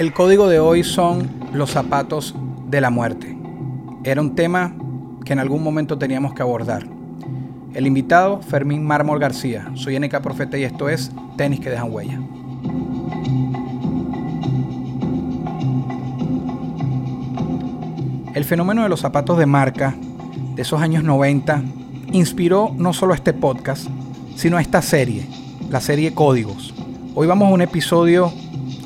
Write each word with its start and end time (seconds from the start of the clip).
El 0.00 0.14
código 0.14 0.48
de 0.48 0.60
hoy 0.60 0.82
son 0.82 1.28
los 1.52 1.72
zapatos 1.72 2.34
de 2.70 2.80
la 2.80 2.88
muerte. 2.88 3.36
Era 4.02 4.22
un 4.22 4.34
tema 4.34 4.74
que 5.26 5.34
en 5.34 5.38
algún 5.38 5.62
momento 5.62 5.98
teníamos 5.98 6.32
que 6.32 6.40
abordar. 6.40 6.86
El 7.74 7.86
invitado, 7.86 8.40
Fermín 8.40 8.82
Mármol 8.82 9.18
García. 9.18 9.70
Soy 9.74 10.00
NK 10.00 10.22
Profeta 10.22 10.56
y 10.56 10.64
esto 10.64 10.88
es 10.88 11.12
Tenis 11.36 11.60
que 11.60 11.68
dejan 11.68 11.92
huella. 11.92 12.18
El 18.34 18.44
fenómeno 18.46 18.82
de 18.82 18.88
los 18.88 19.00
zapatos 19.00 19.36
de 19.36 19.44
marca 19.44 19.94
de 20.54 20.62
esos 20.62 20.80
años 20.80 21.04
90 21.04 21.62
inspiró 22.12 22.72
no 22.74 22.94
solo 22.94 23.12
a 23.12 23.16
este 23.16 23.34
podcast, 23.34 23.86
sino 24.34 24.56
a 24.56 24.62
esta 24.62 24.80
serie, 24.80 25.26
la 25.68 25.82
serie 25.82 26.14
Códigos. 26.14 26.72
Hoy 27.14 27.26
vamos 27.26 27.50
a 27.50 27.52
un 27.52 27.60
episodio 27.60 28.32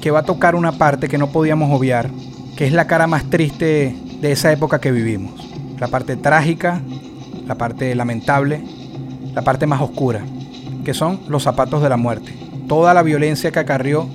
que 0.04 0.10
va 0.10 0.18
a 0.18 0.24
tocar 0.24 0.54
una 0.54 0.72
parte 0.72 1.08
que 1.08 1.16
no 1.16 1.32
podíamos 1.32 1.72
obviar, 1.72 2.10
que 2.58 2.66
es 2.66 2.74
la 2.74 2.86
cara 2.86 3.06
más 3.06 3.30
triste 3.30 3.96
de 4.20 4.32
esa 4.32 4.52
época 4.52 4.78
que 4.78 4.92
vivimos. 4.92 5.48
La 5.80 5.88
parte 5.88 6.14
trágica, 6.16 6.82
la 7.46 7.54
parte 7.54 7.94
lamentable, 7.94 8.62
la 9.32 9.40
parte 9.40 9.66
más 9.66 9.80
oscura, 9.80 10.22
que 10.84 10.92
son 10.92 11.20
los 11.26 11.42
zapatos 11.42 11.82
de 11.82 11.88
la 11.88 11.96
muerte. 11.96 12.34
Toda 12.68 12.92
la 12.92 13.02
violencia 13.02 13.50
que 13.50 13.60
acarrió 13.60 14.06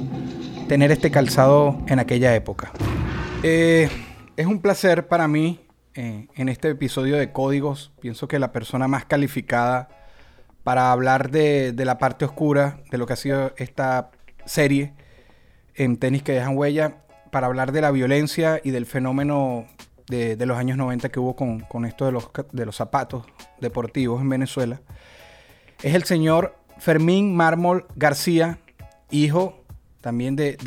tener 0.68 0.92
este 0.92 1.10
calzado 1.10 1.80
en 1.88 1.98
aquella 1.98 2.36
época. 2.36 2.72
Eh, 3.42 3.90
es 4.38 4.46
un 4.46 4.62
placer 4.62 5.08
para 5.08 5.28
mí 5.28 5.60
eh, 5.96 6.28
en 6.36 6.50
este 6.50 6.70
episodio 6.70 7.18
de 7.18 7.32
Códigos. 7.32 7.94
Pienso 8.00 8.28
que 8.28 8.38
la 8.38 8.52
persona 8.52 8.88
más 8.88 9.06
calificada 9.06 9.90
para 10.64 10.92
hablar 10.92 11.32
de, 11.32 11.72
de 11.72 11.86
la 11.86 11.98
parte 11.98 12.26
oscura 12.26 12.78
de 12.92 13.00
lo 13.00 13.08
que 13.08 13.14
ha 13.14 13.16
sido 13.16 13.54
esta 13.58 14.12
serie 14.46 14.94
en 15.80 15.98
tenis 15.98 16.22
que 16.22 16.34
dejan 16.34 16.58
huella 16.58 16.98
para 17.32 17.48
hablar 17.48 17.72
de 17.72 17.82
la 17.82 17.90
violencia 17.92 18.60
y 18.64 18.72
del 18.72 18.86
fenómeno 18.86 19.66
de, 20.10 20.36
los 20.46 20.58
años 20.58 20.78
90 20.78 21.10
que 21.10 21.20
hubo 21.20 21.36
con, 21.36 21.86
esto 21.86 22.06
de 22.06 22.12
los, 22.12 22.30
de 22.52 22.66
los 22.66 22.76
zapatos 22.76 23.26
deportivos 23.62 24.22
en 24.22 24.30
Venezuela. 24.30 24.82
Es 25.82 25.96
el 25.96 26.04
señor 26.04 26.56
Fermín 26.80 27.36
Mármol 27.36 27.86
García, 27.96 28.60
hijo 29.10 29.64
también 30.02 30.36
de, 30.36 30.58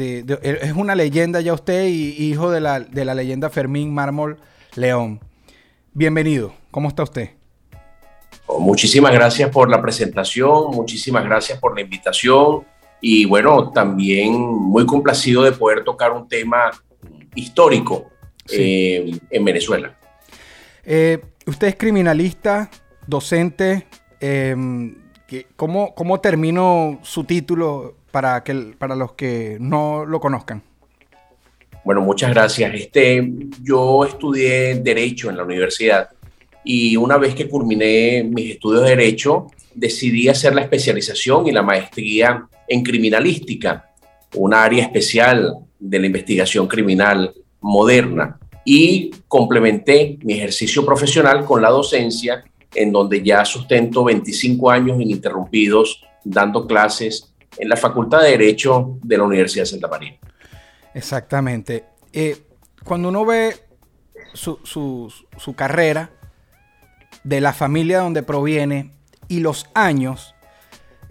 Es 0.43 0.73
una 0.73 0.95
leyenda 0.95 1.41
ya 1.41 1.53
usted 1.53 1.89
y 1.89 2.31
hijo 2.31 2.51
de 2.51 2.61
la, 2.61 2.81
de 2.81 3.05
la 3.05 3.15
leyenda 3.15 3.51
Fermín 3.51 3.93
Mármol 3.93 4.39
León. 4.77 5.21
Bienvenido, 5.93 6.55
¿cómo 6.71 6.89
está 6.89 7.03
usted? 7.03 7.31
Muchísimas 8.59 9.13
gracias 9.13 9.51
por 9.51 9.69
la 9.69 9.83
presentación, 9.83 10.71
muchísimas 10.71 11.25
gracias 11.25 11.59
por 11.59 11.75
la 11.75 11.83
invitación 11.83 12.72
y 13.05 13.25
bueno, 13.25 13.73
también 13.73 14.33
muy 14.33 14.87
complacido 14.87 15.43
de 15.43 15.51
poder 15.51 15.83
tocar 15.83 16.13
un 16.13 16.29
tema 16.29 16.71
histórico 17.35 18.07
eh, 18.49 19.19
en 19.29 19.45
Venezuela. 19.45 19.99
Eh, 20.85 21.21
usted 21.45 21.67
es 21.67 21.75
criminalista, 21.75 22.71
docente. 23.05 23.89
Eh, 24.21 24.55
¿cómo, 25.57 25.97
¿Cómo 25.97 26.21
terminó 26.21 27.01
su 27.03 27.25
título 27.25 27.97
para, 28.13 28.45
que, 28.45 28.55
para 28.79 28.95
los 28.95 29.15
que 29.15 29.57
no 29.59 30.07
lo 30.07 30.21
conozcan? 30.21 30.63
Bueno, 31.85 32.03
muchas 32.03 32.31
gracias. 32.31 32.73
Este, 32.73 33.33
yo 33.61 34.05
estudié 34.05 34.77
Derecho 34.77 35.29
en 35.29 35.39
la 35.39 35.43
universidad 35.43 36.09
y 36.63 36.97
una 36.97 37.17
vez 37.17 37.35
que 37.35 37.49
culminé 37.49 38.23
mis 38.23 38.53
estudios 38.53 38.85
de 38.85 38.91
Derecho, 38.91 39.49
decidí 39.75 40.29
hacer 40.29 40.55
la 40.55 40.61
especialización 40.61 41.49
y 41.49 41.51
la 41.51 41.63
maestría 41.63 42.47
en 42.69 42.83
criminalística, 42.83 43.91
un 44.37 44.55
área 44.55 44.85
especial 44.85 45.59
de 45.79 45.99
la 45.99 46.07
investigación 46.07 46.67
criminal 46.67 47.35
moderna, 47.61 48.39
y 48.65 49.11
complementé 49.29 50.19
mi 50.23 50.35
ejercicio 50.35 50.87
profesional 50.87 51.45
con 51.45 51.61
la 51.61 51.71
docencia, 51.71 52.45
en 52.75 52.93
donde 52.93 53.23
ya 53.23 53.45
sustento 53.45 54.05
25 54.05 54.71
años 54.71 55.01
ininterrumpidos 55.01 56.05
dando 56.25 56.67
clases 56.67 57.35
en 57.59 57.69
la 57.69 57.77
Facultad 57.77 58.23
de 58.23 58.31
Derecho 58.31 58.99
de 59.03 59.19
la 59.19 59.25
Universidad 59.25 59.65
de 59.65 59.67
Santa 59.67 59.89
María. 59.89 60.17
Exactamente. 60.95 61.85
Eh, 62.13 62.37
cuando 62.85 63.09
uno 63.09 63.27
ve 63.27 63.55
su, 64.33 64.59
su 64.65 65.55
carrera, 65.55 66.11
de 67.25 67.41
la 67.41 67.53
familia 67.53 68.01
donde 68.01 68.23
proviene 68.23 68.93
y 69.29 69.41
los 69.41 69.67
años, 69.75 70.32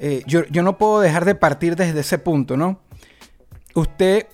eh, 0.04 0.24
yo, 0.26 0.44
no 0.64 0.80
puedo 0.80 1.00
dejar 1.00 1.26
de 1.26 1.36
partir 1.36 1.76
desde 1.76 2.00
ese 2.00 2.18
punto, 2.18 2.58
¿no? 2.58 2.80
Usted 3.76 4.26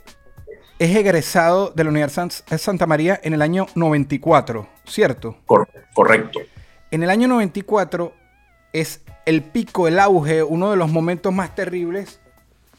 es 0.79 0.95
egresado 0.95 1.71
de 1.75 1.83
la 1.83 1.89
Universidad 1.89 2.31
de 2.49 2.57
Santa 2.57 2.85
María 2.85 3.19
en 3.21 3.33
el 3.33 3.41
año 3.41 3.67
94, 3.75 4.65
¿cierto? 4.85 5.35
correcto. 5.93 6.39
En 6.89 7.03
el 7.03 7.09
año 7.09 7.27
94 7.27 8.13
es 8.71 9.01
el 9.25 9.43
pico, 9.43 9.89
el 9.89 9.99
auge, 9.99 10.41
uno 10.41 10.71
de 10.71 10.77
los 10.77 10.89
momentos 10.89 11.33
más 11.33 11.53
terribles 11.53 12.21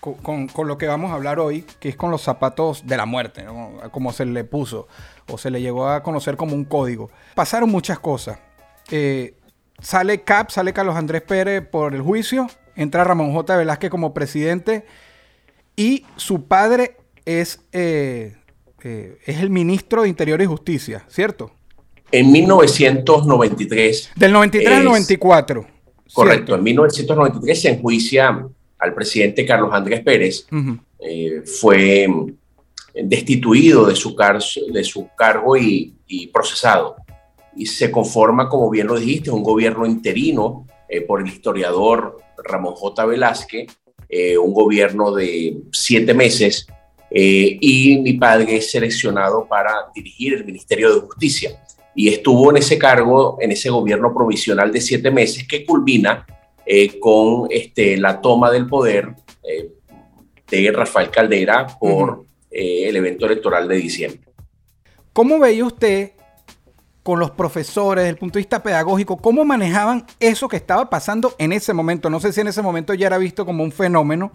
con, 0.00 0.48
lo 0.66 0.78
que 0.78 0.86
vamos 0.86 1.10
a 1.10 1.14
hablar 1.14 1.40
hoy, 1.40 1.66
que 1.80 1.90
es 1.90 1.96
con 1.96 2.10
los 2.10 2.22
zapatos 2.22 2.86
de 2.86 2.96
la 2.96 3.04
muerte, 3.04 3.44
como 3.90 4.12
se 4.12 4.24
le 4.24 4.44
puso 4.44 4.88
o 5.28 5.36
se 5.36 5.50
le 5.50 5.60
llegó 5.60 5.88
a 5.88 6.02
conocer 6.02 6.38
como 6.38 6.54
un 6.54 6.64
código. 6.64 7.10
Pasaron 7.34 7.68
muchas 7.68 7.98
cosas. 7.98 8.38
Eh, 8.90 9.34
sale 9.78 10.22
Cap, 10.22 10.50
sale 10.50 10.72
Carlos 10.72 10.96
Andrés 10.96 11.20
Pérez 11.20 11.66
por 11.68 11.94
el 11.94 12.00
juicio, 12.00 12.48
entra 12.78 13.04
Ramón 13.04 13.32
J. 13.32 13.56
Velázquez 13.56 13.90
como 13.90 14.14
presidente 14.14 14.86
y 15.76 16.04
su 16.16 16.44
padre 16.44 16.96
es, 17.24 17.60
eh, 17.72 18.36
eh, 18.82 19.18
es 19.26 19.40
el 19.40 19.50
ministro 19.50 20.02
de 20.02 20.08
Interior 20.08 20.40
y 20.40 20.46
Justicia, 20.46 21.04
¿cierto? 21.08 21.50
En 22.10 22.32
1993. 22.32 24.12
Del 24.14 24.32
93 24.32 24.72
al 24.72 24.84
94. 24.84 25.66
Correcto, 26.14 26.54
en 26.54 26.62
1993 26.62 27.60
se 27.60 27.68
enjuicia 27.70 28.48
al 28.78 28.94
presidente 28.94 29.44
Carlos 29.44 29.70
Andrés 29.72 30.00
Pérez. 30.00 30.46
Eh, 31.00 31.42
fue 31.60 32.08
destituido 32.94 33.86
de 33.86 33.96
su, 33.96 34.16
de 34.72 34.84
su 34.84 35.08
cargo 35.16 35.56
y, 35.56 35.94
y, 36.06 36.28
procesado. 36.28 36.96
Y 37.56 37.66
se 37.66 37.90
conforma, 37.90 38.48
como 38.48 38.70
bien 38.70 38.86
lo 38.86 38.98
dijiste, 38.98 39.30
un 39.30 39.42
gobierno 39.42 39.84
interino 39.84 40.66
por 41.06 41.20
el 41.20 41.26
historiador 41.26 42.18
Ramón 42.44 42.74
J. 42.74 43.06
Velázquez, 43.06 43.66
eh, 44.08 44.38
un 44.38 44.54
gobierno 44.54 45.12
de 45.12 45.58
siete 45.72 46.14
meses, 46.14 46.66
eh, 47.10 47.58
y 47.60 47.98
mi 47.98 48.14
padre 48.14 48.56
es 48.56 48.70
seleccionado 48.70 49.46
para 49.46 49.72
dirigir 49.94 50.34
el 50.34 50.44
Ministerio 50.44 50.94
de 50.94 51.00
Justicia. 51.00 51.62
Y 51.94 52.08
estuvo 52.08 52.50
en 52.50 52.58
ese 52.58 52.78
cargo, 52.78 53.36
en 53.40 53.52
ese 53.52 53.70
gobierno 53.70 54.14
provisional 54.14 54.72
de 54.72 54.80
siete 54.80 55.10
meses, 55.10 55.46
que 55.46 55.64
culmina 55.66 56.26
eh, 56.64 56.98
con 56.98 57.48
este, 57.50 57.96
la 57.96 58.20
toma 58.20 58.50
del 58.50 58.66
poder 58.66 59.14
de 60.50 60.72
Rafael 60.72 61.10
Caldera 61.10 61.66
por 61.78 62.24
el 62.50 62.94
evento 62.96 63.26
electoral 63.26 63.66
de 63.68 63.76
diciembre. 63.76 64.20
¿Cómo 65.12 65.38
veía 65.38 65.64
usted 65.64 66.12
con 67.08 67.20
los 67.20 67.30
profesores, 67.30 68.02
desde 68.02 68.10
el 68.10 68.18
punto 68.18 68.34
de 68.34 68.40
vista 68.40 68.62
pedagógico, 68.62 69.16
cómo 69.16 69.42
manejaban 69.42 70.04
eso 70.20 70.46
que 70.46 70.58
estaba 70.58 70.90
pasando 70.90 71.34
en 71.38 71.52
ese 71.52 71.72
momento. 71.72 72.10
No 72.10 72.20
sé 72.20 72.34
si 72.34 72.42
en 72.42 72.48
ese 72.48 72.60
momento 72.60 72.92
ya 72.92 73.06
era 73.06 73.16
visto 73.16 73.46
como 73.46 73.64
un 73.64 73.72
fenómeno, 73.72 74.30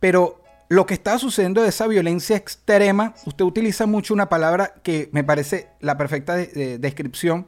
pero 0.00 0.42
lo 0.68 0.84
que 0.84 0.92
estaba 0.92 1.18
sucediendo 1.18 1.62
de 1.62 1.70
esa 1.70 1.86
violencia 1.86 2.36
extrema, 2.36 3.14
usted 3.24 3.46
utiliza 3.46 3.86
mucho 3.86 4.12
una 4.12 4.28
palabra 4.28 4.74
que 4.82 5.08
me 5.12 5.24
parece 5.24 5.70
la 5.80 5.96
perfecta 5.96 6.36
descripción, 6.36 7.46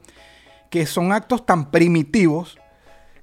que 0.70 0.86
son 0.86 1.12
actos 1.12 1.44
tan 1.44 1.70
primitivos. 1.70 2.58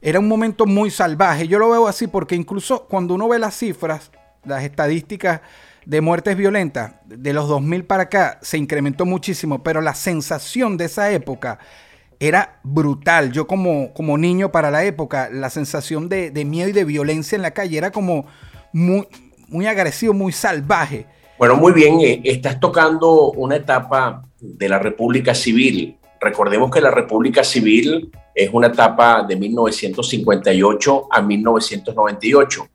Era 0.03 0.19
un 0.19 0.27
momento 0.27 0.68
muy 0.68 0.91
salvaje. 0.91 1.47
Yo 1.47 1.57
lo 1.57 1.68
veo 1.71 1.88
así 1.88 2.06
porque 2.06 2.35
incluso 2.35 2.85
cuando 2.85 3.15
uno 3.15 3.27
ve 3.27 3.39
las 3.39 3.57
cifras, 3.57 4.12
las 4.45 4.63
estadísticas 4.63 5.41
de 5.85 6.01
muertes 6.01 6.38
violentas 6.38 6.95
de 7.06 7.33
los 7.33 7.47
2000 7.47 7.85
para 7.85 8.03
acá 8.03 8.39
se 8.41 8.57
incrementó 8.57 9.06
muchísimo, 9.06 9.63
pero 9.63 9.81
la 9.81 9.95
sensación 9.95 10.77
de 10.77 10.85
esa 10.85 11.12
época 11.12 11.59
era 12.19 12.59
brutal. 12.63 13.31
Yo 13.31 13.47
como, 13.47 13.94
como 13.94 14.18
niño 14.18 14.51
para 14.51 14.71
la 14.71 14.83
época, 14.85 15.30
la 15.31 15.50
sensación 15.50 16.09
de, 16.09 16.31
miedo 16.45 16.69
y 16.69 16.74
de 16.74 16.85
violencia 16.85 17.35
en 17.35 17.41
la 17.41 17.51
calle 17.51 17.77
era 17.77 17.91
como 17.91 18.25
muy, 18.71 19.07
muy 19.50 19.68
agresivo, 19.68 20.13
muy 20.13 20.31
salvaje. 20.31 21.06
Bueno, 21.38 21.56
muy 21.56 21.74
bien, 21.74 22.00
eh, 22.00 22.21
estás 22.24 22.59
tocando 22.59 23.31
una 23.31 23.57
etapa 23.57 24.24
de 24.39 24.69
la 24.69 24.80
República 24.80 25.35
Civil. 25.35 25.97
Recordemos 26.21 26.71
que 26.71 26.80
la 26.80 26.91
República 26.91 27.44
Civil 27.44 28.09
es 28.33 28.50
una 28.53 28.68
etapa 28.68 29.24
de 29.24 29.35
1958 29.35 31.07
a 31.12 31.21
1998. 31.21 32.68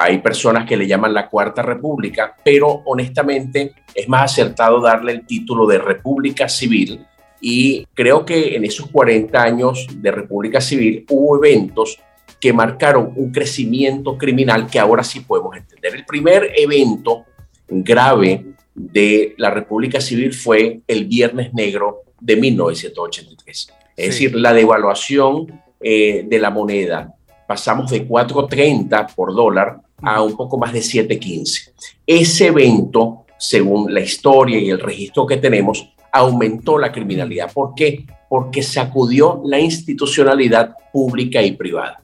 Hay 0.00 0.18
personas 0.18 0.64
que 0.64 0.76
le 0.76 0.86
llaman 0.86 1.12
la 1.12 1.28
Cuarta 1.28 1.60
República, 1.60 2.36
pero 2.44 2.82
honestamente 2.84 3.74
es 3.92 4.08
más 4.08 4.30
acertado 4.30 4.80
darle 4.80 5.10
el 5.10 5.26
título 5.26 5.66
de 5.66 5.78
República 5.78 6.48
Civil 6.48 7.04
y 7.40 7.84
creo 7.94 8.24
que 8.24 8.54
en 8.54 8.64
esos 8.64 8.88
40 8.92 9.42
años 9.42 9.88
de 9.96 10.12
República 10.12 10.60
Civil 10.60 11.04
hubo 11.10 11.44
eventos 11.44 11.98
que 12.38 12.52
marcaron 12.52 13.12
un 13.16 13.32
crecimiento 13.32 14.16
criminal 14.16 14.68
que 14.68 14.78
ahora 14.78 15.02
sí 15.02 15.18
podemos 15.18 15.56
entender. 15.56 15.96
El 15.96 16.04
primer 16.04 16.52
evento 16.56 17.24
grave 17.66 18.44
de 18.76 19.34
la 19.36 19.50
República 19.50 20.00
Civil 20.00 20.32
fue 20.32 20.80
el 20.86 21.06
Viernes 21.06 21.52
Negro 21.54 22.02
de 22.20 22.36
1983. 22.36 23.74
Es 23.96 24.06
decir, 24.06 24.36
la 24.36 24.52
devaluación 24.52 25.60
eh, 25.80 26.24
de 26.24 26.38
la 26.38 26.50
moneda. 26.50 27.12
Pasamos 27.48 27.90
de 27.90 28.06
4.30 28.06 29.12
por 29.16 29.34
dólar 29.34 29.80
a 30.02 30.22
un 30.22 30.36
poco 30.36 30.58
más 30.58 30.72
de 30.72 30.80
7.15. 30.80 31.72
Ese 32.06 32.46
evento, 32.46 33.24
según 33.38 33.92
la 33.92 34.00
historia 34.00 34.58
y 34.58 34.70
el 34.70 34.80
registro 34.80 35.26
que 35.26 35.36
tenemos, 35.36 35.92
aumentó 36.12 36.78
la 36.78 36.92
criminalidad. 36.92 37.52
¿Por 37.52 37.74
qué? 37.74 38.06
Porque 38.28 38.62
sacudió 38.62 39.42
la 39.44 39.58
institucionalidad 39.58 40.74
pública 40.92 41.42
y 41.42 41.52
privada. 41.52 42.02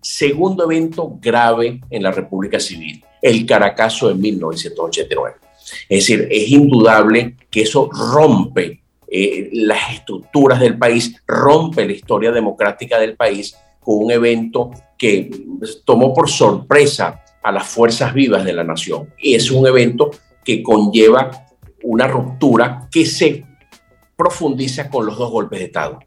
Segundo 0.00 0.64
evento 0.64 1.16
grave 1.20 1.80
en 1.88 2.02
la 2.02 2.10
República 2.10 2.58
Civil, 2.58 3.04
el 3.20 3.46
Caracazo 3.46 4.08
de 4.08 4.14
1989. 4.14 5.36
Es 5.88 6.00
decir, 6.00 6.28
es 6.30 6.48
indudable 6.48 7.36
que 7.50 7.62
eso 7.62 7.88
rompe 7.90 8.82
eh, 9.06 9.50
las 9.52 9.92
estructuras 9.94 10.58
del 10.58 10.76
país, 10.76 11.14
rompe 11.26 11.86
la 11.86 11.92
historia 11.92 12.32
democrática 12.32 12.98
del 12.98 13.14
país 13.14 13.54
con 13.80 14.04
un 14.04 14.10
evento 14.10 14.70
que 14.96 15.30
tomó 15.84 16.14
por 16.14 16.30
sorpresa 16.30 17.22
a 17.42 17.52
las 17.52 17.66
fuerzas 17.66 18.14
vivas 18.14 18.44
de 18.44 18.52
la 18.52 18.64
nación. 18.64 19.08
Y 19.18 19.34
es 19.34 19.50
un 19.50 19.66
evento 19.66 20.10
que 20.44 20.62
conlleva 20.62 21.30
una 21.82 22.06
ruptura 22.06 22.88
que 22.90 23.04
se 23.04 23.44
profundiza 24.16 24.88
con 24.88 25.06
los 25.06 25.18
dos 25.18 25.30
golpes 25.30 25.58
de 25.58 25.64
Estado. 25.66 25.98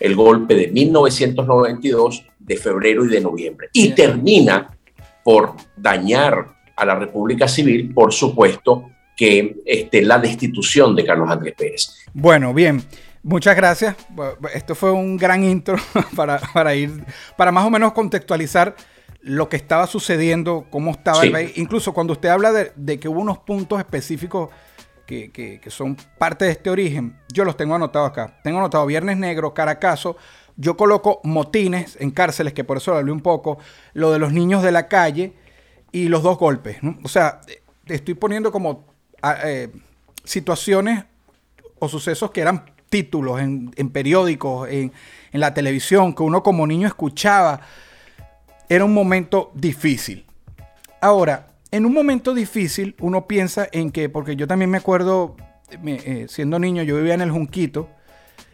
El 0.00 0.14
golpe 0.14 0.54
de 0.54 0.68
1992 0.68 2.26
de 2.38 2.56
febrero 2.56 3.04
y 3.04 3.08
de 3.08 3.20
noviembre. 3.20 3.68
Y 3.72 3.90
termina 3.90 4.76
por 5.22 5.54
dañar 5.76 6.56
a 6.76 6.84
la 6.84 6.94
República 6.94 7.48
Civil, 7.48 7.92
por 7.92 8.12
supuesto, 8.12 8.90
que 9.16 9.56
este, 9.66 10.02
la 10.02 10.18
destitución 10.18 10.94
de 10.94 11.04
Carlos 11.04 11.28
Andrés 11.28 11.54
Pérez. 11.56 11.96
Bueno, 12.14 12.54
bien. 12.54 12.82
Muchas 13.22 13.56
gracias. 13.56 13.96
Esto 14.54 14.74
fue 14.74 14.92
un 14.92 15.16
gran 15.16 15.42
intro 15.44 15.76
para, 16.16 16.38
para 16.54 16.74
ir, 16.74 17.04
para 17.36 17.52
más 17.52 17.66
o 17.66 17.70
menos 17.70 17.92
contextualizar 17.92 18.74
lo 19.20 19.48
que 19.48 19.56
estaba 19.56 19.86
sucediendo, 19.86 20.66
cómo 20.70 20.92
estaba 20.92 21.22
el 21.22 21.32
país. 21.32 21.52
Incluso 21.56 21.92
cuando 21.92 22.12
usted 22.12 22.28
habla 22.28 22.52
de, 22.52 22.72
de, 22.76 23.00
que 23.00 23.08
hubo 23.08 23.20
unos 23.20 23.38
puntos 23.38 23.78
específicos 23.78 24.50
que, 25.06 25.30
que, 25.30 25.60
que, 25.60 25.70
son 25.70 25.96
parte 26.18 26.44
de 26.44 26.52
este 26.52 26.70
origen, 26.70 27.18
yo 27.32 27.44
los 27.44 27.56
tengo 27.56 27.74
anotados 27.74 28.10
acá. 28.10 28.38
Tengo 28.44 28.58
anotado 28.58 28.86
Viernes 28.86 29.16
Negro, 29.16 29.54
Caracazo, 29.54 30.16
yo 30.56 30.76
coloco 30.76 31.20
motines 31.24 31.96
en 32.00 32.10
cárceles, 32.10 32.52
que 32.52 32.64
por 32.64 32.76
eso 32.76 32.90
lo 32.90 32.98
hablé 32.98 33.12
un 33.12 33.20
poco, 33.20 33.58
lo 33.94 34.12
de 34.12 34.18
los 34.18 34.32
niños 34.32 34.62
de 34.62 34.72
la 34.72 34.88
calle 34.88 35.34
y 35.92 36.08
los 36.08 36.22
dos 36.22 36.38
golpes. 36.38 36.78
O 37.02 37.08
sea, 37.08 37.40
estoy 37.86 38.14
poniendo 38.14 38.52
como 38.52 38.84
eh, 39.44 39.68
situaciones 40.24 41.04
o 41.78 41.88
sucesos 41.88 42.30
que 42.30 42.40
eran 42.40 42.64
títulos 42.90 43.40
en, 43.40 43.70
periódicos, 43.90 44.68
en, 44.68 44.92
en 45.32 45.40
la 45.40 45.54
televisión, 45.54 46.14
que 46.14 46.22
uno 46.22 46.42
como 46.42 46.66
niño 46.66 46.86
escuchaba. 46.86 47.60
Era 48.68 48.84
un 48.84 48.92
momento 48.92 49.50
difícil. 49.54 50.26
Ahora, 51.00 51.48
en 51.70 51.86
un 51.86 51.94
momento 51.94 52.34
difícil, 52.34 52.94
uno 53.00 53.26
piensa 53.26 53.68
en 53.72 53.90
que, 53.90 54.08
porque 54.08 54.36
yo 54.36 54.46
también 54.46 54.70
me 54.70 54.78
acuerdo, 54.78 55.36
eh, 55.86 56.26
siendo 56.28 56.58
niño, 56.58 56.82
yo 56.82 56.96
vivía 56.96 57.14
en 57.14 57.22
el 57.22 57.30
Junquito, 57.30 57.88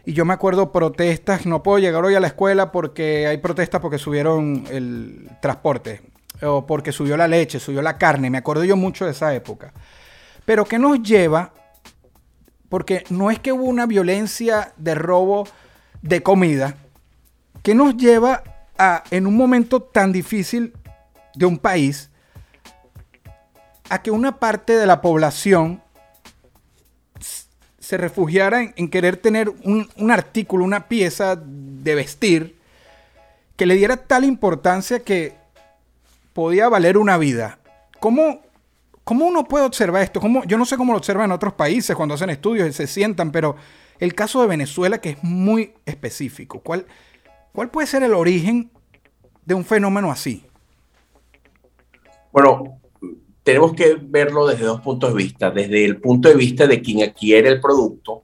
y 0.05 0.13
yo 0.13 0.23
me 0.23 0.33
acuerdo 0.33 0.71
protestas, 0.71 1.45
no 1.45 1.63
puedo 1.63 1.79
llegar 1.79 2.05
hoy 2.05 2.15
a 2.15 2.19
la 2.19 2.27
escuela 2.27 2.71
porque 2.71 3.27
hay 3.27 3.37
protestas 3.39 3.81
porque 3.81 3.97
subieron 3.97 4.65
el 4.69 5.29
transporte, 5.41 6.01
o 6.41 6.65
porque 6.65 6.91
subió 6.91 7.17
la 7.17 7.27
leche, 7.27 7.59
subió 7.59 7.81
la 7.81 7.97
carne, 7.97 8.29
me 8.29 8.37
acuerdo 8.37 8.63
yo 8.63 8.77
mucho 8.77 9.05
de 9.05 9.11
esa 9.11 9.33
época. 9.33 9.73
Pero 10.45 10.63
¿qué 10.65 10.77
nos 10.77 11.01
lleva? 11.01 11.53
Porque 12.69 13.03
no 13.09 13.31
es 13.31 13.39
que 13.39 13.51
hubo 13.51 13.63
una 13.63 13.85
violencia 13.85 14.73
de 14.77 14.95
robo 14.95 15.47
de 16.01 16.21
comida, 16.21 16.75
¿qué 17.63 17.73
nos 17.73 17.97
lleva 17.97 18.43
a, 18.77 19.03
en 19.11 19.27
un 19.27 19.35
momento 19.35 19.81
tan 19.81 20.11
difícil 20.11 20.73
de 21.33 21.45
un 21.45 21.57
país, 21.57 22.09
a 23.89 24.01
que 24.01 24.11
una 24.11 24.39
parte 24.39 24.73
de 24.73 24.85
la 24.85 25.01
población 25.01 25.81
se 27.85 27.97
refugiara 27.97 28.73
en, 28.75 28.89
querer 28.89 29.17
tener 29.17 29.49
un, 29.63 30.11
artículo, 30.11 30.65
una 30.65 30.87
pieza 30.87 31.35
de 31.35 31.93
vestir 31.93 32.55
que 33.55 33.67
le 33.67 33.75
diera 33.75 33.97
tal 33.97 34.23
importancia 34.23 35.01
que 35.01 35.35
podía 36.33 36.67
valer 36.67 36.97
una 36.97 37.17
vida. 37.19 37.59
¿Cómo, 37.99 38.41
cómo 39.03 39.25
uno 39.25 39.43
puede 39.43 39.65
observar 39.65 40.01
esto? 40.01 40.19
¿Cómo, 40.19 40.43
yo 40.45 40.57
no 40.57 40.65
sé 40.65 40.77
cómo 40.77 40.93
lo 40.93 40.97
observan 40.97 41.25
en 41.25 41.31
otros 41.31 41.53
países 41.53 41.95
cuando 41.95 42.15
hacen 42.15 42.31
estudios 42.31 42.67
y 42.67 42.73
se 42.73 42.87
sientan, 42.87 43.31
pero 43.31 43.55
el 43.99 44.15
caso 44.15 44.41
de 44.41 44.47
Venezuela 44.47 44.99
que 44.99 45.11
es 45.11 45.23
muy 45.23 45.73
específico. 45.85 46.59
¿Cuál, 46.59 46.87
cuál 47.55 47.71
puede 47.71 47.87
ser 47.87 48.03
el 48.03 48.13
origen 48.13 48.69
de 49.45 49.55
un 49.55 49.65
fenómeno 49.65 50.11
así? 50.11 50.43
Bueno, 52.31 52.79
tenemos 53.43 53.73
que 53.73 53.95
verlo 54.01 54.45
desde 54.45 54.65
dos 54.65 54.81
puntos 54.81 55.13
de 55.13 55.23
vista. 55.23 55.49
Desde 55.51 55.85
el 55.85 55.97
punto 55.97 56.27
de 56.27 56.35
vista 56.35 56.67
de 56.67 56.81
quien 56.81 57.03
adquiere 57.03 57.47
el 57.49 57.61
producto, 57.61 58.23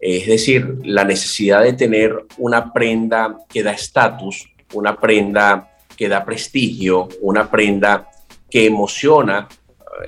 es 0.00 0.26
decir, 0.26 0.78
la 0.84 1.04
necesidad 1.04 1.62
de 1.62 1.74
tener 1.74 2.24
una 2.38 2.72
prenda 2.72 3.36
que 3.48 3.62
da 3.62 3.72
estatus, 3.72 4.48
una 4.72 4.98
prenda 4.98 5.76
que 5.96 6.08
da 6.08 6.24
prestigio, 6.24 7.08
una 7.20 7.50
prenda 7.50 8.08
que 8.48 8.64
emociona 8.66 9.46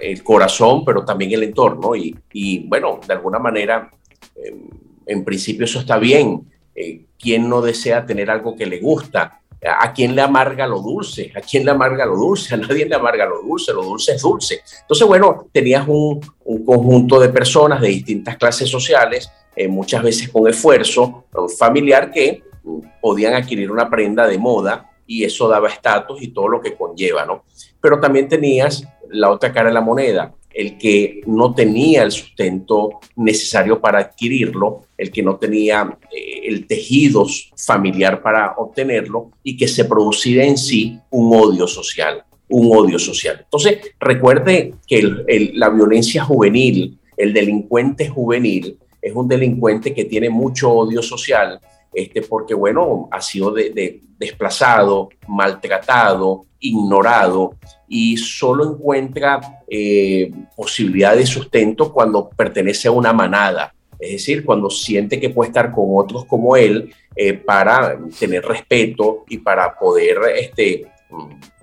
eh, 0.00 0.12
el 0.12 0.22
corazón, 0.22 0.84
pero 0.84 1.04
también 1.04 1.32
el 1.32 1.42
entorno. 1.42 1.94
Y, 1.94 2.66
bueno, 2.66 3.00
de 3.06 3.12
alguna 3.12 3.38
manera, 3.38 3.90
em, 4.36 4.68
en 5.04 5.24
principio 5.24 5.66
eso 5.66 5.80
está 5.80 5.98
bien. 5.98 6.50
Eh, 6.74 7.04
¿Quién 7.18 7.48
no 7.48 7.60
desea 7.60 8.04
tener 8.06 8.30
algo 8.30 8.56
que 8.56 8.66
le 8.66 8.80
gusta? 8.80 9.40
¿A 9.64 9.92
quién 9.92 10.16
le 10.16 10.22
amarga 10.22 10.66
lo 10.66 10.80
dulce? 10.80 11.32
¿A 11.36 11.40
quién 11.40 11.64
le 11.64 11.70
amarga 11.70 12.04
lo 12.04 12.16
dulce? 12.16 12.54
A 12.54 12.56
nadie 12.56 12.84
le 12.84 12.96
amarga 12.96 13.26
lo 13.26 13.42
dulce, 13.42 13.72
lo 13.72 13.82
dulce 13.82 14.12
es 14.14 14.22
dulce. 14.22 14.60
Entonces, 14.80 15.06
bueno, 15.06 15.46
tenías 15.52 15.86
un, 15.86 16.20
conjunto 16.66 17.20
de 17.20 17.28
personas 17.28 17.80
de 17.80 17.88
distintas 17.88 18.36
clases 18.36 18.68
sociales, 18.68 19.30
eh, 19.54 19.68
muchas 19.68 20.02
veces 20.02 20.28
con 20.30 20.48
esfuerzo 20.48 21.26
familiar, 21.56 22.10
que 22.10 22.42
mm, 22.64 22.78
podían 23.00 23.34
adquirir 23.34 23.70
una 23.70 23.88
prenda 23.88 24.26
de 24.26 24.36
moda 24.36 24.90
y 25.06 25.24
eso 25.24 25.46
daba 25.48 25.68
estatus 25.68 26.20
y 26.22 26.28
todo 26.28 26.48
lo 26.48 26.60
que 26.60 26.74
conlleva, 26.74 27.24
¿no? 27.24 27.44
Pero 27.80 28.00
también 28.00 28.28
tenías 28.28 28.84
la 29.10 29.30
otra 29.30 29.52
cara 29.52 29.68
de 29.68 29.74
la 29.74 29.80
moneda, 29.80 30.32
el 30.54 30.78
que 30.78 31.22
no 31.26 31.54
tenía 31.54 32.02
el 32.02 32.12
sustento 32.12 33.00
necesario 33.16 33.80
para 33.80 34.00
adquirirlo, 34.00 34.84
el 34.96 35.10
que 35.10 35.22
no 35.22 35.36
tenía 35.36 35.98
eh, 36.10 36.40
el 36.44 36.66
tejido 36.66 37.26
familiar 37.56 38.22
para 38.22 38.54
obtenerlo 38.56 39.30
y 39.42 39.56
que 39.56 39.68
se 39.68 39.84
producía 39.84 40.44
en 40.44 40.58
sí 40.58 40.98
un 41.10 41.34
odio 41.34 41.66
social, 41.66 42.24
un 42.48 42.76
odio 42.76 42.98
social. 42.98 43.40
Entonces, 43.44 43.78
recuerde 43.98 44.74
que 44.86 45.50
la 45.54 45.70
violencia 45.70 46.24
juvenil, 46.24 46.98
el 47.16 47.32
delincuente 47.32 48.08
juvenil, 48.08 48.78
es 49.00 49.12
un 49.14 49.26
delincuente 49.26 49.92
que 49.92 50.04
tiene 50.04 50.30
mucho 50.30 50.70
odio 50.70 51.02
social, 51.02 51.58
este, 51.92 52.22
porque, 52.22 52.54
bueno, 52.54 53.08
ha 53.10 53.20
sido 53.20 53.50
de, 53.50 54.02
desplazado, 54.18 55.10
maltratado, 55.28 56.46
ignorado 56.60 57.56
y 57.88 58.16
solo 58.16 58.74
encuentra 58.74 59.62
eh, 59.68 60.30
posibilidad 60.56 61.16
de 61.16 61.26
sustento 61.26 61.92
cuando 61.92 62.30
pertenece 62.30 62.88
a 62.88 62.92
una 62.92 63.12
manada, 63.12 63.74
es 63.98 64.12
decir, 64.12 64.44
cuando 64.44 64.70
siente 64.70 65.20
que 65.20 65.30
puede 65.30 65.48
estar 65.48 65.72
con 65.72 65.86
otros 65.90 66.24
como 66.24 66.56
él 66.56 66.92
eh, 67.14 67.34
para 67.34 67.98
tener 68.18 68.44
respeto 68.44 69.24
y 69.28 69.38
para 69.38 69.76
poder 69.78 70.18
este, 70.36 70.86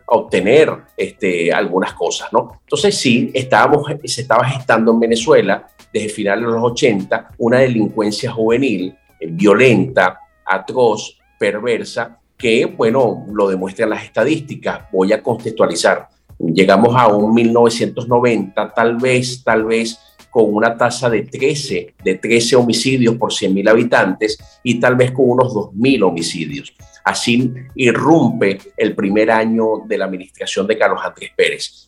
obtener 0.06 0.72
este, 0.98 1.52
algunas 1.52 1.94
cosas, 1.94 2.32
¿no? 2.32 2.60
Entonces 2.62 2.96
sí, 2.96 3.32
estábamos, 3.34 3.84
se 4.04 4.22
estaba 4.22 4.46
gestando 4.46 4.92
en 4.92 5.00
Venezuela 5.00 5.68
desde 5.94 6.10
finales 6.10 6.46
de 6.46 6.52
los 6.52 6.72
80 6.72 7.32
una 7.38 7.60
delincuencia 7.60 8.32
juvenil 8.32 8.96
violenta, 9.20 10.20
atroz, 10.46 11.18
perversa, 11.38 12.20
que, 12.38 12.66
bueno, 12.66 13.26
lo 13.32 13.50
demuestran 13.50 13.90
las 13.90 14.04
estadísticas. 14.04 14.86
Voy 14.92 15.12
a 15.14 15.22
contextualizar. 15.22 16.08
llegamos 16.40 16.96
a 16.96 17.08
un 17.08 17.34
1990, 17.34 18.74
tal 18.74 18.96
vez, 18.96 19.44
tal 19.44 19.66
vez 19.66 20.00
con 20.30 20.54
una 20.54 20.78
tasa 20.78 21.10
de 21.10 21.24
13, 21.24 21.96
de 22.04 22.16
13 22.16 22.56
homicidios 22.56 23.16
por 23.16 23.32
100.000 23.32 23.70
habitantes 23.70 24.38
y 24.64 24.80
tal 24.80 24.96
vez 24.96 25.12
con 25.12 25.30
unos 25.30 25.54
2.000 25.54 26.08
homicidios. 26.08 26.74
Así 27.04 27.52
irrumpe 27.76 28.60
el 28.78 28.96
primer 28.96 29.32
año 29.32 29.80
de 29.86 29.98
la 29.98 30.06
administración 30.06 30.68
de 30.68 30.78
Carlos 30.78 31.02
Andrés 31.04 31.32
Pérez, 31.36 31.88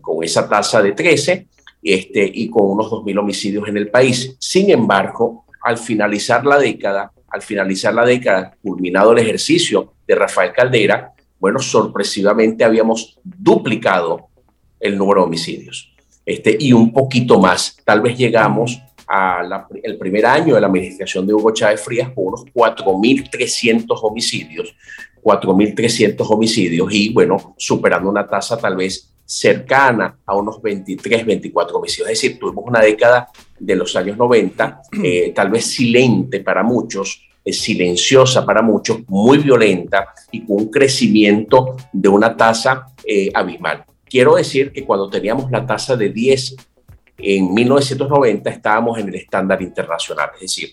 con 0.00 0.22
esa 0.22 0.48
tasa 0.48 0.82
de 0.82 0.92
13 0.92 1.46
este, 1.82 2.30
y 2.32 2.48
con 2.50 2.70
unos 2.70 2.90
2.000 2.90 3.18
homicidios 3.18 3.68
en 3.68 3.76
el 3.78 3.88
país. 3.88 4.36
Sin 4.38 4.70
embargo, 4.70 5.44
al 5.68 5.76
finalizar 5.76 6.46
la 6.46 6.58
década, 6.58 7.12
al 7.28 7.42
finalizar 7.42 7.92
la 7.92 8.06
década, 8.06 8.56
culminado 8.62 9.12
el 9.12 9.18
ejercicio 9.18 9.92
de 10.06 10.14
Rafael 10.14 10.50
Caldera, 10.50 11.12
bueno, 11.38 11.58
sorpresivamente 11.58 12.64
habíamos 12.64 13.18
duplicado 13.22 14.28
el 14.80 14.96
número 14.96 15.20
de 15.20 15.26
homicidios. 15.26 15.92
Este, 16.24 16.56
y 16.58 16.72
un 16.72 16.90
poquito 16.90 17.38
más. 17.38 17.76
Tal 17.84 18.00
vez 18.00 18.16
llegamos 18.16 18.80
al 19.06 19.66
primer 19.98 20.24
año 20.24 20.54
de 20.54 20.60
la 20.62 20.68
administración 20.68 21.26
de 21.26 21.34
Hugo 21.34 21.52
Chávez 21.52 21.82
Frías 21.82 22.08
con 22.14 22.28
unos 22.28 22.46
4.300 22.46 23.86
homicidios, 24.02 24.74
4.300 25.22 26.26
homicidios 26.30 26.88
y 26.90 27.12
bueno, 27.12 27.54
superando 27.58 28.08
una 28.08 28.26
tasa 28.26 28.56
tal 28.56 28.76
vez 28.76 29.14
cercana 29.28 30.16
a 30.24 30.34
unos 30.34 30.62
23, 30.62 31.26
24 31.26 31.76
homicidios. 31.76 32.10
Es 32.10 32.20
decir, 32.20 32.38
tuvimos 32.38 32.64
una 32.66 32.80
década 32.80 33.28
de 33.58 33.76
los 33.76 33.94
años 33.94 34.16
90, 34.16 34.82
eh, 35.04 35.32
tal 35.34 35.50
vez 35.50 35.66
silente 35.66 36.40
para 36.40 36.62
muchos, 36.62 37.28
silenciosa 37.44 38.44
para 38.44 38.62
muchos, 38.62 39.00
muy 39.06 39.38
violenta 39.38 40.08
y 40.30 40.46
con 40.46 40.56
un 40.56 40.70
crecimiento 40.70 41.76
de 41.92 42.08
una 42.08 42.34
tasa 42.34 42.86
eh, 43.04 43.30
abismal. 43.34 43.84
Quiero 44.04 44.36
decir 44.36 44.72
que 44.72 44.84
cuando 44.84 45.10
teníamos 45.10 45.50
la 45.50 45.66
tasa 45.66 45.94
de 45.94 46.08
10 46.08 46.56
en 47.18 47.52
1990 47.52 48.48
estábamos 48.48 48.98
en 48.98 49.08
el 49.08 49.14
estándar 49.16 49.60
internacional, 49.60 50.30
es 50.36 50.40
decir, 50.40 50.70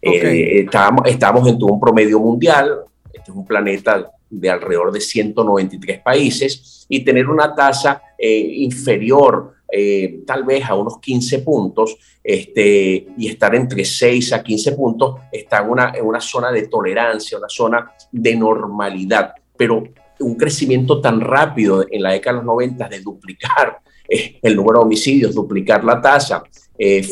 eh, 0.00 0.60
estábamos, 0.60 1.08
estábamos 1.08 1.48
en 1.48 1.58
un 1.60 1.80
promedio 1.80 2.20
mundial, 2.20 2.82
este 3.12 3.32
es 3.32 3.36
un 3.36 3.46
planeta 3.46 4.12
de 4.40 4.50
alrededor 4.50 4.92
de 4.92 5.00
193 5.00 6.00
países, 6.00 6.86
y 6.88 7.04
tener 7.04 7.28
una 7.28 7.54
tasa 7.54 8.02
eh, 8.18 8.38
inferior 8.38 9.54
eh, 9.70 10.20
tal 10.24 10.44
vez 10.44 10.64
a 10.64 10.74
unos 10.74 11.00
15 11.00 11.40
puntos 11.40 11.96
este, 12.22 13.08
y 13.18 13.28
estar 13.28 13.54
entre 13.54 13.84
6 13.84 14.32
a 14.32 14.42
15 14.42 14.72
puntos 14.72 15.16
está 15.32 15.58
en 15.58 15.70
una, 15.70 15.92
en 15.94 16.04
una 16.04 16.20
zona 16.20 16.52
de 16.52 16.68
tolerancia, 16.68 17.38
una 17.38 17.48
zona 17.48 17.90
de 18.12 18.36
normalidad. 18.36 19.32
Pero 19.56 19.82
un 20.20 20.34
crecimiento 20.36 21.00
tan 21.00 21.20
rápido 21.20 21.84
en 21.90 22.02
la 22.02 22.12
década 22.12 22.34
de 22.34 22.44
los 22.44 22.46
90 22.46 22.88
de 22.88 23.00
duplicar 23.00 23.80
eh, 24.08 24.38
el 24.40 24.54
número 24.54 24.78
de 24.78 24.84
homicidios, 24.84 25.34
duplicar 25.34 25.82
la 25.84 26.00
tasa, 26.00 26.42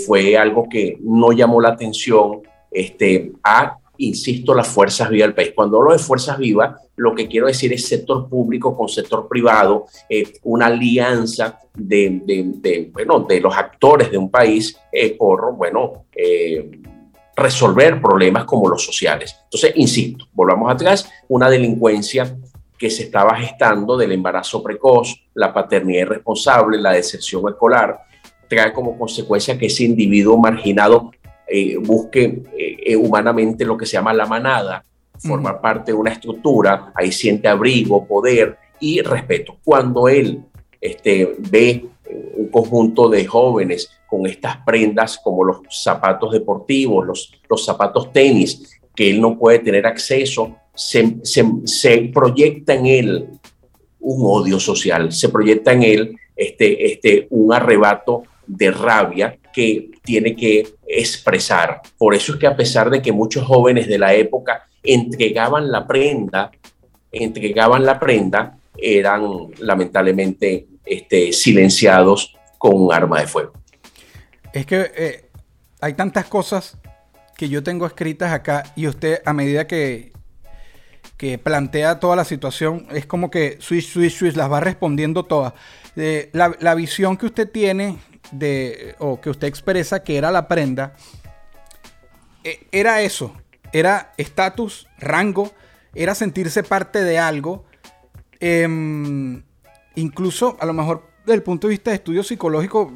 fue 0.07 0.37
algo 0.37 0.69
que 0.69 0.99
no 1.01 1.33
llamó 1.33 1.59
la 1.59 1.71
atención 1.71 2.43
este, 2.71 3.33
a, 3.43 3.79
insisto, 3.99 4.55
las 4.55 4.69
fuerzas 4.69 5.11
vivas 5.11 5.29
del 5.29 5.35
país. 5.35 5.53
Cuando 5.55 5.79
hablo 5.79 5.93
de 5.93 5.99
fuerzas 5.99 6.39
vivas, 6.39 6.81
lo 6.97 7.15
que 7.15 7.29
quiero 7.29 7.47
decir 7.47 7.73
es 7.73 7.87
sector 7.87 8.29
público 8.29 8.77
con 8.77 8.89
sector 8.89 9.29
privado, 9.29 9.87
eh, 10.09 10.33
una 10.45 10.67
alianza 10.67 11.59
de, 11.75 12.23
de, 12.25 12.91
bueno, 12.93 13.21
de 13.21 13.41
los 13.41 13.57
actores 13.57 14.11
de 14.11 14.19
un 14.19 14.31
país 14.31 14.79
por, 15.19 15.55
bueno, 15.57 16.05
resolver 17.37 18.01
problemas 18.01 18.45
como 18.45 18.69
los 18.69 18.85
sociales. 18.85 19.37
Entonces, 19.45 19.73
insisto, 19.77 20.27
volvamos 20.33 20.73
atrás, 20.73 21.11
una 21.29 21.51
delincuencia 21.51 22.37
que 22.79 22.91
se 22.91 23.05
estaba 23.05 23.37
gestando 23.37 23.97
del 23.97 24.13
embarazo 24.13 24.63
precoz, 24.63 25.15
la 25.35 25.53
paternidad 25.53 26.03
irresponsable, 26.03 26.81
la 26.81 26.93
deserción 26.93 27.49
escolar, 27.49 28.01
trae 28.49 28.73
como 28.73 28.99
consecuencia 28.99 29.59
que 29.59 29.67
ese 29.67 29.85
individuo 29.85 30.37
marginado 30.37 31.11
eh, 31.47 31.77
busque 31.77 32.43
eh, 32.57 32.77
eh, 32.87 32.97
humanamente 32.97 33.65
lo 33.65 33.77
que 33.77 33.87
se 33.87 33.93
llama 33.93 34.15
la 34.15 34.27
manada, 34.27 34.85
formar 35.19 35.61
parte 35.61 35.93
de 35.93 35.99
una 35.99 36.13
estructura, 36.13 36.93
ahí 36.95 37.13
siente 37.13 37.49
abrigo, 37.49 38.07
poder 38.07 38.57
y 38.81 39.01
respeto. 39.01 39.59
Cuando 39.63 40.09
él 40.09 40.43
este, 40.81 41.37
ve 41.51 41.85
un 42.37 42.49
conjunto 42.49 43.09
de 43.09 43.25
jóvenes 43.25 43.91
con 44.09 44.27
estas 44.27 44.59
prendas 44.65 45.19
como 45.23 45.45
los 45.45 45.59
zapatos 45.71 46.33
deportivos, 46.33 47.07
los, 47.07 47.33
los 47.49 47.65
zapatos 47.65 48.13
tenis, 48.13 48.81
que 48.95 49.11
él 49.11 49.21
no 49.21 49.39
puede 49.39 49.59
tener 49.59 49.87
acceso, 49.87 50.57
se, 50.75 51.19
se, 51.23 52.11
proyecta 52.13 52.75
en 52.75 52.87
él 52.87 53.29
un 54.01 54.23
odio 54.27 54.59
social, 54.59 55.13
se 55.13 55.29
proyecta 55.29 55.73
en 55.73 55.83
él 55.83 56.17
este, 56.37 56.93
este, 56.93 57.27
un 57.31 57.53
arrebato 57.53 58.23
de 58.47 58.71
rabia 58.71 59.39
que 59.55 59.91
tiene 60.03 60.35
que 60.35 60.75
expresar. 60.87 61.81
Por 61.97 62.15
eso 62.15 62.33
es 62.35 62.39
que 62.39 62.47
a 62.47 62.57
pesar 62.57 62.91
de 62.91 63.01
que 63.01 63.13
muchos 63.13 63.45
jóvenes 63.45 63.87
de 63.87 63.99
la 63.99 64.13
época 64.13 64.67
entregaban 64.83 65.71
la 65.71 65.87
prenda, 65.87 66.51
entregaban 67.13 67.87
la 67.87 67.99
prenda, 67.99 68.59
eran 68.77 69.23
lamentablemente 69.59 70.67
este, 70.85 71.33
silenciados 71.33 72.35
con 72.59 72.75
un 72.75 72.93
arma 72.93 73.21
de 73.21 73.27
fuego. 73.27 73.53
Es 74.53 74.67
que 74.67 74.91
eh, 74.97 75.25
hay 75.81 75.95
tantas 75.95 76.27
cosas 76.27 76.77
que 77.37 77.49
yo 77.49 77.63
tengo 77.63 77.87
escritas 77.87 78.33
acá 78.33 78.65
y 78.75 78.89
usted 78.89 79.23
a 79.25 79.33
medida 79.33 79.67
que 79.67 80.15
que 81.17 81.39
plantea 81.39 82.01
toda 82.01 82.17
la 82.17 82.25
situación, 82.25 82.87
es 82.91 83.07
como 83.07 83.31
que 83.31 83.57
Swish, 83.61 83.93
Swish, 83.93 84.17
Swish 84.17 84.35
las 84.35 84.51
va 84.51 84.61
respondiendo 84.61 85.25
todas. 85.25 85.53
la, 85.95 86.75
visión 86.75 87.17
que 87.17 87.27
usted 87.27 87.49
tiene 87.49 87.99
de, 88.39 88.97
o 88.99 89.21
que 89.21 89.31
usted 89.31 89.47
expresa 89.47 90.03
que 90.03 90.17
era 90.17 90.31
la 90.31 90.49
prenda, 90.49 90.95
e, 92.43 92.67
era 92.73 93.01
eso, 93.03 93.35
era 93.73 94.13
estatus, 94.17 94.87
rango, 94.99 95.53
era 95.95 96.15
sentirse 96.15 96.63
parte 96.63 97.03
de 97.03 97.19
algo. 97.19 97.65
Em, 98.41 99.43
incluso, 99.95 100.57
a 100.61 100.67
lo 100.67 100.73
mejor, 100.73 101.09
desde 101.21 101.35
el 101.35 101.43
punto 101.43 101.67
de 101.67 101.73
vista 101.73 101.91
de 101.91 101.97
estudio 101.97 102.23
psicológico, 102.23 102.93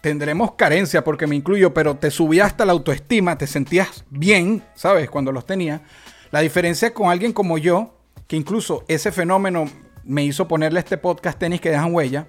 tendremos 0.00 0.52
carencia, 0.52 1.04
porque 1.04 1.26
me 1.26 1.36
incluyo, 1.36 1.74
pero 1.74 1.96
te 1.96 2.10
subía 2.10 2.46
hasta 2.46 2.64
la 2.64 2.72
autoestima, 2.72 3.38
te 3.38 3.46
sentías 3.46 4.04
bien, 4.10 4.62
¿sabes? 4.74 5.10
Cuando 5.10 5.32
los 5.32 5.46
tenía. 5.46 5.82
La 6.30 6.40
diferencia 6.40 6.92
con 6.92 7.10
alguien 7.10 7.32
como 7.32 7.58
yo, 7.58 7.98
que 8.26 8.36
incluso 8.36 8.84
ese 8.88 9.12
fenómeno 9.12 9.68
me 10.04 10.24
hizo 10.24 10.48
ponerle 10.48 10.80
este 10.80 10.98
podcast 10.98 11.38
tenis 11.38 11.60
que 11.60 11.70
dejan 11.70 11.94
huella. 11.94 12.26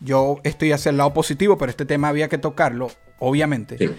Yo 0.00 0.38
estoy 0.44 0.72
hacia 0.72 0.90
el 0.90 0.96
lado 0.96 1.12
positivo, 1.12 1.58
pero 1.58 1.70
este 1.70 1.84
tema 1.84 2.08
había 2.08 2.28
que 2.28 2.38
tocarlo, 2.38 2.90
obviamente. 3.18 3.96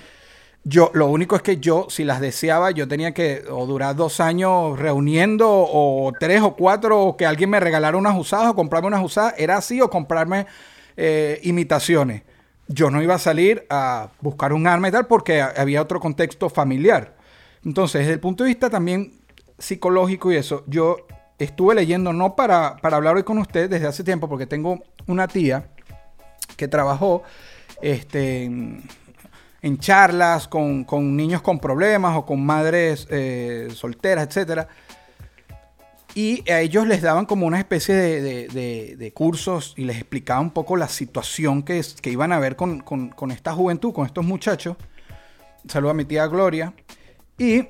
Yo, 0.64 0.92
lo 0.94 1.08
único 1.08 1.36
es 1.36 1.42
que 1.42 1.58
yo, 1.58 1.88
si 1.90 2.04
las 2.04 2.20
deseaba, 2.20 2.72
yo 2.72 2.88
tenía 2.88 3.14
que 3.14 3.44
o 3.50 3.66
durar 3.66 3.96
dos 3.96 4.20
años 4.20 4.78
reuniendo, 4.78 5.48
o 5.50 6.12
tres 6.20 6.42
o 6.42 6.56
cuatro, 6.56 7.02
o 7.02 7.18
que 7.18 7.26
alguien 7.26 7.50
me 7.50 7.60
regalara 7.60 7.98
unas 7.98 8.18
usadas, 8.18 8.50
o 8.50 8.56
comprarme 8.56 8.88
unas 8.88 9.04
usadas. 9.04 9.34
Era 9.38 9.58
así, 9.58 9.82
o 9.82 9.90
comprarme 9.90 10.48
eh, 10.98 11.40
imitaciones. 11.44 12.24
Yo 12.68 12.92
no 12.92 13.02
iba 13.02 13.16
a 13.16 13.20
salir 13.20 13.66
a 13.70 14.10
buscar 14.22 14.54
un 14.54 14.68
arma 14.68 14.90
y 14.90 14.92
tal, 14.92 15.08
porque 15.08 15.42
había 15.42 15.82
otro 15.82 16.00
contexto 16.00 16.50
familiar. 16.50 17.16
Entonces, 17.66 18.02
desde 18.02 18.14
el 18.14 18.20
punto 18.20 18.44
de 18.44 18.50
vista 18.50 18.70
también 18.70 19.14
psicológico 19.58 20.32
y 20.32 20.36
eso, 20.38 20.64
yo 20.68 20.98
estuve 21.40 21.74
leyendo, 21.74 22.14
no 22.14 22.36
para, 22.36 22.78
para 22.78 22.98
hablar 22.98 23.16
hoy 23.16 23.24
con 23.24 23.38
usted 23.38 23.70
desde 23.70 23.88
hace 23.88 24.04
tiempo, 24.04 24.30
porque 24.30 24.46
tengo 24.46 24.84
una 25.08 25.28
tía 25.28 25.70
que 26.60 26.68
trabajó 26.68 27.24
este, 27.82 28.44
en 28.44 29.78
charlas 29.80 30.48
con, 30.48 30.86
niños 31.16 31.42
con 31.42 31.60
problemas 31.60 32.18
o 32.18 32.26
con 32.26 32.46
madres 32.46 33.08
eh, 33.10 33.70
solteras, 33.74 34.36
etc. 34.36 34.68
Y 36.14 36.50
a 36.52 36.60
ellos 36.60 36.86
les 36.86 37.02
daban 37.02 37.26
como 37.26 37.48
una 37.48 37.60
especie 37.60 37.96
de, 37.96 39.12
cursos 39.16 39.74
y 39.78 39.86
les 39.86 39.98
explicaba 39.98 40.42
un 40.42 40.52
poco 40.52 40.76
la 40.76 40.90
situación 40.90 41.64
que, 41.64 41.82
que 42.02 42.12
iban 42.12 42.34
a 42.34 42.40
ver 42.40 42.56
con, 42.56 42.82
con 42.82 43.32
esta 43.32 43.54
juventud, 43.54 43.94
con 43.94 44.06
estos 44.06 44.26
muchachos. 44.26 44.76
Saludo 45.68 45.92
a 45.92 45.94
mi 45.94 46.06
tía 46.06 46.28
Gloria. 46.28 46.74
Y 47.38 47.70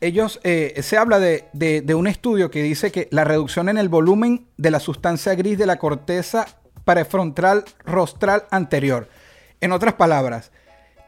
ellos, 0.00 0.40
eh, 0.44 0.80
se 0.82 0.98
habla 0.98 1.18
de, 1.18 1.94
un 1.94 2.06
estudio 2.06 2.50
que 2.50 2.62
dice 2.62 2.92
que 2.92 3.08
la 3.10 3.24
reducción 3.24 3.68
en 3.68 3.78
el 3.78 3.88
volumen 3.88 4.46
de 4.56 4.70
la 4.70 4.80
sustancia 4.80 5.34
gris 5.34 5.58
de 5.58 5.66
la 5.66 5.78
corteza 5.78 6.46
prefrontal 6.86 7.64
rostral 7.84 8.46
anterior. 8.50 9.10
En 9.60 9.72
otras 9.72 9.94
palabras, 9.94 10.52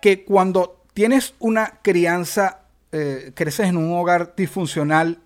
que 0.03 0.25
cuando 0.25 0.83
tienes 0.93 1.35
una 1.39 1.79
crianza, 1.81 2.63
eh, 2.93 3.33
creces 3.35 3.69
en 3.69 3.77
un 3.77 3.97
hogar 3.97 4.35
disfuncional, 4.37 5.19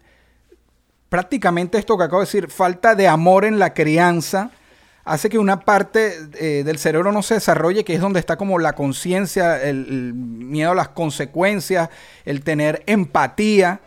prácticamente 1.09 1.79
esto 1.79 1.97
que 1.97 2.05
acabo 2.05 2.21
de 2.21 2.27
decir, 2.27 2.51
falta 2.51 2.95
de 2.95 3.09
amor 3.09 3.45
en 3.45 3.59
la 3.59 3.73
crianza, 3.75 4.51
hace 5.05 5.31
que 5.31 5.39
una 5.39 5.61
parte 5.61 6.13
eh, 6.35 6.63
del 6.65 6.79
cerebro 6.79 7.13
no 7.13 7.23
se 7.23 7.35
desarrolle, 7.35 7.85
que 7.85 7.95
es 7.95 8.01
donde 8.01 8.21
está 8.21 8.37
como 8.37 8.59
la 8.59 8.75
conciencia, 8.75 9.63
el, 9.63 10.15
miedo 10.15 10.73
a 10.73 10.75
las 10.75 10.89
consecuencias, 10.89 11.89
el 12.25 12.43
tener 12.43 12.83
empatía. 12.87 13.81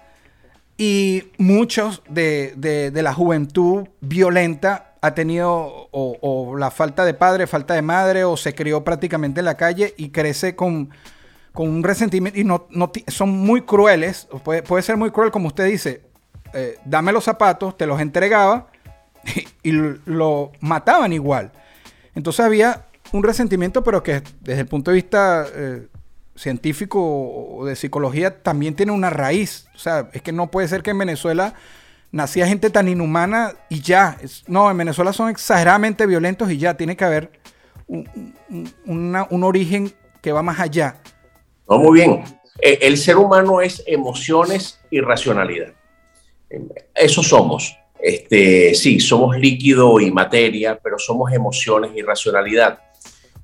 Y 0.78 1.32
muchos 1.38 2.02
de, 2.10 2.92
la 2.94 3.14
juventud 3.14 3.88
violenta 4.02 4.95
ha 5.06 5.14
tenido 5.14 5.88
o, 5.92 6.56
la 6.58 6.72
falta 6.72 7.06
de 7.06 7.14
padre, 7.14 7.48
falta 7.48 7.74
de 7.74 7.82
madre, 7.82 8.24
o 8.24 8.38
se 8.38 8.56
crió 8.56 8.84
prácticamente 8.84 9.40
en 9.40 9.46
la 9.46 9.56
calle 9.56 9.94
y 9.98 10.10
crece 10.10 10.56
con, 10.56 10.90
un 11.54 11.84
resentimiento 11.84 12.40
y 12.40 12.44
no, 12.44 12.68
son 13.08 13.30
muy 13.30 13.62
crueles, 13.62 14.28
puede, 14.44 14.64
puede, 14.64 14.84
ser 14.84 14.98
muy 14.98 15.12
cruel 15.12 15.32
como 15.32 15.48
usted 15.48 15.66
dice, 15.66 16.02
eh, 16.54 16.78
dame 16.86 17.12
los 17.12 17.24
zapatos, 17.24 17.78
te 17.78 17.86
los 17.86 18.00
entregaba 18.02 18.68
y, 19.64 19.72
lo 19.72 20.52
mataban 20.60 21.14
igual. 21.14 21.52
Entonces 22.16 22.46
había 22.46 22.86
un 23.12 23.24
resentimiento, 23.24 23.84
pero 23.84 24.02
que 24.02 24.24
desde 24.42 24.62
el 24.62 24.68
punto 24.68 24.92
de 24.92 24.96
vista 24.96 25.46
eh, 25.54 25.88
científico 26.36 27.00
o 27.00 27.66
de 27.66 27.76
psicología 27.76 28.42
también 28.42 28.76
tiene 28.76 28.92
una 28.92 29.10
raíz. 29.10 29.68
O 29.76 29.80
sea, 29.80 30.10
es 30.14 30.22
que 30.22 30.32
no 30.32 30.50
puede 30.50 30.68
ser 30.68 30.82
que 30.82 30.92
en 30.92 30.98
Venezuela 30.98 31.54
nacía 32.12 32.48
gente 32.48 32.70
tan 32.70 32.88
inhumana 32.88 33.54
y 33.70 33.82
ya. 33.82 34.18
no, 34.48 34.70
en 34.72 34.78
Venezuela 34.78 35.14
son 35.14 35.30
exageradamente 35.30 36.06
violentos 36.06 36.52
y 36.52 36.58
ya. 36.58 36.76
Tiene 36.76 36.96
que 36.96 37.06
haber 37.06 37.32
un, 37.88 39.44
origen 39.44 39.94
que 40.22 40.32
va 40.32 40.42
más 40.42 40.60
allá. 40.60 41.02
No, 41.70 41.78
muy 41.78 42.00
bien. 42.00 42.24
E, 42.62 42.80
el 42.82 42.98
ser 42.98 43.18
humano 43.18 43.62
es 43.62 43.84
emociones 43.86 44.80
y 44.90 45.02
racionalidad. 45.02 45.74
Eso 46.94 47.24
somos. 47.24 47.78
Este, 48.00 48.76
sí, 48.76 49.00
somos 49.00 49.38
líquido 49.38 50.00
y 50.00 50.12
materia, 50.12 50.80
pero 50.82 51.00
somos 51.00 51.34
emociones 51.34 51.92
y 51.96 52.02
racionalidad. 52.02 52.80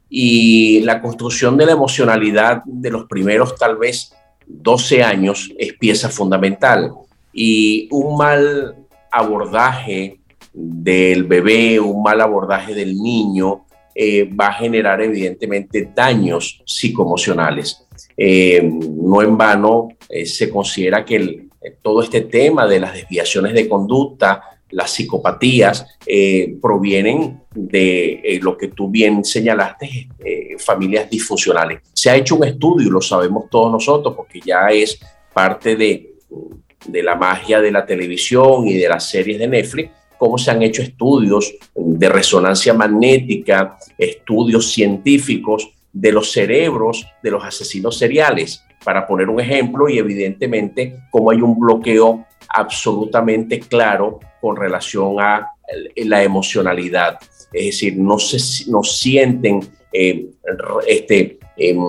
Y 0.09 0.81
la 0.81 1.01
construcción 1.01 1.57
de 1.57 1.65
la 1.65 1.71
emocionalidad 1.71 2.61
de 2.65 2.91
los 2.91 3.05
primeros 3.05 3.55
tal 3.55 3.77
vez 3.77 4.13
12 4.45 5.03
años 5.03 5.51
es 5.57 5.73
pieza 5.73 6.09
fundamental. 6.09 6.91
Y 7.33 7.87
un 7.91 8.17
mal 8.17 8.75
abordaje 9.11 10.19
del 10.53 11.23
bebé, 11.23 11.79
un 11.79 12.01
mal 12.01 12.21
abordaje 12.21 12.73
del 12.73 12.95
niño, 12.97 13.65
eh, 13.93 14.23
va 14.23 14.47
a 14.47 14.53
generar 14.53 15.01
evidentemente 15.01 15.91
daños 15.93 16.61
psicoemocionales. 16.65 17.85
Eh, 18.15 18.61
no 18.63 19.21
en 19.21 19.37
vano 19.37 19.89
eh, 20.07 20.25
se 20.25 20.49
considera 20.49 21.03
que 21.03 21.47
todo 21.81 22.01
este 22.01 22.21
tema 22.21 22.65
de 22.67 22.79
las 22.79 22.93
desviaciones 22.93 23.53
de 23.53 23.67
conducta, 23.67 24.41
las 24.71 24.91
psicopatías, 24.91 25.85
provienen 26.61 27.41
de 27.53 28.39
lo 28.41 28.57
que 28.57 28.69
tú 28.69 28.89
bien 28.89 29.23
señalaste, 29.23 30.07
familias 30.57 31.09
disfuncionales. 31.09 31.81
Se 31.93 32.09
ha 32.09 32.15
hecho 32.15 32.37
un 32.37 32.45
estudio, 32.45 32.89
lo 32.89 33.01
sabemos 33.01 33.49
todos 33.49 33.69
nosotros, 33.69 34.15
porque 34.15 34.39
ya 34.43 34.69
es 34.69 34.97
parte 35.33 35.75
de, 35.75 36.13
de 36.85 37.03
la 37.03 37.15
magia 37.15 37.61
de 37.61 37.71
la 37.71 37.85
televisión 37.85 38.67
y 38.67 38.77
de 38.77 38.89
las 38.89 39.09
series 39.09 39.39
de 39.39 39.47
Netflix, 39.47 39.91
cómo 40.17 40.37
se 40.37 40.51
han 40.51 40.61
hecho 40.61 40.81
estudios 40.81 41.53
de 41.75 42.09
resonancia 42.09 42.73
magnética, 42.73 43.77
estudios 43.97 44.71
científicos 44.71 45.71
de 45.91 46.11
los 46.11 46.31
cerebros 46.31 47.07
de 47.23 47.31
los 47.31 47.43
asesinos 47.43 47.97
seriales, 47.97 48.63
para 48.83 49.05
poner 49.05 49.29
un 49.29 49.39
ejemplo, 49.39 49.89
y 49.89 49.97
evidentemente 49.97 51.03
cómo 51.09 51.31
hay 51.31 51.41
un 51.41 51.59
bloqueo 51.59 52.25
absolutamente 52.49 53.59
claro 53.59 54.19
con 54.39 54.55
relación 54.55 55.19
a 55.19 55.47
la 55.95 56.23
emocionalidad. 56.23 57.17
Es 57.53 57.65
decir, 57.65 57.97
no, 57.97 58.17
se, 58.17 58.69
no 58.69 58.83
sienten 58.83 59.61
eh, 59.91 60.27
este, 60.87 61.39
em, 61.57 61.79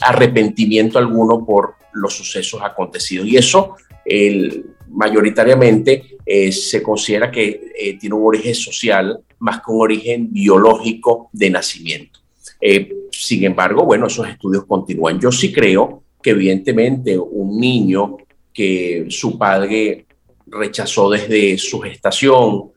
arrepentimiento 0.00 0.98
alguno 0.98 1.44
por 1.44 1.74
los 1.92 2.14
sucesos 2.14 2.60
acontecidos. 2.62 3.26
Y 3.26 3.36
eso 3.36 3.76
el, 4.10 4.64
mayoritariamente 4.90 6.18
eh, 6.26 6.52
se 6.52 6.82
considera 6.82 7.30
que 7.30 7.72
eh, 7.78 7.98
tiene 7.98 8.14
un 8.14 8.26
origen 8.26 8.54
social 8.54 9.20
más 9.38 9.60
que 9.60 9.70
un 9.70 9.80
origen 9.80 10.32
biológico 10.32 11.30
de 11.32 11.50
nacimiento. 11.50 12.20
Eh, 12.60 13.06
sin 13.10 13.44
embargo, 13.44 13.84
bueno, 13.84 14.06
esos 14.06 14.28
estudios 14.28 14.64
continúan. 14.66 15.18
Yo 15.18 15.32
sí 15.32 15.52
creo 15.52 16.02
que 16.22 16.30
evidentemente 16.30 17.18
un 17.18 17.58
niño 17.58 18.18
que 18.52 19.06
su 19.08 19.38
padre 19.38 20.06
rechazó 20.46 21.08
desde 21.10 21.56
su 21.56 21.80
gestación, 21.80 22.70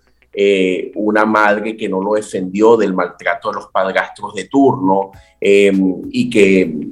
una 0.96 1.26
madre 1.26 1.78
que 1.78 1.88
no 1.88 2.02
lo 2.02 2.14
defendió 2.14 2.76
del 2.76 2.94
maltrato 2.94 3.50
de 3.50 3.56
los 3.56 3.68
padrastros 3.68 4.34
de 4.34 4.46
turno 4.46 5.12
y 5.40 6.30
que 6.30 6.90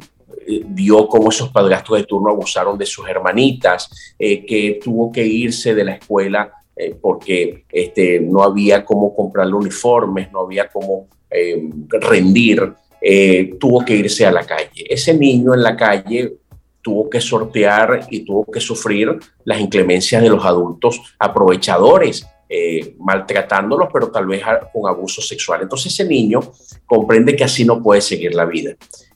vio 0.67 1.08
cómo 1.08 1.30
esos 1.30 1.49
padrastros 1.49 1.99
de 1.99 2.06
turno 2.06 2.32
abusaron 2.32 2.77
de 2.77 2.86
sus 2.86 3.08
hermanitas, 3.08 4.15
eh, 4.17 4.45
que 4.45 4.80
tuvo 4.84 5.12
que 5.12 5.25
irse 5.25 5.73
de 5.73 5.84
la 5.84 5.93
escuela 5.93 6.51
eh, 6.75 6.95
porque 6.99 7.65
este, 7.69 8.19
no 8.19 8.43
había 8.43 8.84
cómo 8.86 9.15
comprarle 9.15 9.54
uniformes, 9.54 10.32
no 10.32 10.41
había 10.41 10.67
cómo 10.69 11.08
eh, 11.30 11.69
rendir, 11.89 12.73
tuvo 13.60 13.84
que 13.84 13.95
irse 13.95 14.27
a 14.27 14.32
la 14.32 14.45
calle. 14.45 14.86
Ese 14.88 15.17
niño 15.17 15.56
en 15.56 15.63
la 15.63 15.75
calle 15.75 16.36
tuvo 16.84 17.10
que 17.10 17.19
sortear 17.19 18.06
y 18.12 18.19
tuvo 18.19 18.45
que 18.45 18.60
sufrir 18.60 19.17
las 19.43 19.60
inclemencias 19.60 20.21
de 20.21 20.30
los 20.30 20.45
adultos 20.45 21.01
aprovechadores, 21.17 22.27
maltratándolos, 22.99 23.89
pero 23.91 24.12
tal 24.12 24.27
vez 24.27 24.43
con 24.71 24.88
abuso 24.88 25.19
sexual. 25.19 25.63
Entonces 25.63 25.91
ese 25.91 26.06
niño 26.06 26.41
comprende 26.86 27.36
que 27.36 27.43
así 27.43 27.65
no 27.65 27.82
puede 27.82 28.01
seguir 28.01 28.36
la 28.36 28.45
vida 28.45 28.75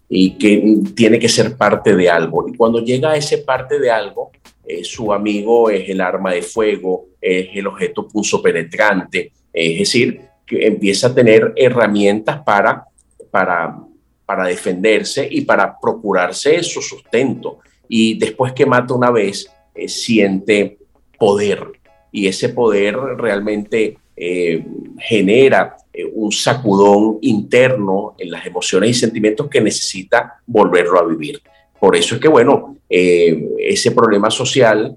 y 0.10 0.38
que 0.38 0.78
tiene 0.96 1.20
que 1.20 1.30
ser 1.30 1.58
parte 1.58 1.96
de 1.96 2.10
algo. 2.10 2.48
Y 2.48 2.56
cuando 2.56 2.80
llega 2.80 3.12
a 3.12 3.18
ese 3.18 3.40
parte 3.40 3.80
de 3.80 3.90
algo, 3.90 4.32
eh, 4.66 4.84
su 4.84 5.12
amigo 5.14 5.70
es 5.70 5.90
el 5.90 6.02
arma 6.02 6.32
de 6.32 6.42
fuego, 6.42 7.08
es 7.22 7.50
el 7.54 7.68
objeto 7.68 8.08
pulso 8.08 8.42
penetrante, 8.42 9.32
es 9.52 9.80
decir, 9.80 10.22
que 10.46 10.68
empieza 10.68 11.08
a 11.08 11.16
tener 11.16 11.54
herramientas 11.56 12.42
para, 12.44 12.86
para, 13.32 13.78
para 14.26 14.48
defenderse 14.48 15.28
y 15.30 15.42
para 15.42 15.80
procurarse 15.80 16.62
su 16.64 16.82
sustento. 16.82 17.60
Y 17.88 18.18
después 18.18 18.54
que 18.54 18.66
mata 18.66 18.94
una 18.94 19.12
vez, 19.12 19.50
eh, 19.74 19.88
siente 19.88 20.78
poder. 21.18 21.72
Y 22.12 22.28
ese 22.28 22.50
poder 22.50 22.96
realmente 22.96 23.98
eh, 24.18 24.64
genera 24.98 25.76
eh, 25.92 26.06
un 26.06 26.32
sacudón 26.32 27.18
interno 27.22 28.16
en 28.18 28.32
las 28.32 28.46
emociones 28.46 28.92
y 28.92 28.94
sentimientos 28.94 29.50
que 29.50 29.60
necesita 29.60 30.42
volverlo 30.46 31.00
a 31.00 31.06
vivir. 31.06 31.42
Por 31.80 31.96
eso 31.96 32.16
es 32.16 32.22
que, 32.22 32.28
bueno, 32.28 32.78
eh, 32.90 33.50
ese 33.60 33.92
problema 33.92 34.30
social 34.30 34.96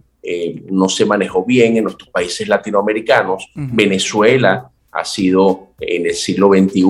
no 0.71 0.91
se 0.91 1.07
manejó 1.07 1.43
bien 1.43 1.79
en 1.79 1.85
nuestros 1.85 2.11
países 2.11 2.47
latinoamericanos. 2.47 3.51
Venezuela 3.55 4.71
ha 4.93 5.05
sido 5.05 5.69
en 5.81 6.05
el 6.05 6.15
siglo 6.15 6.49
XXI 6.49 6.83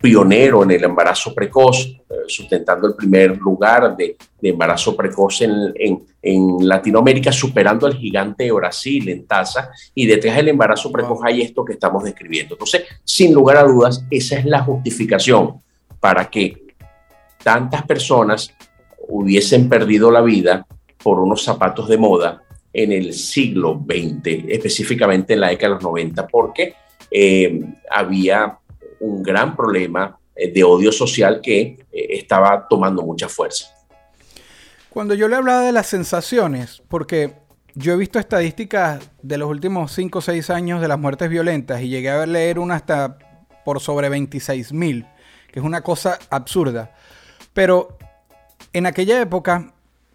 pionero 0.00 0.62
en 0.62 0.70
el 0.70 0.84
embarazo 0.84 1.34
precoz, 1.34 1.86
eh, 1.86 2.14
sustentando 2.26 2.88
el 2.88 2.94
primer 2.94 3.36
lugar 3.36 3.94
de, 3.96 4.16
embarazo 4.42 4.96
precoz 4.96 5.42
en, 5.42 5.74
en, 6.22 6.68
Latinoamérica, 6.68 7.30
superando 7.30 7.86
al 7.86 7.94
gigante 7.94 8.44
de 8.44 8.52
Brasil 8.52 9.08
en 9.10 9.26
tasa, 9.26 9.70
y 9.94 10.06
detrás 10.06 10.36
del 10.36 10.48
embarazo 10.48 10.90
precoz 10.90 11.20
hay 11.22 11.42
esto 11.42 11.64
que 11.64 11.74
estamos 11.74 12.02
describiendo. 12.02 12.54
Entonces, 12.54 12.84
sin 13.04 13.34
lugar 13.34 13.58
a 13.58 13.64
dudas, 13.64 14.04
esa 14.10 14.38
es 14.38 14.46
la 14.46 14.60
justificación 14.60 15.60
para 16.00 16.30
que 16.30 16.74
tantas 17.42 17.82
personas 17.82 18.54
hubiesen 19.08 19.68
perdido 19.68 20.10
la 20.10 20.22
vida 20.22 20.66
por 21.02 21.20
unos 21.20 21.42
zapatos 21.42 21.88
de 21.88 21.98
moda 21.98 22.42
en 22.72 22.92
el 22.92 23.12
siglo 23.12 23.84
XX, 23.84 24.44
específicamente 24.48 25.34
en 25.34 25.40
la 25.40 25.48
década 25.48 25.74
de 25.74 25.74
los 25.74 25.82
90, 25.82 26.26
porque 26.28 26.74
eh, 27.10 27.60
había 27.90 28.59
un 29.00 29.22
gran 29.22 29.56
problema 29.56 30.18
eh, 30.34 30.52
de 30.52 30.64
odio 30.64 30.92
social 30.92 31.40
que 31.42 31.60
eh, 31.60 32.06
estaba 32.10 32.66
tomando 32.68 33.02
mucha 33.02 33.28
fuerza. 33.28 33.66
Cuando 34.90 35.14
yo 35.14 35.28
le 35.28 35.36
hablaba 35.36 35.62
de 35.62 35.72
las 35.72 35.86
sensaciones, 35.86 36.82
porque 36.88 37.34
yo 37.74 37.92
he 37.92 37.96
visto 37.96 38.18
estadísticas 38.18 39.10
de 39.22 39.38
los 39.38 39.48
últimos 39.48 39.92
5 39.92 40.18
o 40.18 40.22
6 40.22 40.50
años 40.50 40.80
de 40.80 40.88
las 40.88 40.98
muertes 40.98 41.28
violentas 41.30 41.80
y 41.80 41.88
llegué 41.88 42.10
a 42.10 42.26
leer 42.26 42.58
una 42.58 42.76
hasta 42.76 43.18
por 43.64 43.80
sobre 43.80 44.08
26 44.08 44.72
mil, 44.72 45.06
que 45.50 45.60
es 45.60 45.64
una 45.64 45.82
cosa 45.82 46.18
absurda. 46.30 46.92
Pero 47.52 47.96
en 48.72 48.86
aquella 48.86 49.20
época 49.20 49.72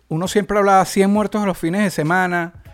uno 0.08 0.28
siempre 0.28 0.58
hablaba 0.58 0.84
100 0.84 1.10
muertos 1.10 1.42
a 1.42 1.46
los 1.46 1.58
fines 1.58 1.84
de 1.84 1.90
semana, 1.90 2.65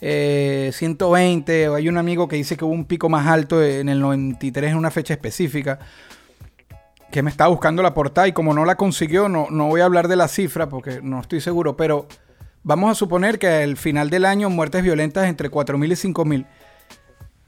120, 0.00 1.62
eh, 1.62 1.66
hay 1.66 1.88
un 1.88 1.98
amigo 1.98 2.26
que 2.26 2.36
dice 2.36 2.56
que 2.56 2.64
hubo 2.64 2.72
un 2.72 2.86
pico 2.86 3.08
más 3.08 3.26
alto 3.26 3.62
en 3.62 3.88
el 3.88 4.00
93 4.00 4.70
en 4.70 4.76
una 4.76 4.90
fecha 4.90 5.12
específica, 5.14 5.78
que 7.10 7.22
me 7.22 7.30
estaba 7.30 7.50
buscando 7.50 7.82
la 7.82 7.92
portada 7.92 8.28
y 8.28 8.32
como 8.32 8.54
no 8.54 8.64
la 8.64 8.76
consiguió, 8.76 9.28
no, 9.28 9.48
no 9.50 9.66
voy 9.66 9.80
a 9.80 9.84
hablar 9.84 10.08
de 10.08 10.16
la 10.16 10.28
cifra 10.28 10.68
porque 10.68 11.00
no 11.02 11.20
estoy 11.20 11.40
seguro, 11.40 11.76
pero 11.76 12.06
vamos 12.62 12.90
a 12.90 12.94
suponer 12.94 13.38
que 13.38 13.48
al 13.48 13.76
final 13.76 14.10
del 14.10 14.24
año 14.24 14.48
muertes 14.48 14.82
violentas 14.82 15.28
entre 15.28 15.50
4.000 15.50 15.86
y 15.86 16.12
5.000. 16.12 16.46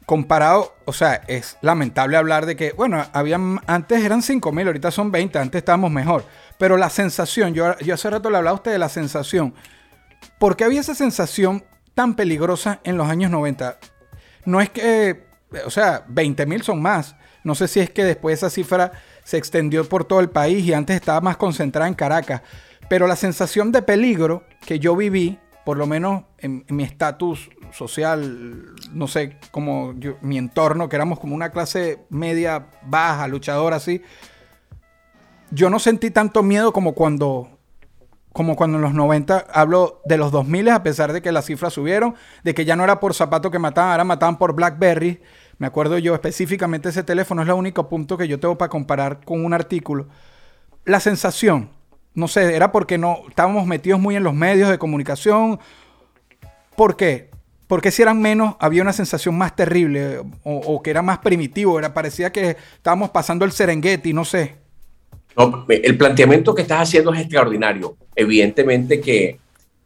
Comparado, 0.05 0.75
o 0.85 0.93
sea, 0.93 1.23
es 1.29 1.57
lamentable 1.63 2.17
hablar 2.17 2.45
de 2.45 2.57
que, 2.57 2.73
bueno, 2.73 3.07
habían, 3.13 3.61
antes 3.67 4.05
eran 4.05 4.21
5.000, 4.21 4.67
ahorita 4.67 4.91
son 4.91 5.13
20, 5.13 5.39
antes 5.39 5.61
estábamos 5.61 5.91
mejor. 5.93 6.25
Pero 6.59 6.77
la 6.77 6.91
sensación, 6.91 7.55
yo, 7.55 7.79
yo 7.79 7.95
hace 7.95 8.11
rato 8.11 8.29
le 8.29 8.37
hablaba 8.37 8.57
a 8.57 8.59
usted 8.59 8.73
de 8.73 8.79
la 8.79 8.89
sensación. 8.89 9.55
¿Por 10.39 10.57
qué 10.57 10.65
había 10.65 10.81
esa 10.81 10.95
sensación 10.95 11.65
tan 11.95 12.15
peligrosa 12.15 12.81
en 12.85 12.97
los 12.97 13.09
años 13.09 13.31
90. 13.31 13.79
No 14.45 14.61
es 14.61 14.71
que 14.71 15.33
o 15.67 15.71
sea, 15.71 16.05
20 16.09 16.47
mil 16.47 16.63
son 16.63 16.81
más. 16.81 17.17
No 17.45 17.55
sé 17.55 17.69
si 17.69 17.81
es 17.81 17.91
que 17.91 18.05
después 18.05 18.39
esa 18.39 18.51
cifra 18.51 18.93
se 19.25 19.37
extendió 19.37 19.89
por 19.89 20.05
todo 20.05 20.21
el 20.21 20.31
país 20.31 20.65
y 20.65 20.73
antes 20.73 20.97
estaba 20.97 21.21
más 21.21 21.37
concentrada 21.37 21.89
en 21.89 21.95
Caracas. 21.95 22.43
Pero 22.89 23.07
la 23.07 23.17
sensación 23.17 23.73
de 23.73 23.83
peligro 23.83 24.45
que 24.65 24.79
yo 24.79 24.95
viví, 24.97 25.39
por 25.65 25.77
lo 25.77 25.87
menos 25.87 26.25
en, 26.39 26.65
mi 26.69 26.85
estatus 26.85 27.51
social, 27.73 28.75
no 28.93 29.09
sé, 29.09 29.39
como 29.51 29.95
mi 30.21 30.39
entorno, 30.39 30.89
que 30.89 30.97
éramos 30.97 31.19
como 31.19 31.35
una 31.35 31.51
clase 31.51 32.05
media, 32.11 32.67
baja, 32.85 33.27
luchadora 33.29 33.77
así, 33.77 34.03
yo 35.51 35.71
no 35.71 35.79
sentí 35.79 36.11
tanto 36.11 36.43
miedo 36.43 36.73
como 36.73 36.95
cuando 36.95 37.52
como 38.33 38.57
cuando 38.57 38.79
en 38.79 38.83
los 38.83 38.95
90 38.95 39.47
hablo 39.53 40.01
de 40.05 40.17
los 40.17 40.33
2000 40.33 40.69
a 40.71 40.83
pesar 40.83 41.13
de 41.13 41.21
que 41.23 41.33
las 41.33 41.47
cifras 41.47 41.73
subieron, 41.73 42.15
de 42.43 42.55
que 42.55 42.65
ya 42.65 42.77
no 42.77 42.85
era 42.85 43.01
por 43.01 43.15
zapato 43.15 43.51
que 43.51 43.59
mataban, 43.59 43.93
ahora 43.93 44.05
mataban 44.05 44.39
por 44.39 44.55
BlackBerry. 44.55 45.21
Me 45.59 45.67
acuerdo 45.67 45.99
yo 45.99 46.15
específicamente 46.15 46.89
ese 46.89 47.03
teléfono 47.03 47.43
es 47.43 47.49
el 47.49 47.55
único 47.55 47.89
punto 47.89 48.17
que 48.17 48.29
yo 48.29 48.41
tengo 48.41 48.57
para 48.57 48.69
comparar 48.69 49.25
con 49.25 49.45
un 49.45 49.53
artículo. 49.53 50.07
La 50.85 50.99
sensación, 50.99 51.71
no 52.15 52.27
sé, 52.27 52.57
era 52.57 52.73
porque 52.73 52.99
no 52.99 53.21
estábamos 53.29 53.67
metidos 53.67 54.01
muy 54.01 54.17
en 54.17 54.25
los 54.25 54.35
medios 54.35 54.71
de 54.71 54.79
comunicación. 54.79 55.61
¿Por 56.75 56.97
qué? 56.97 57.31
Porque 57.67 57.91
si 57.91 58.03
eran 58.03 58.21
menos, 58.21 58.57
había 58.59 58.83
una 58.83 58.93
sensación 58.93 59.37
más 59.37 59.55
terrible 59.55 60.21
o, 60.43 60.83
que 60.83 60.91
era 60.91 61.01
más 61.01 61.19
primitivo, 61.19 61.79
era 61.79 61.95
parecía 61.95 62.33
que 62.33 62.57
estábamos 62.77 63.11
pasando 63.11 63.45
el 63.45 63.53
Serengeti, 63.53 64.13
no 64.13 64.25
sé. 64.25 64.62
El 65.69 65.97
planteamiento 65.97 66.55
que 66.55 66.63
estás 66.63 66.83
haciendo 66.83 67.13
es 67.13 67.21
extraordinario. 67.21 67.97
Evidentemente 68.15 69.01
que 69.01 69.39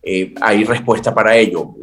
eh, 0.02 0.34
hay 0.40 0.64
respuesta 0.64 1.14
para 1.14 1.36
ello. 1.36 1.74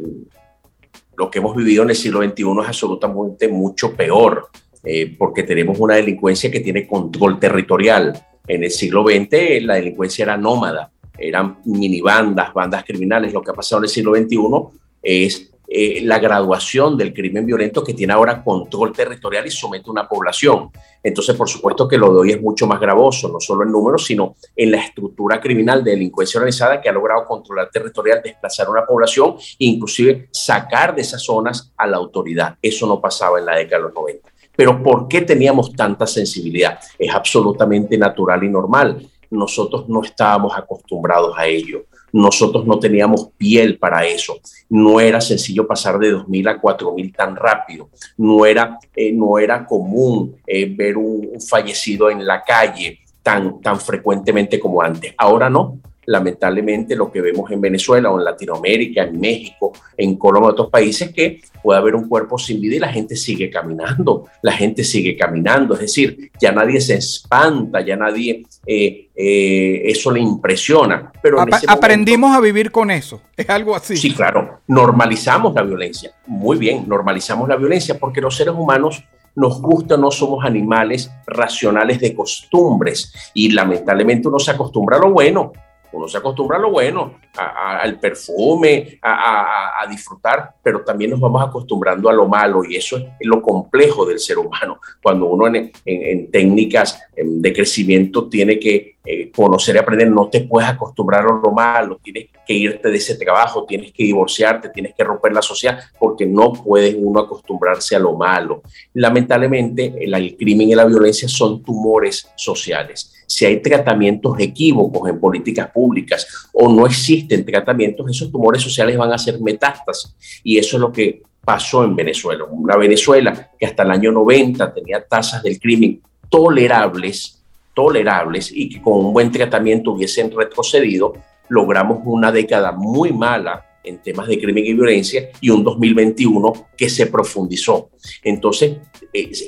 Lo 1.16 1.30
que 1.30 1.38
hemos 1.38 1.54
vivido 1.56 1.82
en 1.82 1.90
el 1.90 1.96
siglo 1.96 2.22
XXI 2.22 2.42
es 2.62 2.68
absolutamente 2.68 3.48
mucho 3.48 3.94
peor, 3.94 4.48
eh, 4.82 5.14
porque 5.18 5.42
tenemos 5.42 5.78
una 5.78 5.94
delincuencia 5.94 6.50
que 6.50 6.60
tiene 6.60 6.86
control 6.86 7.38
territorial. 7.38 8.18
En 8.46 8.64
el 8.64 8.70
siglo 8.70 9.04
XX 9.04 9.62
la 9.62 9.74
delincuencia 9.74 10.24
era 10.24 10.36
nómada, 10.36 10.90
eran 11.16 11.58
minibandas, 11.64 12.52
bandas 12.52 12.84
criminales. 12.84 13.32
Lo 13.32 13.42
que 13.42 13.50
ha 13.50 13.54
pasado 13.54 13.80
en 13.80 13.84
el 13.84 13.90
siglo 13.90 14.14
XXI 14.14 14.78
es 15.02 15.53
eh, 15.66 16.02
la 16.02 16.18
graduación 16.18 16.96
del 16.96 17.14
crimen 17.14 17.46
violento 17.46 17.82
que 17.82 17.94
tiene 17.94 18.12
ahora 18.12 18.44
control 18.44 18.92
territorial 18.92 19.46
y 19.46 19.50
somete 19.50 19.88
a 19.88 19.92
una 19.92 20.08
población. 20.08 20.70
Entonces, 21.02 21.34
por 21.34 21.48
supuesto 21.48 21.88
que 21.88 21.96
lo 21.96 22.12
de 22.12 22.20
hoy 22.20 22.30
es 22.32 22.40
mucho 22.40 22.66
más 22.66 22.78
gravoso, 22.78 23.28
no 23.28 23.40
solo 23.40 23.64
en 23.64 23.72
números, 23.72 24.04
sino 24.04 24.36
en 24.54 24.70
la 24.70 24.78
estructura 24.78 25.40
criminal 25.40 25.82
de 25.82 25.92
delincuencia 25.92 26.38
organizada 26.38 26.80
que 26.80 26.88
ha 26.88 26.92
logrado 26.92 27.24
controlar 27.24 27.70
territorial, 27.70 28.20
desplazar 28.22 28.66
a 28.66 28.70
una 28.70 28.86
población 28.86 29.36
e 29.38 29.64
inclusive 29.66 30.28
sacar 30.30 30.94
de 30.94 31.02
esas 31.02 31.22
zonas 31.22 31.72
a 31.76 31.86
la 31.86 31.96
autoridad. 31.96 32.56
Eso 32.60 32.86
no 32.86 33.00
pasaba 33.00 33.38
en 33.38 33.46
la 33.46 33.56
década 33.56 33.78
de 33.78 33.88
los 33.88 33.94
90. 33.94 34.28
Pero 34.56 34.82
¿por 34.82 35.08
qué 35.08 35.22
teníamos 35.22 35.72
tanta 35.72 36.06
sensibilidad? 36.06 36.78
Es 36.98 37.12
absolutamente 37.12 37.98
natural 37.98 38.44
y 38.44 38.48
normal. 38.48 39.06
Nosotros 39.30 39.88
no 39.88 40.02
estábamos 40.02 40.56
acostumbrados 40.56 41.34
a 41.36 41.46
ello 41.46 41.86
nosotros 42.14 42.64
no 42.64 42.78
teníamos 42.78 43.30
piel 43.36 43.76
para 43.76 44.06
eso. 44.06 44.38
No 44.68 45.00
era 45.00 45.20
sencillo 45.20 45.66
pasar 45.66 45.98
de 45.98 46.14
2.000 46.14 46.48
a 46.48 46.62
4.000 46.62 47.12
tan 47.16 47.34
rápido. 47.34 47.90
No 48.16 48.46
era, 48.46 48.78
eh, 48.94 49.12
no 49.12 49.36
era 49.36 49.66
común 49.66 50.36
eh, 50.46 50.72
ver 50.72 50.96
un, 50.96 51.32
fallecido 51.40 52.08
en 52.10 52.24
la 52.24 52.44
calle 52.44 53.00
tan, 53.20 53.60
tan 53.60 53.80
frecuentemente 53.80 54.60
como 54.60 54.80
antes. 54.80 55.12
Ahora 55.18 55.50
no 55.50 55.80
lamentablemente 56.06 56.96
lo 56.96 57.10
que 57.10 57.20
vemos 57.20 57.50
en 57.50 57.60
Venezuela 57.60 58.10
o 58.10 58.18
en 58.18 58.24
Latinoamérica, 58.24 59.02
en 59.02 59.20
México, 59.20 59.72
en 59.96 60.16
Colombia, 60.16 60.50
otros 60.50 60.70
países, 60.70 61.12
que 61.12 61.40
puede 61.62 61.78
haber 61.78 61.94
un 61.94 62.08
cuerpo 62.08 62.38
sin 62.38 62.60
vida 62.60 62.76
y 62.76 62.78
la 62.78 62.92
gente 62.92 63.16
sigue 63.16 63.50
caminando, 63.50 64.26
la 64.42 64.52
gente 64.52 64.84
sigue 64.84 65.16
caminando, 65.16 65.74
es 65.74 65.80
decir, 65.80 66.30
ya 66.40 66.52
nadie 66.52 66.80
se 66.80 66.94
espanta, 66.94 67.80
ya 67.80 67.96
nadie 67.96 68.44
eh, 68.66 69.08
eh, 69.14 69.82
eso 69.84 70.10
le 70.10 70.20
impresiona. 70.20 71.10
Pero 71.22 71.38
aprendimos 71.66 72.36
a 72.36 72.40
vivir 72.40 72.70
con 72.70 72.90
eso, 72.90 73.22
es 73.36 73.48
algo 73.48 73.74
así. 73.74 73.96
Sí, 73.96 74.12
claro, 74.12 74.60
normalizamos 74.66 75.54
la 75.54 75.62
violencia, 75.62 76.12
muy 76.26 76.58
bien, 76.58 76.84
normalizamos 76.86 77.48
la 77.48 77.56
violencia 77.56 77.98
porque 77.98 78.20
los 78.20 78.36
seres 78.36 78.54
humanos 78.54 79.02
nos 79.36 79.60
gusta, 79.60 79.96
no 79.96 80.10
somos 80.10 80.44
animales 80.44 81.10
racionales 81.26 82.00
de 82.00 82.14
costumbres 82.14 83.12
y 83.34 83.50
lamentablemente 83.50 84.28
uno 84.28 84.38
se 84.38 84.52
acostumbra 84.52 84.96
a 84.98 85.00
lo 85.00 85.10
bueno 85.10 85.52
uno 85.94 86.08
se 86.08 86.18
acostumbra 86.18 86.58
a 86.58 86.60
lo 86.60 86.70
bueno, 86.70 87.14
al 87.36 87.98
perfume, 87.98 88.98
a, 89.02 89.86
disfrutar, 89.88 90.54
pero 90.62 90.82
también 90.82 91.10
nos 91.10 91.20
vamos 91.20 91.46
acostumbrando 91.46 92.08
a 92.08 92.12
lo 92.12 92.26
malo 92.26 92.64
y 92.64 92.76
eso 92.76 92.96
es 92.96 93.04
lo 93.20 93.42
complejo 93.42 94.06
del 94.06 94.18
ser 94.18 94.38
humano. 94.38 94.80
Cuando 95.02 95.26
uno 95.26 95.46
en, 95.46 96.30
técnicas 96.30 97.02
em, 97.14 97.40
de 97.40 97.52
crecimiento 97.52 98.28
tiene 98.28 98.58
que 98.58 98.96
eh, 99.04 99.30
conocer 99.30 99.76
y 99.76 99.78
aprender, 99.78 100.10
no 100.10 100.30
te 100.30 100.40
puedes 100.40 100.70
acostumbrar 100.70 101.26
a 101.26 101.40
lo 101.44 101.52
malo, 101.52 102.00
tienes 102.02 102.28
que 102.46 102.54
irte 102.54 102.88
de 102.88 102.96
ese 102.96 103.16
trabajo, 103.16 103.66
tienes 103.66 103.92
que 103.92 104.04
divorciarte, 104.04 104.70
tienes 104.70 104.94
que 104.94 105.04
romper 105.04 105.32
la 105.32 105.42
sociedad, 105.42 105.78
porque 105.98 106.24
no 106.24 106.52
puede 106.52 106.94
uno 106.94 107.20
acostumbrarse 107.20 107.94
a 107.94 107.98
lo 107.98 108.14
malo. 108.14 108.62
Lamentablemente, 108.94 109.94
el 110.00 110.36
crimen 110.36 110.70
y 110.70 110.74
la 110.74 110.86
violencia 110.86 111.28
son 111.28 111.62
tumores 111.62 112.32
sociales 112.36 113.14
si 113.26 113.44
hay 113.44 113.60
tratamientos 113.60 114.38
equívocos 114.38 115.08
en 115.08 115.18
políticas 115.18 115.70
públicas 115.70 116.48
o 116.52 116.68
no 116.68 116.86
existen 117.24 117.44
tratamientos, 117.44 118.10
esos 118.10 118.30
tumores 118.30 118.62
sociales 118.62 118.96
van 118.96 119.12
a 119.12 119.18
ser 119.18 119.40
metástasis. 119.40 120.14
Y 120.42 120.58
eso 120.58 120.76
es 120.76 120.80
lo 120.80 120.92
que 120.92 121.22
pasó 121.44 121.84
en 121.84 121.96
Venezuela. 121.96 122.44
Una 122.44 122.76
Venezuela 122.76 123.50
que 123.58 123.66
hasta 123.66 123.82
el 123.82 123.90
año 123.90 124.12
90 124.12 124.72
tenía 124.72 125.04
tasas 125.04 125.42
del 125.42 125.58
crimen 125.58 126.00
tolerables, 126.28 127.42
tolerables 127.74 128.50
y 128.52 128.68
que 128.68 128.82
con 128.82 129.04
un 129.04 129.12
buen 129.12 129.30
tratamiento 129.30 129.92
hubiesen 129.92 130.30
retrocedido, 130.30 131.14
logramos 131.48 131.98
una 132.04 132.32
década 132.32 132.72
muy 132.72 133.12
mala 133.12 133.64
en 133.84 134.02
temas 134.02 134.26
de 134.26 134.40
crimen 134.40 134.64
y 134.64 134.72
violencia 134.72 135.30
y 135.40 135.50
un 135.50 135.62
2021 135.62 136.68
que 136.76 136.88
se 136.88 137.06
profundizó. 137.06 137.90
Entonces, 138.22 138.78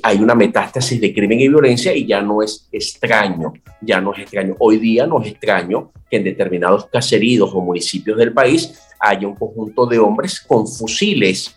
hay 0.03 0.19
una 0.19 0.35
metástasis 0.35 1.01
de 1.01 1.13
crimen 1.13 1.41
y 1.41 1.49
violencia 1.49 1.95
y 1.95 2.07
ya 2.07 2.21
no 2.21 2.43
es 2.43 2.69
extraño, 2.71 3.55
ya 3.81 4.01
no 4.01 4.13
es 4.13 4.21
extraño. 4.21 4.55
Hoy 4.59 4.79
día 4.79 5.07
no 5.07 5.21
es 5.23 5.29
extraño 5.29 5.93
que 6.09 6.19
en 6.19 6.25
determinados 6.25 6.87
caseríos 6.87 7.51
o 7.53 7.61
municipios 7.61 8.17
del 8.19 8.33
país 8.33 8.79
haya 9.01 9.27
un 9.27 9.35
conjunto 9.35 9.87
de 9.87 9.99
hombres 9.99 10.41
con 10.41 10.69
fusiles 10.69 11.57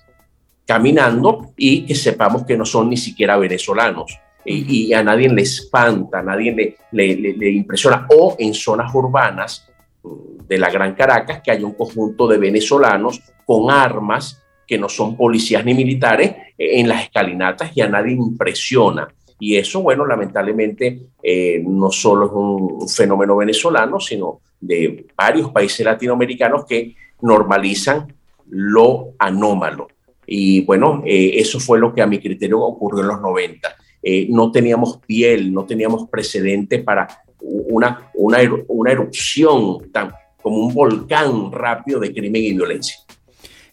caminando 0.65 1.53
y 1.57 1.85
que 1.85 1.95
sepamos 1.95 2.45
que 2.45 2.57
no 2.57 2.65
son 2.65 2.89
ni 2.89 2.97
siquiera 2.97 3.37
venezolanos. 3.37 4.17
Y, 4.45 4.93
a 4.93 5.03
nadie 5.03 5.29
le 5.29 5.43
espanta, 5.43 6.19
a 6.19 6.23
nadie 6.23 6.77
le, 6.91 7.15
le 7.15 7.51
impresiona. 7.51 8.07
O 8.09 8.35
en 8.39 8.53
zonas 8.53 8.93
urbanas 8.95 9.68
de 10.03 10.57
la 10.57 10.69
Gran 10.69 10.95
Caracas 10.95 11.41
que 11.43 11.51
haya 11.51 11.65
un 11.65 11.73
conjunto 11.73 12.27
de 12.27 12.37
venezolanos 12.37 13.21
con 13.45 13.69
armas 13.71 14.43
que 14.67 14.77
no 14.77 14.87
son 14.87 15.17
policías 15.17 15.65
ni 15.65 15.73
militares 15.73 16.35
en 16.57 16.87
las 16.87 17.03
escalinatas 17.03 17.75
y 17.75 17.81
a 17.81 17.89
nadie 17.89 18.13
impresiona. 18.13 19.07
Y 19.39 19.55
eso, 19.55 19.81
bueno, 19.81 20.05
lamentablemente 20.05 20.99
eh, 21.23 21.63
no 21.65 21.91
solo 21.91 22.25
es 22.25 22.31
un 22.33 22.89
fenómeno 22.89 23.37
venezolano, 23.37 23.99
sino 23.99 24.41
de 24.59 25.07
varios 25.15 25.49
países 25.51 25.85
latinoamericanos 25.85 26.65
que 26.65 26.95
normalizan 27.21 28.13
lo 28.49 29.13
anómalo. 29.17 29.87
Y 30.27 30.65
bueno, 30.65 31.01
eh, 31.05 31.31
eso 31.35 31.59
fue 31.59 31.79
lo 31.79 31.93
que 31.93 32.01
a 32.01 32.07
mi 32.07 32.19
criterio 32.19 32.59
ocurrió 32.59 33.01
en 33.01 33.07
los 33.07 33.21
90. 33.21 33.75
Eh, 34.03 34.27
no 34.29 34.51
teníamos 34.51 34.99
piel, 35.05 35.53
no 35.53 35.65
teníamos 35.65 36.09
precedente 36.09 36.79
para 36.79 37.07
una, 37.41 38.09
una, 38.13 38.37
una 38.67 38.91
erupción 38.91 39.91
tan 39.91 40.11
como 40.41 40.57
un 40.57 40.73
volcán 40.73 41.51
rápido 41.51 41.99
de 41.99 42.13
crimen 42.13 42.43
y 42.43 42.53
violencia. 42.53 42.97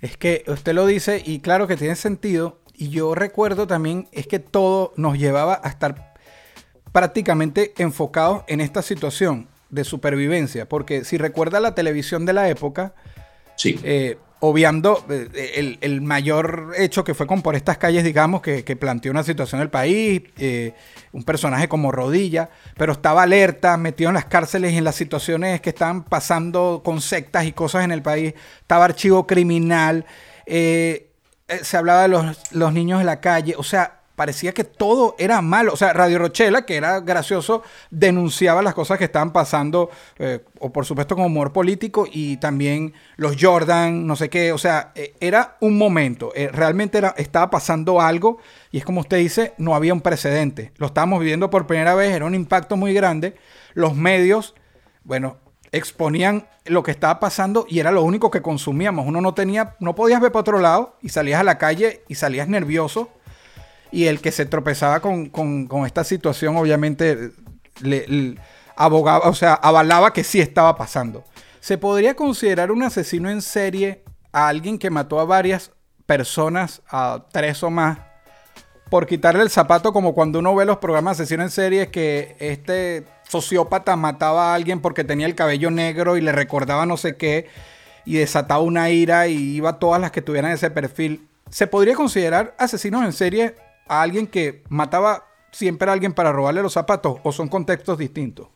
Es 0.00 0.16
que 0.16 0.44
usted 0.46 0.74
lo 0.74 0.86
dice 0.86 1.22
y 1.24 1.40
claro 1.40 1.66
que 1.66 1.76
tiene 1.76 1.96
sentido. 1.96 2.58
Y 2.74 2.90
yo 2.90 3.14
recuerdo 3.14 3.66
también 3.66 4.08
es 4.12 4.26
que 4.26 4.38
todo 4.38 4.92
nos 4.96 5.18
llevaba 5.18 5.60
a 5.62 5.68
estar 5.68 6.14
prácticamente 6.92 7.72
enfocados 7.78 8.42
en 8.48 8.60
esta 8.60 8.82
situación 8.82 9.48
de 9.70 9.84
supervivencia. 9.84 10.68
Porque 10.68 11.04
si 11.04 11.16
recuerda 11.16 11.60
la 11.60 11.74
televisión 11.74 12.26
de 12.26 12.32
la 12.34 12.48
época, 12.48 12.94
sí. 13.56 13.80
Eh, 13.82 14.18
obviando 14.40 15.04
eh, 15.08 15.78
el, 15.80 16.00
mayor 16.02 16.72
hecho 16.76 17.04
que 17.04 17.14
fue 17.14 17.26
con 17.26 17.42
Por 17.42 17.56
estas 17.56 17.78
calles, 17.78 18.04
digamos, 18.04 18.42
que, 18.42 18.76
planteó 18.76 19.10
una 19.10 19.22
situación 19.22 19.60
del 19.60 19.70
país, 19.70 20.22
eh, 20.38 20.74
un 21.12 21.22
personaje 21.24 21.68
como 21.68 21.92
Rodilla, 21.92 22.50
pero 22.76 22.92
estaba 22.92 23.22
alerta, 23.22 23.76
metido 23.76 24.10
en 24.10 24.14
las 24.14 24.26
cárceles 24.26 24.72
y 24.72 24.78
en 24.78 24.84
las 24.84 24.94
situaciones 24.94 25.60
que 25.60 25.70
estaban 25.70 26.04
pasando 26.04 26.82
con 26.84 27.00
sectas 27.00 27.46
y 27.46 27.52
cosas 27.52 27.84
en 27.84 27.92
el 27.92 28.02
país, 28.02 28.34
estaba 28.60 28.84
archivo 28.84 29.26
criminal, 29.26 30.04
eh, 30.44 31.10
se 31.62 31.76
hablaba 31.76 32.02
de 32.02 32.08
los, 32.08 32.52
los 32.52 32.72
niños 32.72 32.98
de 32.98 33.04
la 33.04 33.20
calle, 33.20 33.54
o 33.56 33.62
sea, 33.62 34.00
parecía 34.16 34.52
que 34.52 34.64
todo 34.64 35.14
era 35.18 35.40
malo. 35.42 35.74
O 35.74 35.76
sea, 35.76 35.92
Radio 35.92 36.18
Rochela, 36.18 36.62
que 36.62 36.76
era 36.76 37.00
gracioso, 37.00 37.62
denunciaba 37.90 38.62
las 38.62 38.74
cosas 38.74 38.98
que 38.98 39.04
estaban 39.04 39.32
pasando, 39.32 39.90
eh, 40.18 40.40
o 40.58 40.72
por 40.72 40.86
supuesto 40.86 41.14
con 41.14 41.26
humor 41.26 41.52
político, 41.52 42.06
y 42.10 42.38
también 42.38 42.94
los 43.16 43.36
Jordan, 43.38 44.06
no 44.06 44.16
sé 44.16 44.28
qué. 44.30 44.52
O 44.52 44.58
sea, 44.58 44.92
eh, 44.94 45.14
era 45.20 45.56
un 45.60 45.78
momento. 45.78 46.32
Eh, 46.34 46.48
realmente 46.52 47.00
estaba 47.18 47.50
pasando 47.50 48.00
algo, 48.00 48.38
y 48.72 48.78
es 48.78 48.84
como 48.84 49.00
usted 49.00 49.18
dice, 49.18 49.54
no 49.58 49.74
había 49.74 49.92
un 49.92 50.00
precedente. 50.00 50.72
Lo 50.76 50.86
estábamos 50.86 51.20
viviendo 51.20 51.50
por 51.50 51.66
primera 51.66 51.94
vez, 51.94 52.12
era 52.12 52.24
un 52.24 52.34
impacto 52.34 52.76
muy 52.76 52.94
grande. 52.94 53.36
Los 53.74 53.94
medios, 53.94 54.54
bueno, 55.04 55.36
exponían 55.72 56.48
lo 56.64 56.82
que 56.82 56.90
estaba 56.90 57.20
pasando 57.20 57.66
y 57.68 57.80
era 57.80 57.92
lo 57.92 58.02
único 58.02 58.30
que 58.30 58.40
consumíamos. 58.40 59.06
Uno 59.06 59.20
no 59.20 59.34
tenía, 59.34 59.76
no 59.78 59.94
podías 59.94 60.20
ver 60.20 60.32
para 60.32 60.40
otro 60.40 60.58
lado 60.58 60.96
y 61.02 61.10
salías 61.10 61.40
a 61.40 61.44
la 61.44 61.58
calle 61.58 62.02
y 62.08 62.14
salías 62.14 62.48
nervioso 62.48 63.10
y 63.96 64.08
el 64.08 64.20
que 64.20 64.30
se 64.30 64.44
tropezaba 64.44 65.00
con, 65.00 65.30
esta 65.86 66.04
situación 66.04 66.58
obviamente 66.58 67.30
le, 67.80 68.36
abogaba, 68.76 69.26
o 69.26 69.32
sea, 69.32 69.54
avalaba 69.54 70.12
que 70.12 70.22
sí 70.22 70.38
estaba 70.38 70.76
pasando. 70.76 71.24
¿Se 71.60 71.78
podría 71.78 72.14
considerar 72.14 72.70
un 72.70 72.82
asesino 72.82 73.30
en 73.30 73.40
serie 73.40 74.04
a 74.32 74.48
alguien 74.48 74.78
que 74.78 74.90
mató 74.90 75.18
a 75.18 75.24
varias 75.24 75.70
personas, 76.04 76.82
a 76.90 77.24
tres 77.32 77.62
o 77.62 77.70
más, 77.70 78.00
por 78.90 79.06
quitarle 79.06 79.42
el 79.42 79.48
zapato 79.48 79.94
como 79.94 80.14
cuando 80.14 80.40
uno 80.40 80.54
ve 80.54 80.66
los 80.66 80.76
programas 80.76 81.16
de 81.16 81.22
asesino 81.22 81.44
en 81.44 81.50
serie 81.50 81.90
que 81.90 82.36
este 82.38 83.06
sociópata 83.26 83.96
mataba 83.96 84.52
a 84.52 84.54
alguien 84.56 84.82
porque 84.82 85.04
tenía 85.04 85.24
el 85.24 85.34
cabello 85.34 85.70
negro 85.70 86.18
y 86.18 86.20
le 86.20 86.32
recordaba 86.32 86.84
no 86.84 86.98
sé 86.98 87.16
qué 87.16 87.48
y 88.04 88.16
desataba 88.16 88.60
una 88.60 88.90
ira 88.90 89.26
y 89.26 89.56
iba 89.56 89.70
a 89.70 89.78
todas 89.78 90.02
las 90.02 90.10
que 90.10 90.20
tuvieran 90.20 90.52
ese 90.52 90.70
perfil. 90.70 91.26
¿Se 91.48 91.66
podría 91.66 91.94
considerar 91.94 92.54
asesinos 92.58 93.02
en 93.02 93.14
serie 93.14 93.54
a 93.88 94.02
alguien 94.02 94.26
que 94.26 94.62
mataba 94.68 95.24
siempre 95.52 95.88
a 95.88 95.92
alguien 95.92 96.12
para 96.12 96.32
robarle 96.32 96.62
los 96.62 96.72
zapatos 96.72 97.18
o 97.22 97.32
son 97.32 97.48
contextos 97.48 97.98
distintos? 97.98 98.48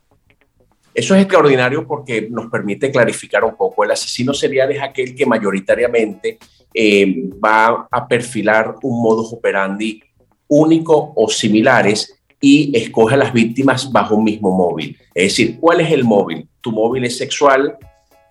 Eso 0.93 1.15
es 1.15 1.21
extraordinario 1.21 1.87
porque 1.87 2.27
nos 2.29 2.51
permite 2.51 2.91
clarificar 2.91 3.43
un 3.43 3.55
poco. 3.55 3.83
El 3.83 3.91
asesino 3.91 4.33
serial 4.33 4.71
es 4.71 4.81
aquel 4.81 5.15
que 5.15 5.25
mayoritariamente 5.25 6.37
eh, 6.73 7.29
va 7.43 7.87
a 7.89 8.07
perfilar 8.07 8.75
un 8.83 9.01
modus 9.01 9.31
operandi 9.33 10.03
único 10.47 11.13
o 11.15 11.29
similares 11.29 12.21
y 12.41 12.75
escoge 12.75 13.13
a 13.13 13.17
las 13.17 13.31
víctimas 13.31 13.89
bajo 13.91 14.15
un 14.15 14.25
mismo 14.25 14.51
móvil. 14.51 14.97
Es 15.13 15.23
decir, 15.23 15.59
¿cuál 15.59 15.79
es 15.79 15.91
el 15.91 16.03
móvil? 16.03 16.49
Tu 16.59 16.71
móvil 16.71 17.05
es 17.05 17.17
sexual, 17.17 17.77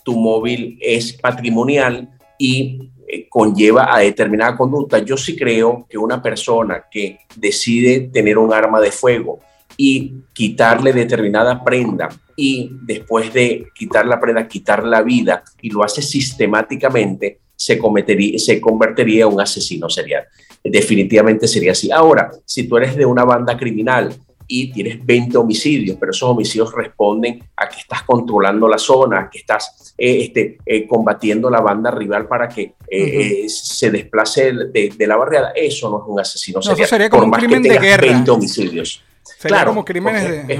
tu 0.04 0.18
móvil 0.18 0.78
es 0.82 1.14
patrimonial 1.14 2.10
y 2.38 2.90
eh, 3.12 3.26
conlleva 3.28 3.94
a 3.94 4.00
determinada 4.00 4.56
conducta. 4.56 4.98
Yo 4.98 5.16
sí 5.16 5.36
creo 5.36 5.86
que 5.88 5.98
una 5.98 6.22
persona 6.22 6.84
que 6.90 7.18
decide 7.36 8.10
tener 8.12 8.38
un 8.38 8.52
arma 8.52 8.80
de 8.80 8.92
fuego 8.92 9.40
y 9.76 10.14
quitarle 10.32 10.92
determinada 10.92 11.64
prenda 11.64 12.08
y 12.36 12.70
después 12.82 13.32
de 13.32 13.66
quitar 13.74 14.06
la 14.06 14.20
prenda, 14.20 14.46
quitar 14.46 14.84
la 14.84 15.02
vida 15.02 15.42
y 15.60 15.70
lo 15.70 15.82
hace 15.82 16.02
sistemáticamente, 16.02 17.40
se, 17.56 17.78
cometería, 17.78 18.38
se 18.38 18.60
convertiría 18.60 19.24
en 19.24 19.34
un 19.34 19.40
asesino 19.40 19.88
serial. 19.88 20.24
Definitivamente 20.62 21.48
sería 21.48 21.72
así. 21.72 21.90
Ahora, 21.90 22.30
si 22.44 22.68
tú 22.68 22.76
eres 22.76 22.96
de 22.96 23.06
una 23.06 23.24
banda 23.24 23.56
criminal 23.56 24.14
y 24.52 24.72
tienes 24.72 25.06
20 25.06 25.38
homicidios, 25.38 25.96
pero 25.98 26.10
esos 26.10 26.28
homicidios 26.28 26.74
responden 26.74 27.40
a 27.54 27.68
que 27.68 27.78
estás 27.78 28.02
controlando 28.02 28.66
la 28.66 28.78
zona, 28.78 29.30
que 29.30 29.38
estás 29.38 29.94
eh, 29.96 30.22
este, 30.22 30.58
eh, 30.66 30.88
combatiendo 30.88 31.48
la 31.48 31.60
banda 31.60 31.92
rival 31.92 32.26
para 32.26 32.48
que 32.48 32.74
eh, 32.90 33.46
se 33.48 33.92
desplace 33.92 34.52
de, 34.52 35.06
la 35.06 35.16
barriada. 35.16 35.52
Eso 35.54 35.88
no 35.88 35.98
es 35.98 36.04
un 36.08 36.18
asesino 36.18 36.60
serial. 36.60 36.80
eso 36.80 36.90
sería 36.90 37.08
como 37.08 37.26
un 37.26 37.30
crimen 37.30 37.62
de 37.62 37.78
guerra. 37.78 38.08
20 38.08 38.28
homicidios. 38.32 39.04
Sería 39.22 39.64
como 39.64 39.84
crímenes 39.84 40.48
de... 40.48 40.54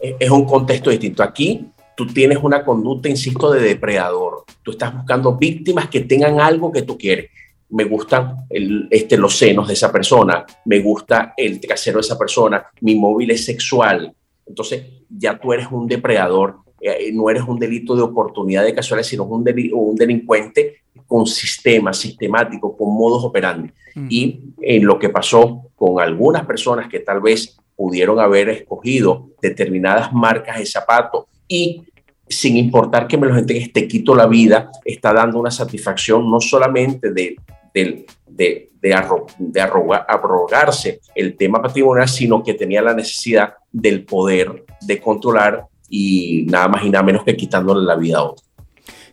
Es, 0.00 0.14
es, 0.18 0.30
un 0.30 0.46
contexto 0.46 0.88
distinto. 0.88 1.22
Aquí 1.22 1.66
tú 1.94 2.06
tienes 2.06 2.38
una 2.40 2.64
conducta, 2.64 3.10
insisto, 3.10 3.52
de 3.52 3.60
depredador. 3.60 4.44
Tú 4.62 4.70
estás 4.70 4.96
buscando 4.96 5.36
víctimas 5.36 5.88
que 5.90 6.00
tengan 6.00 6.40
algo 6.40 6.72
que 6.72 6.80
tú 6.80 6.96
quieres 6.96 7.28
me 7.70 7.84
gustan 7.84 8.46
este, 8.48 9.16
los 9.16 9.36
senos 9.36 9.68
de 9.68 9.74
esa 9.74 9.92
persona, 9.92 10.44
me 10.64 10.80
gusta 10.80 11.34
el 11.36 11.60
trasero 11.60 11.98
de 11.98 12.02
esa 12.02 12.18
persona, 12.18 12.66
mi 12.80 12.94
móvil 12.94 13.30
es 13.30 13.44
sexual. 13.44 14.12
Entonces 14.46 14.84
ya 15.08 15.38
tú 15.38 15.52
eres 15.52 15.68
un 15.70 15.86
depredador, 15.86 16.60
eh, 16.80 17.10
no 17.12 17.28
eres 17.28 17.42
un 17.42 17.58
delito 17.58 17.94
de 17.94 18.02
oportunidad 18.02 18.64
de 18.64 18.74
casualidad, 18.74 19.06
sino 19.06 19.24
un, 19.24 19.44
un 19.72 19.96
delincuente 19.96 20.76
con 21.06 21.26
sistema, 21.26 21.92
sistemático, 21.92 22.76
con 22.76 22.94
modos 22.94 23.24
operandi. 23.24 23.70
Y 24.08 24.40
en 24.62 24.86
lo 24.86 24.96
que 24.96 25.08
pasó 25.08 25.70
con 25.74 26.00
algunas 26.00 26.46
personas 26.46 26.88
que 26.88 27.00
tal 27.00 27.20
vez 27.20 27.56
pudieron 27.74 28.20
haber 28.20 28.48
escogido 28.48 29.30
determinadas 29.42 30.12
marcas 30.12 30.58
de 30.58 30.66
zapatos 30.66 31.24
y 31.48 31.82
sin 32.28 32.56
importar 32.56 33.08
que 33.08 33.16
me 33.16 33.26
los 33.26 33.38
entregues, 33.38 33.72
te 33.72 33.88
quito 33.88 34.14
la 34.14 34.26
vida, 34.26 34.70
está 34.84 35.12
dando 35.12 35.40
una 35.40 35.50
satisfacción 35.50 36.30
no 36.30 36.40
solamente 36.40 37.10
de 37.10 37.36
de, 37.84 38.06
de, 38.26 38.70
de, 38.80 39.62
abrogarse 40.08 41.00
el 41.14 41.36
tema 41.36 41.60
patrimonial, 41.60 42.08
sino 42.08 42.42
que 42.42 42.54
tenía 42.54 42.82
la 42.82 42.94
necesidad 42.94 43.54
del 43.72 44.04
poder 44.04 44.64
de 44.80 45.00
controlar 45.00 45.66
y 45.88 46.46
nada 46.48 46.68
más 46.68 46.84
y 46.84 46.90
nada 46.90 47.04
menos 47.04 47.24
que 47.24 47.36
quitándole 47.36 47.84
la 47.84 47.96
vida 47.96 48.18
a 48.18 48.22
otro. 48.22 48.44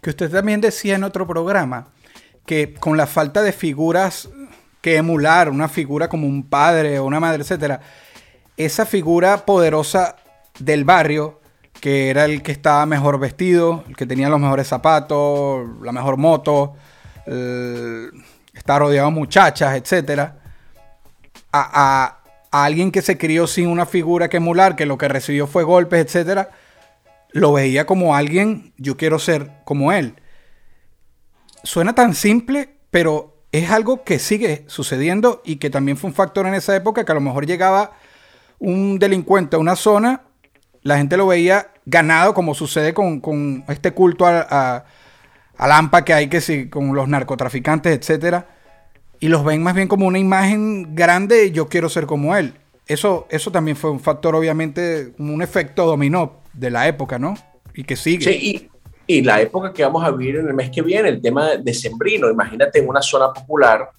Que 0.02 0.10
usted 0.12 0.30
también 0.30 0.62
decía 0.62 0.96
en 0.96 1.04
otro 1.04 1.26
programa 1.26 1.88
que 2.46 2.74
con 2.74 2.98
la 2.98 3.08
falta 3.08 3.42
de 3.42 3.52
figuras 3.52 4.30
que 4.82 4.98
emular, 4.98 5.50
una 5.50 5.68
figura 5.68 6.10
como 6.10 6.28
un 6.28 6.44
padre 6.48 7.00
o 7.00 7.06
una 7.06 7.20
madre, 7.20 7.42
etcétera, 7.42 7.82
esa 8.56 8.86
figura 8.86 9.46
poderosa 9.46 10.16
del 10.60 10.86
barrio, 10.86 11.42
que 11.82 12.10
era 12.10 12.26
el 12.26 12.44
que 12.44 12.52
estaba 12.52 12.86
mejor 12.86 13.20
vestido, 13.20 13.84
el 13.88 13.96
que 13.96 14.06
tenía 14.06 14.30
los 14.30 14.40
mejores 14.40 14.68
zapatos, 14.68 15.66
la 15.82 15.92
mejor 15.92 16.18
moto, 16.18 16.76
el, 17.26 18.12
está 18.56 18.80
rodeado 18.80 19.10
de 19.10 19.16
muchachas, 19.16 19.76
etcétera, 19.76 20.40
a, 21.52 22.20
alguien 22.52 22.92
que 22.92 23.02
se 23.02 23.18
crió 23.18 23.48
sin 23.48 23.68
una 23.68 23.86
figura 23.86 24.30
que 24.30 24.38
emular, 24.38 24.78
que 24.78 24.86
lo 24.86 24.98
que 24.98 25.10
recibió 25.10 25.46
fue 25.46 25.64
golpes, 25.64 26.06
etcétera, 26.06 26.52
lo 27.32 27.52
veía 27.52 27.86
como 27.86 28.16
alguien, 28.16 28.74
yo 28.78 28.96
quiero 28.96 29.20
ser 29.20 29.52
como 29.66 29.92
él. 29.92 30.16
Suena 31.64 31.94
tan 31.94 32.14
simple, 32.14 32.78
pero 32.92 33.36
es 33.52 33.70
algo 33.72 34.04
que 34.04 34.20
sigue 34.20 34.64
sucediendo 34.68 35.42
y 35.44 35.58
que 35.58 35.70
también 35.70 35.98
fue 35.98 36.10
un 36.10 36.16
factor 36.16 36.48
en 36.48 36.54
esa 36.54 36.74
época 36.76 37.04
que 37.04 37.12
a 37.12 37.16
lo 37.16 37.22
mejor 37.22 37.46
llegaba 37.46 37.92
un 38.60 39.00
delincuente 39.00 39.58
a 39.58 39.60
una 39.60 39.76
zona, 39.76 40.22
la 40.82 40.98
gente 40.98 41.18
lo 41.18 41.28
veía 41.28 41.72
ganado, 41.86 42.34
como 42.34 42.56
sucede 42.56 42.94
con, 42.94 43.66
este 43.68 43.92
culto 43.92 44.26
a 44.26 44.86
Lampa 45.60 46.04
que 46.04 46.14
hay 46.14 46.28
que 46.28 46.42
sí, 46.42 46.70
con 46.70 46.94
los 46.96 47.08
narcotraficantes, 47.08 47.98
etcétera, 47.98 48.48
y 49.20 49.28
los 49.28 49.44
ven 49.44 49.64
más 49.64 49.76
bien 49.76 49.88
como 49.88 50.06
una 50.08 50.20
imagen 50.20 50.96
grande, 50.96 51.52
yo 51.52 51.68
quiero 51.68 51.90
ser 51.90 52.06
como 52.06 52.36
él. 52.36 52.54
Eso, 52.88 53.26
eso 53.30 53.52
también 53.52 53.78
fue 53.78 53.90
un 53.90 54.00
factor, 54.00 54.36
obviamente, 54.36 55.14
un 55.18 55.42
efecto 55.42 55.86
dominó 55.86 56.42
de 56.54 56.70
la 56.70 56.88
época, 56.88 57.18
¿no? 57.18 57.36
Y 57.74 57.84
que 57.84 57.96
sigue. 57.96 58.26
Sí, 58.26 58.70
y, 59.08 59.22
la 59.22 59.42
época 59.42 59.74
que 59.74 59.84
vamos 59.84 60.04
a 60.04 60.12
vivir 60.12 60.38
en 60.38 60.48
el 60.48 60.54
mes 60.54 60.70
que 60.70 60.82
viene, 60.82 61.10
el 61.10 61.22
tema 61.22 61.56
de 61.58 61.74
sembrino. 61.74 62.30
Imagínate 62.30 62.80
en 62.80 62.88
una 62.88 63.02
zona 63.02 63.34
popular, 63.34 63.90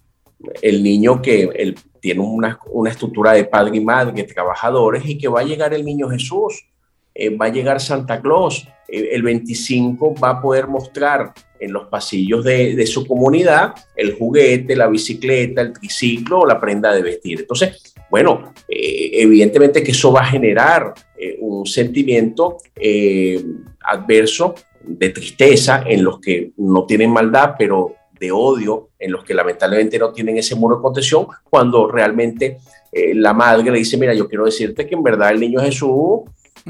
el 0.63 0.83
niño 0.83 1.21
que 1.21 1.75
tiene 2.01 2.21
una, 2.21 2.59
una, 2.71 2.91
estructura 2.91 3.33
de 3.33 3.45
padre 3.45 3.77
y 3.77 3.81
madre, 3.81 4.23
trabajadores, 4.25 5.05
y 5.07 5.19
que 5.19 5.29
va 5.29 5.41
a 5.41 5.45
llegar 5.45 5.75
el 5.75 5.85
niño 5.85 6.09
Jesús, 6.09 6.65
eh, 7.15 7.35
va 7.35 7.47
a 7.47 7.51
llegar 7.51 7.81
Santa 7.81 8.21
Claus, 8.21 8.69
eh, 8.89 9.09
el 9.13 9.23
25 9.23 10.15
va 10.15 10.31
a 10.31 10.41
poder 10.41 10.69
mostrar 10.69 11.33
en 11.61 11.73
los 11.73 11.89
pasillos 11.89 12.45
de, 12.45 12.87
su 12.87 13.07
comunidad 13.07 13.75
el 13.95 14.15
juguete, 14.15 14.77
la 14.77 14.89
bicicleta, 14.89 15.63
el 15.63 15.73
triciclo 15.73 16.41
o 16.41 16.47
la 16.47 16.61
prenda 16.61 16.93
de 16.93 17.03
vestir. 17.03 17.41
Entonces, 17.41 17.95
bueno, 18.11 18.53
eh, 18.69 19.11
evidentemente 19.13 19.83
que 19.83 19.93
eso 19.93 20.13
va 20.13 20.21
a 20.21 20.27
generar 20.27 20.95
eh, 21.19 21.37
un 21.41 21.67
sentimiento 21.67 22.59
eh, 22.75 23.45
adverso 23.81 24.55
de 24.83 25.11
tristeza 25.11 25.83
en 25.87 26.05
los 26.05 26.21
que 26.21 26.53
no 26.57 26.87
tienen 26.87 27.11
maldad, 27.11 27.55
pero 27.59 27.95
de 28.19 28.31
odio 28.33 28.91
en 28.99 29.13
los 29.13 29.25
que 29.25 29.35
lamentablemente 29.35 29.99
no 29.99 30.13
tienen 30.13 30.39
ese 30.39 30.55
muro 30.55 30.77
de 30.77 30.83
contención, 30.83 31.27
cuando 31.45 31.89
realmente 31.89 32.59
la 32.93 33.35
madre 33.35 33.71
le 33.71 33.79
dice, 33.79 33.99
mira, 33.99 34.15
yo 34.15 34.27
quiero 34.27 34.47
decirte 34.47 34.87
que 34.87 34.95
en 34.95 35.03
verdad 35.03 35.31
el 35.31 35.41
niño 35.41 35.61
Jesús 35.61 36.21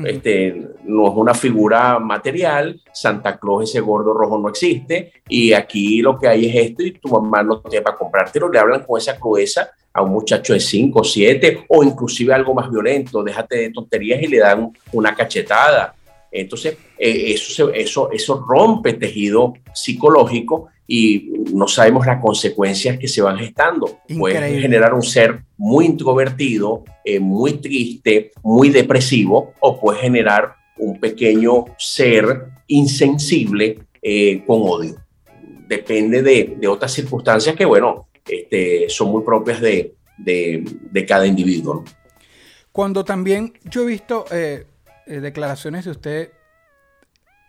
este, 0.05 0.69
no 0.85 1.09
es 1.09 1.15
una 1.17 1.35
figura 1.35 1.99
material, 1.99 2.81
Santa 2.93 3.39
Claus 3.39 3.65
ese 3.65 3.81
gordo 3.81 4.13
rojo 4.13 4.39
no 4.39 4.49
existe 4.49 5.13
y 5.29 5.53
aquí 5.53 6.03
lo 6.03 6.19
que 6.19 6.29
hay 6.29 6.47
es 6.47 6.71
esto 6.71 6.83
y 6.83 6.93
tu 6.93 7.09
mamá 7.09 7.43
no 7.43 7.61
tiene 7.61 7.83
para 7.83 7.97
comprártelo, 7.97 8.51
le 8.51 8.59
hablan 8.59 8.85
con 8.85 8.99
esa 8.99 9.19
crudeza 9.19 9.71
a 9.93 10.03
un 10.03 10.11
muchacho 10.11 10.53
de 10.53 10.61
5, 10.61 11.03
7 11.03 11.65
o 11.69 11.83
inclusive 11.83 12.35
algo 12.35 12.53
más 12.53 12.71
violento, 12.71 13.23
déjate 13.23 13.57
de 13.57 13.71
tonterías 13.71 14.23
y 14.23 14.27
le 14.27 14.39
dan 14.39 14.71
una 14.93 15.15
cachetada. 15.15 15.95
Entonces, 16.31 16.77
eh, 16.99 17.33
eso, 17.33 17.73
eso, 17.73 18.11
eso 18.13 18.45
rompe 18.47 18.93
tejido 18.93 19.55
psicológico 19.73 20.69
y 20.87 21.33
no 21.53 21.66
sabemos 21.66 22.07
las 22.07 22.20
consecuencias 22.20 22.99
que 22.99 23.09
se 23.09 23.22
van 23.22 23.38
gestando. 23.38 23.99
Puede 24.18 24.61
generar 24.61 24.94
un 24.94 25.03
ser 25.03 25.42
muy 25.57 25.87
introvertido, 25.87 26.85
eh, 27.05 27.18
muy 27.18 27.55
triste, 27.55 28.33
muy 28.42 28.70
depresivo, 28.70 29.55
o 29.61 29.81
puede 29.81 29.99
generar 30.01 30.55
un 30.79 31.01
pequeño 31.01 31.64
ser 31.79 32.46
insensible 32.68 33.79
eh, 34.01 34.44
con 34.46 34.62
odio. 34.62 34.96
Depende 35.66 36.22
de, 36.22 36.57
de, 36.59 36.68
otras 36.68 36.92
circunstancias 36.92 37.57
que, 37.57 37.64
bueno, 37.64 38.09
este, 38.29 38.88
son 38.88 39.11
muy 39.11 39.22
propias 39.22 39.61
de, 39.61 39.94
de, 40.18 40.62
de 40.92 41.07
cada 41.07 41.27
individuo. 41.27 41.85
Cuando 42.70 43.05
también 43.05 43.55
yo 43.64 43.83
he 43.83 43.87
visto 43.87 44.27
eh, 44.31 44.66
declaraciones 45.07 45.87
de 45.87 45.90
usted 45.90 46.31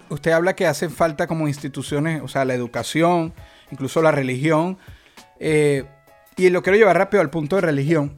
usted 0.09 0.31
habla 0.31 0.55
que 0.55 0.67
hacen 0.67 0.91
falta 0.91 1.27
como 1.27 1.47
instituciones, 1.47 2.21
o 2.21 2.27
sea, 2.27 2.45
la 2.45 2.53
educación, 2.53 3.33
incluso 3.71 4.01
la 4.01 4.11
religión. 4.11 4.77
Eh, 5.39 5.85
y 6.35 6.49
lo 6.49 6.61
quiero 6.61 6.77
llevar 6.77 6.97
rápido 6.97 7.21
al 7.21 7.29
punto 7.29 7.55
de 7.55 7.63
religión. 7.63 8.15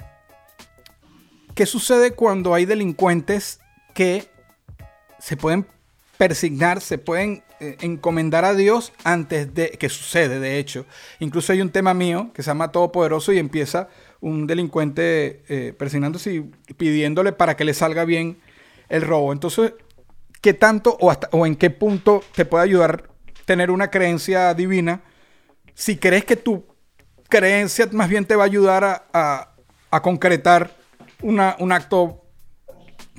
¿Qué 1.56 1.66
sucede 1.66 2.12
cuando 2.12 2.54
hay 2.54 2.66
delincuentes 2.66 3.60
que 3.94 4.30
se 5.20 5.38
pueden 5.38 5.66
persignar, 6.18 6.82
se 6.82 6.98
pueden 6.98 7.44
eh, 7.60 7.78
encomendar 7.82 8.46
a 8.46 8.54
Dios 8.54 8.94
antes 9.04 9.54
de 9.54 9.72
que 9.72 9.90
sucede, 9.90 10.40
de 10.40 10.60
hecho? 10.60 10.86
Incluso 11.20 11.54
hay 11.54 11.62
un 11.62 11.70
tema 11.70 11.94
mío 11.94 12.32
que 12.34 12.44
se 12.44 12.48
llama 12.50 12.72
Todopoderoso 12.72 13.34
y 13.34 13.40
empieza 13.40 13.90
un 14.22 14.48
delincuente 14.48 15.44
eh, 15.48 15.74
persignándose 15.78 16.34
y 16.34 16.74
pidiéndole 16.74 17.32
para 17.32 17.56
que 17.56 17.66
le 17.66 17.74
salga 17.74 18.06
bien 18.06 18.38
el 18.90 19.02
robo. 19.02 19.32
Entonces, 19.32 19.74
qué 20.42 20.54
tanto 20.54 20.98
o, 21.00 21.12
hasta, 21.12 21.30
o 21.32 21.46
en 21.46 21.56
qué 21.56 21.70
punto 21.70 22.24
te 22.36 22.46
puede 22.46 22.64
ayudar 22.64 23.10
tener 23.46 23.72
una 23.72 23.90
creencia 23.90 24.54
divina 24.54 25.02
si 25.74 25.98
crees 25.98 26.26
que 26.26 26.36
tu 26.36 26.66
creencia 27.30 27.88
más 27.92 28.10
bien 28.10 28.26
te 28.26 28.36
va 28.36 28.44
a 28.44 28.46
ayudar 28.46 29.08
a, 29.14 29.56
concretar 30.02 30.72
una, 31.22 31.56
un 31.60 31.72
acto 31.72 32.22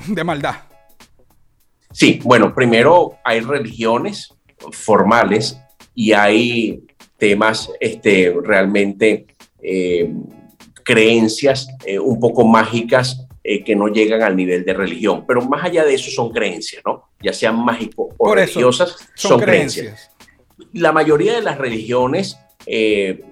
de 0.07 0.23
maldad. 0.23 0.57
Sí, 1.91 2.21
bueno, 2.23 2.55
primero 2.55 3.19
hay 3.25 3.41
religiones 3.41 4.33
formales 4.73 5.59
y 5.95 6.13
hay 6.13 6.87
temas 7.17 7.71
este, 7.81 8.35
realmente 8.43 9.27
eh, 9.63 10.13
creencias 10.85 11.69
eh, 11.85 11.99
un 11.99 12.21
poco 12.21 12.45
mágicas 12.45 13.27
eh, 13.53 13.65
que 13.65 13.75
no 13.75 13.89
llegan 13.89 14.23
al 14.23 14.37
nivel 14.37 14.65
de 14.65 14.73
religión. 14.73 15.25
Pero 15.27 15.41
más 15.41 15.65
allá 15.65 15.85
de 15.85 15.93
eso 15.93 16.09
son 16.09 16.31
creencias, 16.31 16.85
¿no? 16.87 17.09
Ya 17.21 17.33
sean 17.33 17.59
mágicos 17.59 18.15
o 18.17 18.33
religiosas, 18.33 18.97
son, 19.17 19.41
creencias. 19.41 20.13
La 20.73 20.93
mayoría 20.93 21.35
de 21.35 21.43
las 21.43 21.59
religiones 21.59 22.39
eh, 22.65 23.25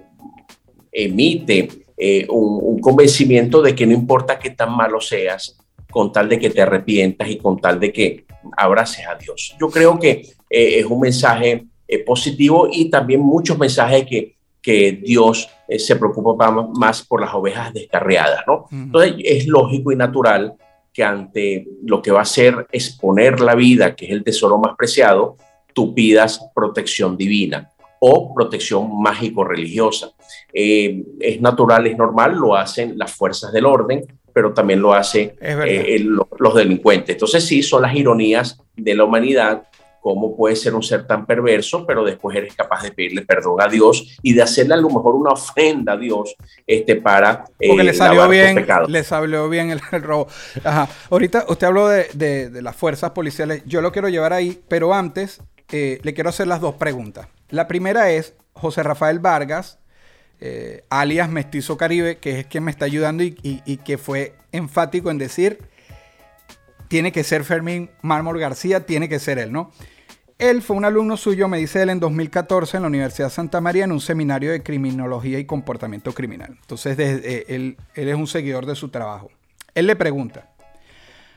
emite 0.91 1.69
eh, 1.95 2.27
un, 2.29 2.79
convencimiento 2.79 3.61
de 3.61 3.73
que 3.73 3.87
no 3.87 3.93
importa 3.93 4.37
qué 4.39 4.49
tan 4.49 4.75
malo 4.75 4.99
seas, 4.99 5.57
con 5.89 6.11
tal 6.11 6.27
de 6.27 6.37
que 6.37 6.49
te 6.49 6.61
arrepientas 6.61 7.29
y 7.29 7.37
con 7.37 7.57
tal 7.61 7.79
de 7.79 7.93
que 7.93 8.25
abraces 8.57 9.07
a 9.07 9.15
Dios. 9.15 9.55
Yo 9.57 9.69
creo 9.69 9.97
que 9.97 10.33
es 10.49 10.85
un 10.85 10.99
mensaje 10.99 11.63
positivo 12.05 12.67
y 12.69 12.89
también 12.89 13.21
muchos 13.21 13.57
mensajes 13.57 14.05
que 14.05 14.35
que 14.61 14.91
Dios 15.03 15.49
eh, 15.67 15.79
se 15.79 15.95
preocupa 15.95 16.51
más 16.51 17.03
por 17.03 17.21
las 17.21 17.33
ovejas 17.33 17.73
descarriadas, 17.73 18.43
¿no? 18.45 18.65
Entonces 18.71 19.15
es 19.23 19.47
lógico 19.47 19.91
y 19.91 19.95
natural 19.95 20.53
que 20.93 21.03
ante 21.03 21.67
lo 21.83 22.01
que 22.01 22.11
va 22.11 22.21
a 22.21 22.25
ser 22.25 22.67
exponer 22.71 23.39
la 23.39 23.55
vida, 23.55 23.95
que 23.95 24.05
es 24.05 24.11
el 24.11 24.23
tesoro 24.23 24.57
más 24.57 24.75
preciado, 24.75 25.37
tú 25.73 25.93
pidas 25.93 26.41
protección 26.53 27.15
divina 27.15 27.69
o 27.99 28.33
protección 28.33 29.01
mágico-religiosa. 29.01 30.11
Eh, 30.53 31.03
es 31.19 31.41
natural, 31.41 31.87
es 31.87 31.97
normal, 31.97 32.35
lo 32.35 32.55
hacen 32.55 32.97
las 32.97 33.11
fuerzas 33.11 33.51
del 33.51 33.65
orden, 33.65 34.05
pero 34.33 34.53
también 34.53 34.81
lo 34.81 34.93
hacen 34.93 35.33
eh, 35.41 35.99
los 36.01 36.55
delincuentes. 36.55 37.15
Entonces 37.15 37.45
sí, 37.45 37.61
son 37.61 37.81
las 37.81 37.95
ironías 37.95 38.61
de 38.75 38.95
la 38.95 39.03
humanidad 39.03 39.63
cómo 40.01 40.35
puede 40.35 40.55
ser 40.55 40.75
un 40.75 40.83
ser 40.83 41.05
tan 41.05 41.25
perverso, 41.25 41.85
pero 41.85 42.03
después 42.03 42.35
eres 42.35 42.55
capaz 42.55 42.83
de 42.83 42.91
pedirle 42.91 43.23
perdón 43.23 43.61
a 43.61 43.67
Dios 43.67 44.17
y 44.21 44.33
de 44.33 44.41
hacerle 44.41 44.73
a 44.73 44.77
lo 44.77 44.89
mejor 44.89 45.15
una 45.15 45.31
ofrenda 45.31 45.93
a 45.93 45.97
Dios 45.97 46.35
este, 46.65 46.95
para 46.95 47.45
eh, 47.59 47.67
Porque 47.67 47.83
le 47.83 47.93
salió 47.93 48.27
bien, 48.27 48.65
le 48.87 49.03
salió 49.03 49.49
bien 49.49 49.71
el, 49.71 50.03
robo. 50.03 50.27
Ajá. 50.63 50.87
Ahorita 51.09 51.45
usted 51.47 51.67
habló 51.67 51.87
de, 51.87 52.49
las 52.61 52.75
fuerzas 52.75 53.11
policiales, 53.11 53.63
yo 53.65 53.81
lo 53.81 53.91
quiero 53.91 54.09
llevar 54.09 54.33
ahí, 54.33 54.61
pero 54.67 54.93
antes 54.93 55.41
eh, 55.71 55.99
le 56.03 56.13
quiero 56.13 56.29
hacer 56.29 56.47
las 56.47 56.61
dos 56.61 56.75
preguntas. 56.75 57.27
La 57.49 57.67
primera 57.67 58.11
es, 58.11 58.35
José 58.53 58.83
Rafael 58.83 59.19
Vargas, 59.19 59.79
eh, 60.39 60.83
alias 60.89 61.29
Mestizo 61.29 61.77
Caribe, 61.77 62.17
que 62.17 62.39
es 62.39 62.45
quien 62.45 62.63
me 62.63 62.71
está 62.71 62.85
ayudando 62.85 63.23
y, 63.23 63.37
y 63.43 63.77
que 63.77 63.97
fue 63.97 64.33
enfático 64.51 65.11
en 65.11 65.17
decir 65.17 65.59
tiene 66.89 67.11
que 67.13 67.23
ser 67.23 67.45
Fermín 67.45 67.91
Mármol 68.01 68.39
García, 68.39 68.85
tiene 68.85 69.07
que 69.07 69.19
ser 69.19 69.37
él, 69.37 69.53
¿no? 69.53 69.71
Él 70.39 70.61
fue 70.61 70.75
un 70.75 70.85
alumno 70.85 71.17
suyo, 71.17 71.47
me 71.47 71.57
dice 71.57 71.81
él, 71.81 71.89
en 71.89 71.99
2014 71.99 72.77
en 72.77 72.83
la 72.83 72.87
Universidad 72.87 73.27
de 73.27 73.33
Santa 73.33 73.61
María 73.61 73.83
en 73.83 73.91
un 73.91 74.01
seminario 74.01 74.51
de 74.51 74.63
criminología 74.63 75.37
y 75.37 75.45
comportamiento 75.45 76.13
criminal. 76.13 76.57
Entonces, 76.61 76.97
eh, 76.97 77.45
él, 77.49 77.77
es 77.93 78.15
un 78.15 78.25
seguidor 78.25 78.65
de 78.65 78.75
su 78.75 78.89
trabajo. 78.89 79.29
Él 79.75 79.85
le 79.85 79.95
pregunta, 79.95 80.49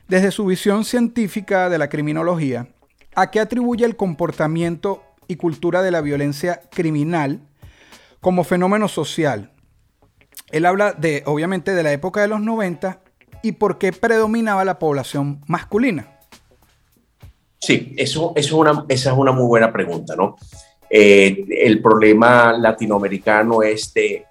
desde 0.09 0.31
su 0.31 0.47
visión 0.47 0.85
científica 0.85 1.69
de 1.69 1.79
la 1.79 1.88
criminología, 1.88 2.69
¿a 3.15 3.31
qué 3.31 3.41
atribuye 3.41 3.85
el 3.85 3.97
comportamiento 3.97 5.03
y 5.29 5.37
cultura 5.37 5.83
de 5.83 5.91
la 5.91 6.01
violencia 6.01 6.62
criminal 6.71 7.41
como 8.21 8.45
fenómeno 8.45 8.88
social? 8.88 9.51
Él 10.51 10.65
habla 10.65 10.93
de, 10.93 11.25
obviamente, 11.27 11.75
de 11.75 11.83
la 11.83 11.93
época 11.93 12.23
de 12.23 12.29
los 12.29 12.41
90 12.41 13.02
y 13.43 13.53
por 13.53 13.79
qué 13.79 13.93
predominaba 13.93 14.65
la 14.65 14.79
población 14.79 15.41
masculina? 15.47 16.09
Sí, 17.59 17.95
eso, 17.97 18.33
eso 18.35 18.57
una, 18.57 18.85
esa 18.89 19.13
es 19.13 19.17
una 19.17 19.33
muy 19.33 19.47
buena 19.47 19.73
pregunta, 19.73 20.17
¿no? 20.17 20.37
Eh, 20.91 21.45
el 21.61 21.81
problema 21.81 22.53
latinoamericano 22.53 23.63
es 23.63 23.95
de 23.95 24.25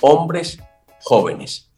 hombres 0.00 0.58
jóvenes. 1.00 1.70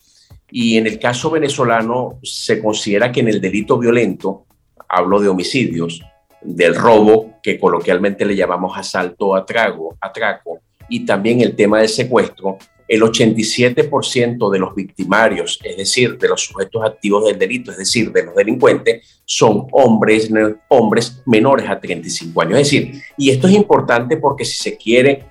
Y 0.50 0.76
en 0.78 0.86
el 0.86 0.98
caso 0.98 1.30
venezolano 1.30 2.18
se 2.22 2.60
considera 2.60 3.12
que 3.12 3.20
en 3.20 3.28
el 3.28 3.40
delito 3.40 3.78
violento, 3.78 4.46
hablo 4.88 5.20
de 5.20 5.28
homicidios, 5.28 6.02
del 6.40 6.74
robo, 6.74 7.34
que 7.42 7.58
coloquialmente 7.58 8.24
le 8.24 8.34
llamamos 8.34 8.76
asalto 8.76 9.34
a 9.34 9.44
trago, 9.44 9.96
atraco, 10.00 10.60
y 10.88 11.04
también 11.04 11.40
el 11.40 11.54
tema 11.54 11.78
del 11.78 11.88
secuestro, 11.88 12.58
el 12.90 13.02
87% 13.02 14.50
de 14.50 14.58
los 14.58 14.74
victimarios, 14.74 15.60
es 15.62 15.76
decir, 15.76 16.18
de 16.18 16.28
los 16.28 16.44
sujetos 16.44 16.84
activos 16.84 17.24
del 17.24 17.38
delito, 17.38 17.70
es 17.70 17.78
decir, 17.78 18.10
de 18.10 18.24
los 18.24 18.34
delincuentes, 18.34 19.22
son 19.24 19.68
hombres, 19.70 20.28
hombres 20.66 21.22
menores 21.24 21.70
a 21.70 21.78
35 21.78 22.42
años. 22.42 22.58
Es 22.58 22.66
decir, 22.66 23.00
y 23.16 23.30
esto 23.30 23.46
es 23.46 23.54
importante 23.54 24.16
porque 24.16 24.44
si 24.44 24.56
se 24.56 24.76
quiere 24.76 25.24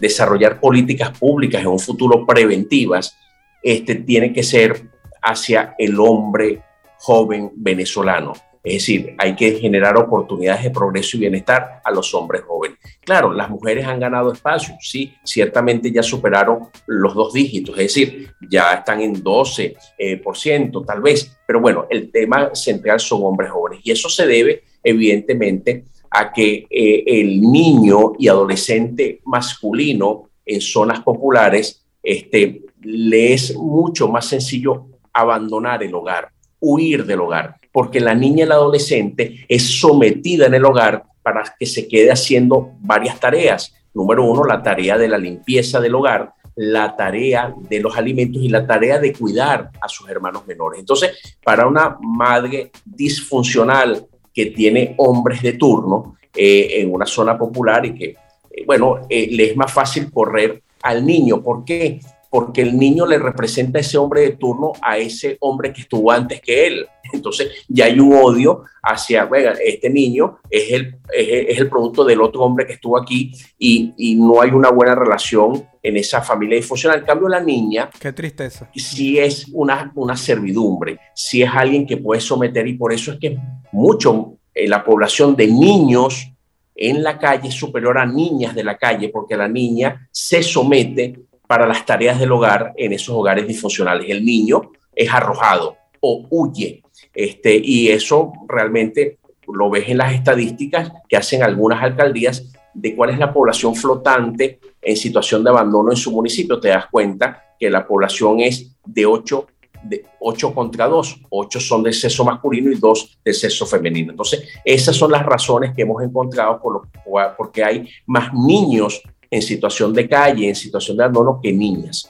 desarrollar 0.00 0.58
políticas 0.58 1.10
públicas 1.18 1.60
en 1.60 1.66
un 1.66 1.78
futuro 1.78 2.24
preventivas, 2.24 3.14
este 3.62 3.96
tiene 3.96 4.32
que 4.32 4.42
ser 4.42 4.88
hacia 5.20 5.74
el 5.76 6.00
hombre 6.00 6.62
joven 6.96 7.50
venezolano. 7.54 8.32
Es 8.64 8.72
decir, 8.72 9.14
hay 9.18 9.36
que 9.36 9.52
generar 9.60 9.94
oportunidades 9.98 10.62
de 10.64 10.70
progreso 10.70 11.18
y 11.18 11.20
bienestar 11.20 11.82
a 11.84 11.90
los 11.90 12.14
hombres 12.14 12.40
jóvenes. 12.42 12.78
Claro, 13.02 13.30
las 13.30 13.50
mujeres 13.50 13.84
han 13.84 14.00
ganado 14.00 14.32
espacio, 14.32 14.74
sí, 14.80 15.12
ciertamente 15.22 15.92
ya 15.92 16.02
superaron 16.02 16.68
los 16.86 17.14
dos 17.14 17.34
dígitos, 17.34 17.78
es 17.78 17.84
decir, 17.94 18.30
ya 18.48 18.72
están 18.72 19.02
en 19.02 19.22
12%, 19.22 19.76
eh, 19.98 20.16
por 20.16 20.38
ciento, 20.38 20.82
tal 20.82 21.02
vez, 21.02 21.36
pero 21.46 21.60
bueno, 21.60 21.86
el 21.90 22.10
tema 22.10 22.54
central 22.54 23.00
son 23.00 23.20
hombres 23.24 23.50
jóvenes 23.50 23.80
y 23.84 23.90
eso 23.90 24.08
se 24.08 24.26
debe 24.26 24.62
evidentemente 24.82 25.84
a 26.10 26.32
que 26.32 26.66
eh, 26.70 27.04
el 27.06 27.42
niño 27.42 28.12
y 28.18 28.28
adolescente 28.28 29.20
masculino 29.26 30.30
en 30.46 30.62
zonas 30.62 31.00
populares 31.00 31.84
este, 32.02 32.62
le 32.80 33.34
es 33.34 33.54
mucho 33.56 34.08
más 34.08 34.24
sencillo 34.26 34.86
abandonar 35.12 35.82
el 35.82 35.94
hogar, 35.94 36.30
huir 36.60 37.04
del 37.04 37.20
hogar 37.20 37.56
porque 37.74 37.98
la 37.98 38.14
niña 38.14 38.38
y 38.38 38.42
el 38.42 38.52
adolescente 38.52 39.44
es 39.48 39.80
sometida 39.80 40.46
en 40.46 40.54
el 40.54 40.64
hogar 40.64 41.02
para 41.24 41.42
que 41.58 41.66
se 41.66 41.88
quede 41.88 42.12
haciendo 42.12 42.70
varias 42.78 43.18
tareas. 43.18 43.74
Número 43.92 44.24
uno, 44.24 44.44
la 44.44 44.62
tarea 44.62 44.96
de 44.96 45.08
la 45.08 45.18
limpieza 45.18 45.80
del 45.80 45.96
hogar, 45.96 46.34
la 46.54 46.94
tarea 46.94 47.52
de 47.68 47.80
los 47.80 47.96
alimentos 47.96 48.40
y 48.40 48.48
la 48.48 48.64
tarea 48.64 49.00
de 49.00 49.12
cuidar 49.12 49.70
a 49.80 49.88
sus 49.88 50.08
hermanos 50.08 50.46
menores. 50.46 50.78
Entonces, 50.78 51.36
para 51.42 51.66
una 51.66 51.98
madre 52.00 52.70
disfuncional 52.84 54.06
que 54.32 54.46
tiene 54.46 54.94
hombres 54.98 55.42
de 55.42 55.54
turno 55.54 56.16
eh, 56.32 56.80
en 56.80 56.94
una 56.94 57.06
zona 57.06 57.36
popular 57.36 57.84
y 57.86 57.94
que, 57.96 58.04
eh, 58.52 58.64
bueno, 58.64 59.00
eh, 59.08 59.30
le 59.32 59.50
es 59.50 59.56
más 59.56 59.72
fácil 59.72 60.12
correr 60.12 60.62
al 60.80 61.04
niño. 61.04 61.42
¿Por 61.42 61.64
qué? 61.64 61.98
Porque 62.34 62.62
el 62.62 62.76
niño 62.76 63.06
le 63.06 63.16
representa 63.16 63.78
a 63.78 63.80
ese 63.80 63.96
hombre 63.96 64.22
de 64.22 64.30
turno 64.30 64.72
a 64.82 64.98
ese 64.98 65.36
hombre 65.38 65.72
que 65.72 65.82
estuvo 65.82 66.10
antes 66.10 66.40
que 66.40 66.66
él. 66.66 66.84
Entonces 67.12 67.48
ya 67.68 67.84
hay 67.84 68.00
un 68.00 68.12
odio 68.12 68.64
hacia, 68.82 69.24
venga, 69.26 69.52
este 69.64 69.88
niño 69.88 70.38
es 70.50 70.72
el, 70.72 70.96
es, 71.12 71.56
el 71.60 71.68
producto 71.68 72.04
del 72.04 72.20
otro 72.20 72.42
hombre 72.42 72.66
que 72.66 72.72
estuvo 72.72 72.98
aquí 72.98 73.30
y, 73.56 73.94
y, 73.96 74.16
no 74.16 74.42
hay 74.42 74.50
una 74.50 74.70
buena 74.70 74.96
relación 74.96 75.64
en 75.80 75.96
esa 75.96 76.22
familia 76.22 76.56
disfuncional. 76.56 76.98
En 76.98 77.04
cambio, 77.04 77.28
la 77.28 77.38
niña... 77.38 77.88
Qué 78.00 78.12
tristeza. 78.12 78.68
Sí 78.74 79.16
es 79.16 79.46
una, 79.52 79.92
una 79.94 80.16
servidumbre, 80.16 80.98
sí 81.14 81.40
es 81.40 81.50
alguien 81.54 81.86
que 81.86 81.98
puede 81.98 82.20
someter 82.20 82.66
y 82.66 82.74
por 82.74 82.92
eso 82.92 83.12
es 83.12 83.20
que 83.20 83.38
mucho 83.70 84.38
en 84.52 84.70
la 84.70 84.82
población 84.82 85.36
de 85.36 85.46
niños 85.46 86.32
en 86.74 87.00
la 87.00 87.16
calle 87.16 87.50
es 87.50 87.54
superior 87.54 87.96
a 87.96 88.04
niñas 88.04 88.56
de 88.56 88.64
la 88.64 88.76
calle 88.76 89.08
porque 89.10 89.36
la 89.36 89.46
niña 89.46 90.08
se 90.10 90.42
somete 90.42 91.14
para 91.54 91.68
las 91.68 91.86
tareas 91.86 92.18
del 92.18 92.32
hogar 92.32 92.72
en 92.76 92.94
esos 92.94 93.14
hogares 93.14 93.46
disfuncionales. 93.46 94.10
El 94.10 94.24
niño 94.24 94.72
es 94.92 95.08
arrojado 95.08 95.76
o 96.00 96.26
huye. 96.28 96.82
Este, 97.14 97.60
y 97.62 97.90
eso 97.90 98.32
realmente 98.48 99.18
lo 99.46 99.70
ves 99.70 99.88
en 99.88 99.98
las 99.98 100.12
estadísticas 100.12 100.90
que 101.08 101.16
hacen 101.16 101.44
algunas 101.44 101.80
alcaldías 101.80 102.52
de 102.74 102.96
cuál 102.96 103.10
es 103.10 103.20
la 103.20 103.32
población 103.32 103.76
flotante 103.76 104.58
en 104.82 104.96
situación 104.96 105.44
de 105.44 105.50
abandono 105.50 105.92
en 105.92 105.96
su 105.96 106.10
municipio. 106.10 106.58
Te 106.58 106.70
das 106.70 106.86
cuenta 106.90 107.44
que 107.56 107.70
la 107.70 107.86
población 107.86 108.40
es 108.40 108.74
de 108.84 109.06
8 109.06 109.46
de 109.84 110.06
8 110.18 110.54
contra 110.54 110.88
2, 110.88 111.20
8 111.28 111.60
son 111.60 111.82
del 111.82 111.94
sexo 111.94 112.24
masculino 112.24 112.70
y 112.72 112.76
2 112.76 113.18
del 113.24 113.34
sexo 113.34 113.66
femenino. 113.66 114.10
Entonces, 114.10 114.48
esas 114.64 114.96
son 114.96 115.12
las 115.12 115.24
razones 115.24 115.72
que 115.74 115.82
hemos 115.82 116.02
encontrado 116.02 116.60
por 116.60 116.72
lo, 116.72 117.36
porque 117.36 117.62
hay 117.62 117.88
más 118.06 118.32
niños 118.32 119.02
en 119.34 119.42
situación 119.42 119.92
de 119.92 120.08
calle, 120.08 120.48
en 120.48 120.54
situación 120.54 120.96
de 120.96 121.02
abandono, 121.02 121.40
que 121.42 121.52
niñas. 121.52 122.08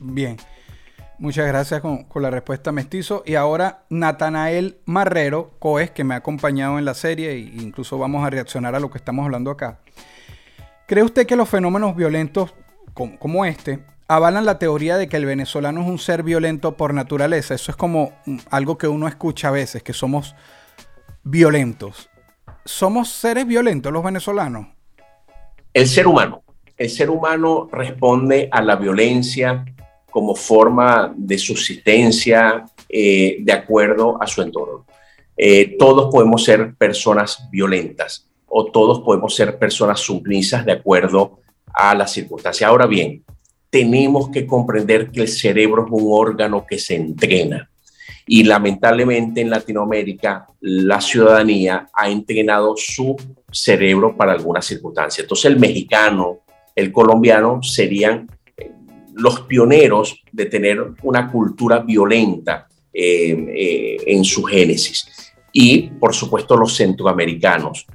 Bien. 0.00 0.36
Muchas 1.20 1.46
gracias 1.46 1.80
con, 1.80 2.06
la 2.16 2.30
respuesta 2.30 2.72
mestizo. 2.72 3.22
Y 3.24 3.36
ahora 3.36 3.84
Natanael 3.88 4.78
Marrero, 4.84 5.52
Coes, 5.60 5.92
que 5.92 6.02
me 6.02 6.14
ha 6.14 6.18
acompañado 6.18 6.76
en 6.78 6.84
la 6.84 6.94
serie 6.94 7.30
e 7.30 7.38
incluso 7.38 7.98
vamos 7.98 8.24
a 8.24 8.30
reaccionar 8.30 8.74
a 8.74 8.80
lo 8.80 8.90
que 8.90 8.98
estamos 8.98 9.24
hablando 9.24 9.52
acá. 9.52 9.78
¿Cree 10.88 11.04
usted 11.04 11.24
que 11.24 11.36
los 11.36 11.48
fenómenos 11.48 11.94
violentos 11.94 12.52
como, 12.94 13.44
este 13.44 13.84
avalan 14.08 14.44
la 14.44 14.58
teoría 14.58 14.96
de 14.96 15.08
que 15.08 15.18
el 15.18 15.26
venezolano 15.26 15.82
es 15.82 15.86
un 15.86 15.98
ser 15.98 16.24
violento 16.24 16.76
por 16.76 16.94
naturaleza? 16.94 17.54
Eso 17.54 17.70
es 17.70 17.76
como 17.76 18.12
algo 18.50 18.76
que 18.76 18.88
uno 18.88 19.06
escucha 19.06 19.48
a 19.48 19.52
veces, 19.52 19.84
que 19.84 19.92
somos 19.92 20.34
violentos. 21.22 22.10
¿Somos 22.64 23.08
seres 23.08 23.46
violentos 23.46 23.92
los 23.92 24.02
venezolanos? 24.02 24.77
El 25.78 25.86
ser 25.86 26.08
humano. 26.08 26.42
El 26.76 26.90
ser 26.90 27.08
humano 27.08 27.68
responde 27.70 28.48
a 28.50 28.60
la 28.60 28.74
violencia 28.74 29.64
como 30.10 30.34
forma 30.34 31.14
de 31.16 31.38
subsistencia 31.38 32.64
eh, 32.88 33.36
de 33.38 33.52
acuerdo 33.52 34.20
a 34.20 34.26
su 34.26 34.42
entorno. 34.42 34.86
Eh, 35.36 35.76
todos 35.78 36.10
podemos 36.12 36.42
ser 36.42 36.74
personas 36.74 37.48
violentas 37.52 38.28
o 38.48 38.72
todos 38.72 39.02
podemos 39.02 39.36
ser 39.36 39.56
personas 39.56 40.00
sumisas 40.00 40.66
de 40.66 40.72
acuerdo 40.72 41.38
a 41.72 41.94
las 41.94 42.10
circunstancias. 42.10 42.68
Ahora 42.68 42.88
bien, 42.88 43.22
tenemos 43.70 44.30
que 44.30 44.48
comprender 44.48 45.12
que 45.12 45.20
el 45.20 45.28
cerebro 45.28 45.86
es 45.86 45.92
un 45.92 46.08
órgano 46.10 46.66
que 46.68 46.80
se 46.80 46.96
entrena 46.96 47.70
y 48.26 48.42
lamentablemente 48.42 49.42
en 49.42 49.50
Latinoamérica 49.50 50.48
la 50.60 51.00
ciudadanía 51.00 51.88
ha 51.92 52.10
entrenado 52.10 52.74
su 52.76 53.16
cerebro 53.50 54.16
para 54.16 54.32
algunas 54.32 54.64
circunstancias. 54.64 55.24
Entonces 55.24 55.50
el 55.50 55.58
mexicano, 55.58 56.40
el 56.74 56.92
colombiano 56.92 57.62
serían 57.62 58.28
eh, 58.56 58.70
los 59.14 59.40
pioneros 59.42 60.22
de 60.32 60.46
tener 60.46 60.92
una 61.02 61.30
cultura 61.30 61.80
violenta 61.80 62.68
eh, 62.92 63.46
eh, 63.48 63.96
en 64.06 64.24
su 64.24 64.42
génesis. 64.44 65.32
Y 65.52 65.88
por 65.90 66.14
supuesto 66.14 66.56
los 66.56 66.76
centroamericanos, 66.76 67.86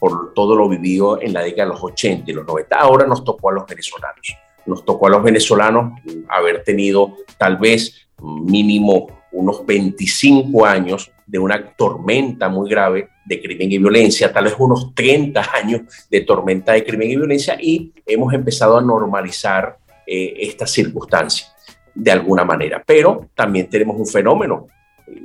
por 0.00 0.32
todo 0.34 0.56
lo 0.56 0.68
vivido 0.68 1.20
en 1.20 1.32
la 1.32 1.42
década 1.42 1.66
de 1.68 1.74
los 1.74 1.84
80 1.84 2.30
y 2.30 2.34
los 2.34 2.46
90. 2.46 2.76
Ahora 2.76 3.06
nos 3.06 3.24
tocó 3.24 3.50
a 3.50 3.52
los 3.52 3.66
venezolanos. 3.66 4.36
Nos 4.66 4.84
tocó 4.84 5.06
a 5.06 5.10
los 5.10 5.22
venezolanos 5.22 6.00
haber 6.28 6.64
tenido 6.64 7.14
tal 7.36 7.56
vez 7.56 8.07
mínimo 8.20 9.08
unos 9.32 9.64
25 9.64 10.64
años 10.64 11.10
de 11.26 11.38
una 11.38 11.72
tormenta 11.76 12.48
muy 12.48 12.70
grave 12.70 13.08
de 13.24 13.42
crimen 13.42 13.70
y 13.70 13.78
violencia, 13.78 14.32
tal 14.32 14.44
vez 14.44 14.54
unos 14.58 14.94
30 14.94 15.44
años 15.54 15.82
de 16.10 16.22
tormenta 16.22 16.72
de 16.72 16.84
crimen 16.84 17.10
y 17.10 17.16
violencia 17.16 17.58
y 17.60 17.92
hemos 18.06 18.32
empezado 18.32 18.78
a 18.78 18.82
normalizar 18.82 19.78
eh, 20.06 20.34
esta 20.38 20.66
circunstancia 20.66 21.46
de 21.94 22.10
alguna 22.10 22.44
manera. 22.44 22.82
Pero 22.84 23.28
también 23.34 23.68
tenemos 23.68 23.98
un 23.98 24.06
fenómeno. 24.06 24.68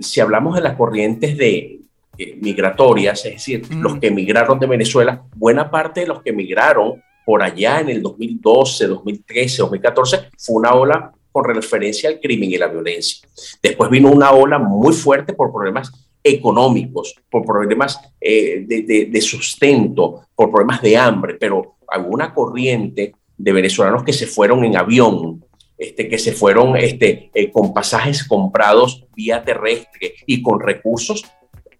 Si 0.01 0.19
hablamos 0.19 0.55
de 0.55 0.61
las 0.61 0.75
corrientes 0.75 1.37
de, 1.37 1.79
eh, 2.17 2.37
migratorias, 2.41 3.25
es 3.25 3.33
decir, 3.33 3.63
los 3.75 3.97
que 3.97 4.07
emigraron 4.07 4.59
de 4.59 4.67
Venezuela, 4.67 5.23
buena 5.35 5.71
parte 5.71 6.01
de 6.01 6.07
los 6.07 6.21
que 6.21 6.31
emigraron 6.31 7.01
por 7.25 7.41
allá 7.41 7.79
en 7.79 7.89
el 7.89 8.01
2012, 8.01 8.87
2013, 8.87 9.61
2014, 9.61 10.29
fue 10.37 10.55
una 10.57 10.73
ola 10.73 11.13
con 11.33 11.43
referencia 11.43 12.09
al 12.09 12.19
crimen 12.21 12.51
y 12.51 12.57
la 12.57 12.67
violencia. 12.67 13.27
Después 13.61 13.89
vino 13.89 14.09
una 14.09 14.31
ola 14.31 14.59
muy 14.59 14.93
fuerte 14.93 15.33
por 15.33 15.51
problemas 15.51 15.91
económicos, 16.23 17.15
por 17.29 17.43
problemas 17.43 17.99
eh, 18.21 18.63
de, 18.65 19.21
sustento, 19.21 20.27
por 20.35 20.51
problemas 20.51 20.81
de 20.81 20.95
hambre, 20.95 21.35
pero 21.37 21.75
alguna 21.89 22.33
corriente 22.33 23.13
de 23.35 23.51
venezolanos 23.51 24.03
que 24.03 24.13
se 24.13 24.27
fueron 24.27 24.63
en 24.63 24.77
avión, 24.77 25.43
este, 25.77 26.07
que 26.07 26.19
se 26.19 26.31
fueron 26.31 26.77
este, 26.77 27.31
eh, 27.33 27.51
con 27.51 27.73
pasajes 27.73 28.23
comprados 28.23 29.05
vía 29.15 29.43
terrestre 29.43 30.13
y 30.27 30.41
con 30.41 30.59
recursos 30.61 31.25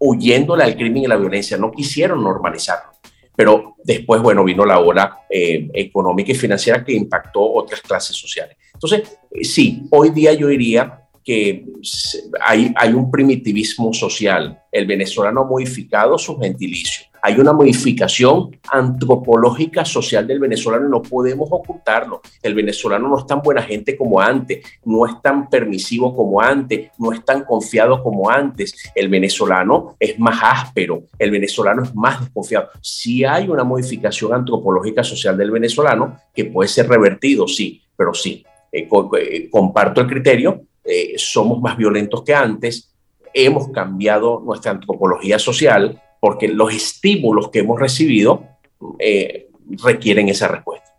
huyéndole 0.00 0.64
al 0.64 0.76
crimen 0.76 1.04
y 1.04 1.06
la 1.06 1.16
violencia, 1.16 1.56
no 1.56 1.70
quisieron 1.70 2.22
normalizarlo. 2.22 2.90
Pero 3.36 3.76
después, 3.82 4.20
bueno, 4.20 4.44
vino 4.44 4.64
la 4.64 4.78
ola 4.78 5.20
eh, 5.30 5.68
económica 5.72 6.32
y 6.32 6.34
financiera 6.34 6.84
que 6.84 6.92
impactó 6.92 7.40
otras 7.40 7.80
clases 7.80 8.16
sociales. 8.16 8.56
Entonces, 8.84 9.18
sí, 9.42 9.86
hoy 9.90 10.10
día 10.10 10.34
yo 10.34 10.46
diría 10.48 11.00
que 11.24 11.64
hay, 12.38 12.92
un 12.92 13.10
primitivismo 13.10 13.94
social. 13.94 14.60
El 14.70 14.86
venezolano 14.86 15.40
ha 15.40 15.46
modificado 15.46 16.18
su 16.18 16.38
gentilicio. 16.38 17.06
Hay 17.22 17.40
una 17.40 17.54
modificación 17.54 18.60
antropológica 18.70 19.86
social 19.86 20.26
del 20.26 20.38
venezolano 20.38 20.86
no 20.86 21.00
podemos 21.00 21.48
ocultarlo. 21.50 22.20
El 22.42 22.54
venezolano 22.54 23.08
no 23.08 23.18
es 23.18 23.26
tan 23.26 23.40
buena 23.40 23.62
gente 23.62 23.96
como 23.96 24.20
antes, 24.20 24.62
no 24.84 25.06
es 25.06 25.22
tan 25.22 25.48
permisivo 25.48 26.14
como 26.14 26.42
antes, 26.42 26.90
no 26.98 27.10
es 27.10 27.24
tan 27.24 27.44
confiado 27.46 28.02
como 28.02 28.28
antes. 28.28 28.74
El 28.94 29.08
venezolano 29.08 29.96
es 29.98 30.18
más 30.18 30.38
áspero, 30.42 31.04
el 31.18 31.30
venezolano 31.30 31.84
es 31.84 31.94
más 31.94 32.20
desconfiado. 32.20 32.68
Sí 32.82 33.24
hay 33.24 33.48
una 33.48 33.64
modificación 33.64 34.34
antropológica 34.34 35.02
social 35.02 35.38
del 35.38 35.50
venezolano 35.50 36.18
que 36.34 36.44
puede 36.44 36.68
ser 36.68 36.86
revertido, 36.86 37.48
sí, 37.48 37.80
pero 37.96 38.12
sí, 38.12 38.44
eh, 38.74 38.88
eh, 38.90 39.48
comparto 39.50 40.00
el 40.00 40.08
criterio, 40.08 40.62
eh, 40.84 41.14
somos 41.16 41.60
más 41.60 41.76
violentos 41.76 42.24
que 42.24 42.34
antes, 42.34 42.92
hemos 43.32 43.68
cambiado 43.68 44.42
nuestra 44.44 44.72
antropología 44.72 45.38
social 45.38 46.02
porque 46.18 46.48
los 46.48 46.74
estímulos 46.74 47.50
que 47.50 47.60
hemos 47.60 47.78
recibido 47.78 48.42
requieren 49.82 50.28
esa 50.28 50.48
respuesta. 50.48 50.92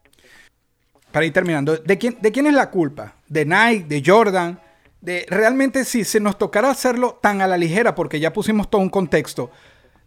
Para 1.12 1.26
ir 1.26 1.34
terminando, 1.34 1.76
¿de 1.76 1.98
quién, 1.98 2.18
¿de 2.22 2.32
quién 2.32 2.48
es 2.48 2.54
la 2.54 2.70
culpa? 2.70 3.16
¿De 3.28 3.46
Nike, 3.46 3.86
de 3.90 4.04
Jordan? 4.06 4.60
De, 5.02 5.26
realmente 5.30 5.84
si 5.84 6.06
se 6.06 6.22
nos 6.22 6.38
tocara 6.38 6.70
hacerlo 6.70 7.20
tan 7.22 7.42
a 7.42 7.48
la 7.48 7.58
ligera, 7.58 7.94
porque 7.94 8.22
ya 8.22 8.32
pusimos 8.32 8.70
todo 8.70 8.82
un 8.82 8.90
contexto, 8.90 9.52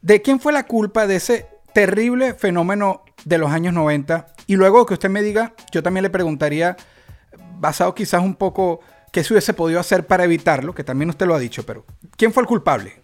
¿de 0.01 0.23
quién 0.23 0.41
fue 0.41 0.55
la 0.55 0.67
culpa 0.67 1.07
de 1.07 1.17
ese 1.17 1.47
terrible 1.75 2.33
fenómeno 2.33 3.03
de 3.27 3.37
los 3.37 3.51
años 3.51 3.75
90? 3.75 4.27
Y 4.47 4.57
luego 4.57 4.87
que 4.87 4.95
usted 4.95 5.11
me 5.11 5.23
diga, 5.23 5.53
yo 5.71 5.83
también 5.83 6.03
le 6.05 6.11
preguntaría 6.11 6.77
basado 7.59 7.95
quizás 7.95 8.23
un 8.23 8.35
poco 8.35 8.81
qué 9.13 9.25
se 9.25 9.33
hubiese 9.33 9.55
podido 9.55 9.81
hacer 9.81 10.07
para 10.07 10.25
evitarlo, 10.25 10.75
que 10.75 10.85
también 10.85 11.11
usted 11.11 11.27
lo 11.27 11.35
ha 11.35 11.39
dicho, 11.39 11.65
pero 11.65 11.85
¿quién 12.17 12.33
fue 12.33 12.43
el 12.43 12.47
culpable? 12.47 13.03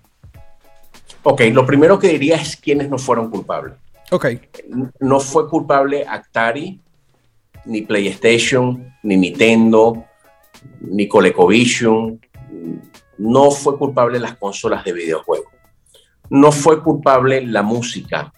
Ok, 1.23 1.43
lo 1.53 1.65
primero 1.65 1.99
que 1.99 2.09
diría 2.09 2.37
es 2.37 2.57
quiénes 2.57 2.89
no 2.89 2.99
fueron 2.99 3.31
culpables. 3.31 3.75
Ok. 4.11 4.27
No 5.01 5.21
fue 5.21 5.49
culpable 5.49 6.05
Atari, 6.07 6.81
ni 7.65 7.83
PlayStation, 7.83 8.95
ni 9.03 9.17
Nintendo, 9.17 10.05
ni 10.81 11.09
ColecoVision. 11.09 12.21
No 13.19 13.51
fue 13.51 13.79
culpable 13.79 14.19
las 14.19 14.37
consolas 14.37 14.85
de 14.85 14.93
videojuegos. 14.93 15.49
No 16.29 16.53
fue 16.53 16.83
culpable 16.83 17.47
la 17.47 17.63
música 17.63 18.33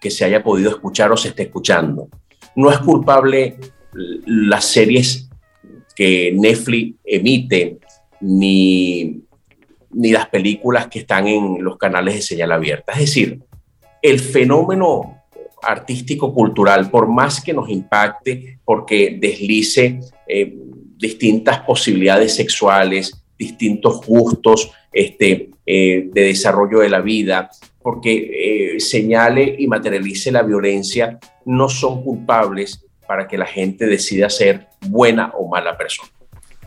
que 0.00 0.10
se 0.10 0.24
haya 0.24 0.42
podido 0.42 0.70
escuchar 0.70 1.12
o 1.12 1.16
se 1.16 1.28
esté 1.28 1.44
escuchando. 1.44 2.08
No 2.56 2.70
es 2.70 2.78
culpable 2.78 3.58
las 3.92 4.64
series 4.64 5.28
que 5.92 6.32
Netflix 6.34 6.96
emite, 7.04 7.78
ni, 8.20 9.22
ni 9.90 10.10
las 10.10 10.28
películas 10.28 10.88
que 10.88 11.00
están 11.00 11.26
en 11.28 11.62
los 11.62 11.76
canales 11.76 12.14
de 12.14 12.22
señal 12.22 12.52
abierta. 12.52 12.92
Es 12.92 13.00
decir, 13.00 13.40
el 14.00 14.20
fenómeno 14.20 15.22
artístico-cultural, 15.62 16.90
por 16.90 17.08
más 17.08 17.40
que 17.40 17.52
nos 17.52 17.70
impacte, 17.70 18.58
porque 18.64 19.16
deslice 19.20 20.00
eh, 20.26 20.54
distintas 20.96 21.60
posibilidades 21.60 22.34
sexuales, 22.34 23.24
distintos 23.38 24.04
gustos 24.06 24.72
este, 24.92 25.50
eh, 25.64 26.08
de 26.12 26.22
desarrollo 26.22 26.80
de 26.80 26.90
la 26.90 27.00
vida, 27.00 27.50
porque 27.80 28.74
eh, 28.76 28.80
señale 28.80 29.56
y 29.58 29.66
materialice 29.66 30.30
la 30.30 30.42
violencia, 30.42 31.18
no 31.44 31.68
son 31.68 32.02
culpables 32.02 32.84
para 33.06 33.26
que 33.26 33.38
la 33.38 33.46
gente 33.46 33.86
decida 33.86 34.30
ser 34.30 34.68
buena 34.88 35.32
o 35.36 35.48
mala 35.48 35.76
persona. 35.76 36.10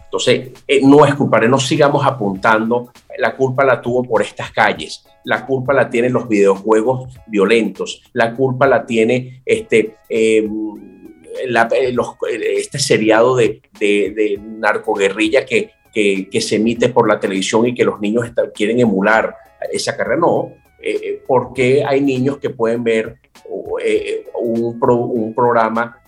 Entonces, 0.06 0.52
no 0.84 1.06
es 1.06 1.14
culpable, 1.16 1.50
no 1.50 1.60
sigamos 1.60 2.06
apuntando, 2.06 2.92
la 3.18 3.36
culpa 3.36 3.66
la 3.66 3.82
tuvo 3.82 4.04
por 4.04 4.22
estas 4.22 4.52
calles, 4.52 5.04
la 5.26 5.46
culpa 5.46 5.74
la 5.74 5.90
tienen 5.90 6.14
los 6.14 6.30
videojuegos 6.30 7.14
violentos, 7.28 8.02
la 8.14 8.34
culpa 8.34 8.68
la 8.68 8.86
tiene 8.86 9.42
este, 9.46 9.96
em, 10.08 10.76
eh, 11.44 11.96
este 12.58 12.80
seriado 12.80 13.36
de, 13.36 13.62
de, 13.80 14.40
narcoguerrilla 14.42 15.46
que, 15.46 15.72
que, 15.94 16.42
se 16.42 16.56
emite 16.56 16.90
por 16.90 17.08
la 17.08 17.20
televisión 17.20 17.68
y 17.68 17.74
que 17.74 17.84
los 17.84 18.00
niños 18.00 18.32
quieren 18.54 18.80
emular 18.80 19.36
esa 19.72 19.98
carrera. 19.98 20.22
No, 20.22 20.52
eh, 20.82 21.00
eh, 21.04 21.24
porque 21.28 21.84
hay 21.86 22.02
niños 22.02 22.38
que 22.38 22.52
pueden 22.52 22.84
ver 22.84 23.18
un, 24.40 24.80
un 24.82 25.34
programa 25.34 26.02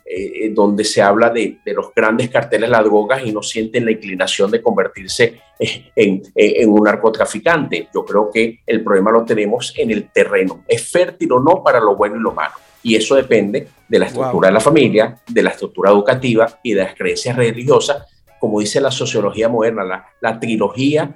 donde 0.52 0.84
se 0.84 1.02
habla 1.02 1.30
de, 1.30 1.58
de, 1.66 1.74
los 1.74 1.94
grandes 1.94 2.30
carteles 2.30 2.70
de 2.70 2.72
las 2.72 2.84
drogas 2.84 3.26
y 3.26 3.32
no 3.32 3.42
sienten 3.42 3.86
la 3.86 3.92
inclinación 3.92 4.50
de 4.50 4.62
convertirse 4.62 5.42
en, 5.60 6.24
en, 6.34 6.70
un 6.70 6.84
narcotraficante. 6.84 7.90
Yo 7.94 8.06
creo 8.06 8.30
que 8.32 8.60
el 8.66 8.84
problema 8.84 9.12
lo 9.12 9.26
tenemos 9.26 9.74
en 9.78 9.92
el 9.92 10.10
terreno. 10.10 10.64
¿Es 10.68 10.90
fértil 10.90 11.32
o 11.34 11.40
no 11.40 11.64
para 11.64 11.80
lo 11.80 11.96
bueno 11.96 12.16
y 12.16 12.20
lo 12.20 12.32
malo? 12.32 12.54
Y 12.84 12.96
eso 12.96 13.16
depende 13.16 13.68
de 13.88 14.00
la 14.00 14.06
estructura 14.06 14.48
de 14.48 14.54
la 14.54 14.60
familia, 14.60 15.18
de 15.28 15.44
la 15.44 15.50
estructura 15.50 15.92
educativa 15.92 16.60
y 16.64 16.74
de 16.74 16.84
las 16.84 16.96
creencias 16.96 17.36
religiosas, 17.36 18.06
como 18.40 18.60
dice 18.60 18.80
la 18.80 18.92
sociología 18.92 19.50
moderna, 19.50 19.84
la, 19.84 20.06
la 20.22 20.40
trilogía 20.40 21.14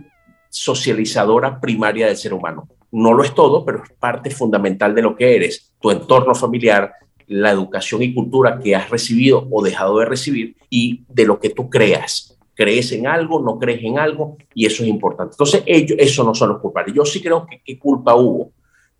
socializadora 0.49 1.61
primaria 1.61 2.07
del 2.07 2.17
ser 2.17 2.33
humano. 2.33 2.67
No 2.91 3.13
lo 3.13 3.23
es 3.23 3.33
todo, 3.33 3.63
pero 3.63 3.83
es 3.83 3.91
parte 3.91 4.31
fundamental 4.31 4.93
de 4.93 5.01
lo 5.01 5.15
que 5.15 5.35
eres, 5.35 5.71
tu 5.79 5.91
entorno 5.91 6.35
familiar, 6.35 6.93
la 7.31 7.51
educación 7.51 8.03
y 8.03 8.13
cultura 8.13 8.59
que 8.59 8.75
has 8.75 8.89
recibido 8.89 9.47
o 9.49 9.63
dejado 9.63 9.99
de 9.99 10.05
recibir 10.05 10.55
y 10.69 11.03
de 11.09 11.25
lo 11.25 11.39
que 11.39 11.49
tú 11.49 11.69
creas. 11.69 12.37
Crees 12.53 12.91
en 12.91 13.07
algo, 13.07 13.41
no 13.41 13.57
crees 13.57 13.83
en 13.83 13.97
algo 13.97 14.37
y 14.53 14.65
eso 14.65 14.83
es 14.83 14.89
importante. 14.89 15.33
Entonces, 15.33 15.63
ellos, 15.65 15.97
eso 15.99 16.23
no 16.23 16.35
son 16.35 16.49
los 16.49 16.59
culpables. 16.59 16.95
Yo 16.95 17.05
sí 17.05 17.21
creo 17.21 17.45
que 17.45 17.61
qué 17.65 17.79
culpa 17.79 18.15
hubo 18.15 18.51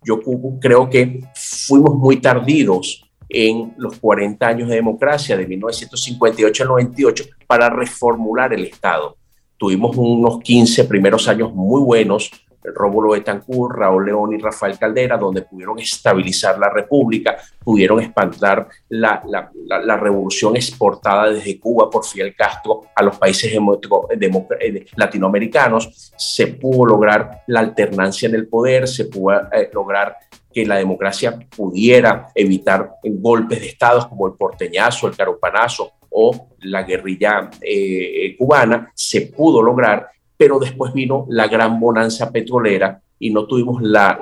yo 0.04 0.20
creo 0.60 0.90
que 0.90 1.20
fuimos 1.34 1.94
muy 1.94 2.16
tardidos 2.16 3.04
en 3.28 3.74
los 3.78 3.98
40 3.98 4.46
años 4.46 4.68
de 4.68 4.74
democracia 4.76 5.36
de 5.36 5.46
1958 5.46 6.62
al 6.64 6.68
98 6.68 7.24
para 7.46 7.70
reformular 7.70 8.52
el 8.52 8.64
Estado. 8.64 9.16
Tuvimos 9.56 9.96
unos 9.96 10.40
15 10.40 10.84
primeros 10.84 11.28
años 11.28 11.54
muy 11.54 11.80
buenos 11.82 12.30
Rómulo 12.64 13.10
Betancourt, 13.10 13.76
Raúl 13.76 14.06
León 14.06 14.34
y 14.34 14.38
Rafael 14.38 14.78
Caldera, 14.78 15.16
donde 15.16 15.42
pudieron 15.42 15.78
estabilizar 15.78 16.58
la 16.58 16.70
República, 16.70 17.36
pudieron 17.62 18.00
espantar 18.00 18.68
la, 18.88 19.22
la, 19.26 19.96
revolución 19.96 20.56
exportada 20.56 21.30
desde 21.30 21.58
Cuba 21.58 21.90
por 21.90 22.04
Fidel 22.04 22.34
Castro 22.34 22.82
a 22.94 23.02
los 23.02 23.18
países 23.18 23.52
eh, 23.52 24.86
latinoamericanos, 24.96 26.12
se 26.16 26.46
pudo 26.48 26.86
lograr 26.86 27.42
la 27.46 27.60
alternancia 27.60 28.28
en 28.28 28.34
el 28.34 28.48
poder, 28.48 28.88
se 28.88 29.06
pudo 29.06 29.42
eh, 29.52 29.70
lograr 29.72 30.16
que 30.52 30.66
la 30.66 30.76
democracia 30.76 31.38
pudiera 31.56 32.28
evitar 32.34 32.96
golpes 33.02 33.60
de 33.60 33.68
estados 33.68 34.06
como 34.06 34.26
el 34.26 34.34
porteñazo, 34.34 35.08
el 35.08 35.16
carupanazo 35.16 35.92
o 36.10 36.48
la 36.60 36.82
guerrilla 36.82 37.50
eh, 37.60 38.36
cubana, 38.38 38.92
se 38.94 39.22
pudo 39.22 39.62
lograr 39.62 40.08
pero 40.42 40.58
después 40.58 40.92
vino 40.92 41.24
la 41.28 41.46
gran 41.46 41.78
bonanza 41.78 42.32
petrolera 42.32 43.00
y 43.20 43.30
no 43.30 43.46
tuvimos 43.46 43.80
la, 43.80 44.20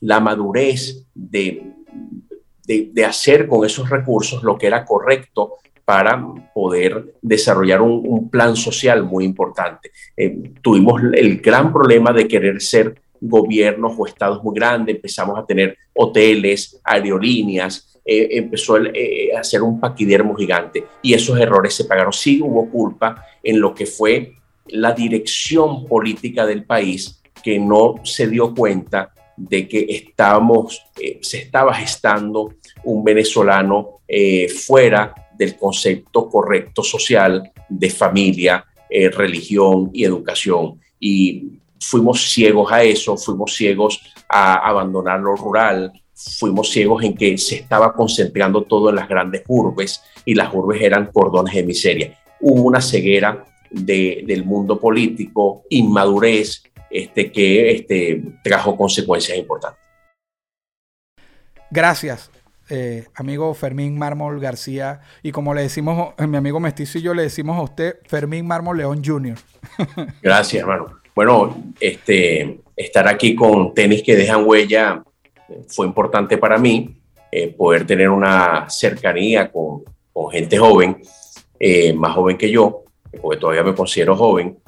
la, 0.00 0.18
madurez 0.18 1.06
de, 1.14 1.70
de, 2.64 3.04
hacer 3.04 3.46
con 3.46 3.64
esos 3.64 3.88
recursos 3.88 4.42
lo 4.42 4.58
que 4.58 4.66
era 4.66 4.84
correcto 4.84 5.52
para 5.84 6.20
poder 6.52 7.14
desarrollar 7.22 7.80
un, 7.80 8.28
plan 8.28 8.56
social 8.56 9.04
muy 9.04 9.24
importante. 9.24 9.92
Eh, 10.16 10.50
tuvimos 10.60 11.00
el 11.14 11.40
gran 11.40 11.72
problema 11.72 12.12
de 12.12 12.26
querer 12.26 12.60
ser 12.60 13.00
gobiernos 13.20 13.92
o 13.96 14.04
estados 14.04 14.42
muy 14.42 14.56
grandes, 14.56 14.96
empezamos 14.96 15.38
a 15.38 15.46
tener 15.46 15.78
hoteles, 15.94 16.80
aerolíneas, 16.82 18.00
eh, 18.04 18.30
empezó 18.32 18.78
eh, 18.78 19.30
a 19.32 19.44
ser 19.44 19.62
un 19.62 19.78
paquidermo 19.78 20.34
gigante 20.34 20.84
y 21.02 21.14
esos 21.14 21.38
errores 21.38 21.72
se 21.72 21.84
pagaron. 21.84 22.12
Sí 22.12 22.42
hubo 22.42 22.68
culpa 22.68 23.24
en 23.44 23.60
lo 23.60 23.72
que 23.72 23.86
fue 23.86 24.35
la 24.68 24.92
dirección 24.92 25.86
política 25.86 26.46
del 26.46 26.64
país 26.64 27.20
que 27.42 27.58
no 27.58 27.96
se 28.02 28.26
dio 28.26 28.54
cuenta 28.54 29.12
de 29.36 29.68
que 29.68 29.86
estábamos, 29.88 30.82
eh, 31.00 31.18
se 31.22 31.38
estaba 31.38 31.74
gestando 31.74 32.54
un 32.84 33.04
venezolano 33.04 34.00
eh, 34.08 34.48
fuera 34.48 35.14
del 35.36 35.56
concepto 35.56 36.28
correcto 36.28 36.82
social 36.82 37.52
de 37.68 37.90
familia, 37.90 38.64
eh, 38.88 39.10
religión 39.10 39.90
y 39.92 40.04
educación. 40.04 40.80
Y 40.98 41.58
fuimos 41.78 42.30
ciegos 42.30 42.72
a 42.72 42.82
eso, 42.82 43.16
fuimos 43.16 43.54
ciegos 43.54 44.00
a 44.28 44.54
abandonar 44.68 45.20
lo 45.20 45.36
rural, 45.36 45.92
fuimos 46.14 46.70
ciegos 46.70 47.04
en 47.04 47.14
que 47.14 47.36
se 47.36 47.56
estaba 47.56 47.92
concentrando 47.92 48.62
todo 48.62 48.88
en 48.88 48.96
las 48.96 49.08
grandes 49.08 49.42
urbes 49.48 50.02
y 50.24 50.34
las 50.34 50.52
urbes 50.52 50.80
eran 50.80 51.10
cordones 51.12 51.54
de 51.54 51.62
miseria. 51.62 52.18
Hubo 52.40 52.62
una 52.62 52.80
ceguera 52.80 53.44
del 53.84 54.44
mundo 54.44 54.78
político, 54.80 55.64
inmadurez, 55.68 56.62
este, 56.90 57.30
que 57.30 57.72
este, 57.72 58.22
trajo 58.42 58.76
consecuencias 58.76 59.36
importantes. 59.36 59.80
Gracias, 61.70 62.30
eh, 62.70 63.06
amigo 63.14 63.52
Fermín 63.54 63.98
Mármol 63.98 64.40
García. 64.40 65.00
Y 65.22 65.32
como 65.32 65.52
le 65.52 65.62
decimos, 65.62 66.14
eh, 66.18 66.26
mi 66.26 66.36
amigo 66.36 66.60
Mestizo 66.60 66.98
y 66.98 67.02
yo 67.02 67.14
le 67.14 67.22
decimos 67.22 67.58
a 67.58 67.62
usted, 67.62 67.96
Fermín 68.06 68.46
Mármol 68.46 68.78
León 68.78 69.02
Jr. 69.04 69.36
Gracias, 70.22 70.60
hermano. 70.60 71.00
Bueno, 71.14 71.56
este, 71.80 72.60
estar 72.76 73.08
aquí 73.08 73.34
con 73.34 73.74
tenis 73.74 74.02
que 74.02 74.16
dejan 74.16 74.44
huella 74.44 75.02
eh, 75.48 75.62
fue 75.68 75.86
importante 75.86 76.38
para 76.38 76.58
mí. 76.58 76.96
poder 77.58 77.86
tener 77.86 78.08
una 78.08 78.70
cercanía 78.70 79.52
con, 79.52 79.82
con 80.10 80.30
gente 80.30 80.56
joven, 80.56 81.02
más 81.94 82.14
joven 82.14 82.38
que 82.38 82.50
yo, 82.50 82.85
porque 83.16 83.40
todavía 83.40 83.62
me 83.62 83.74
considero 83.74 84.16
joven. 84.16 84.58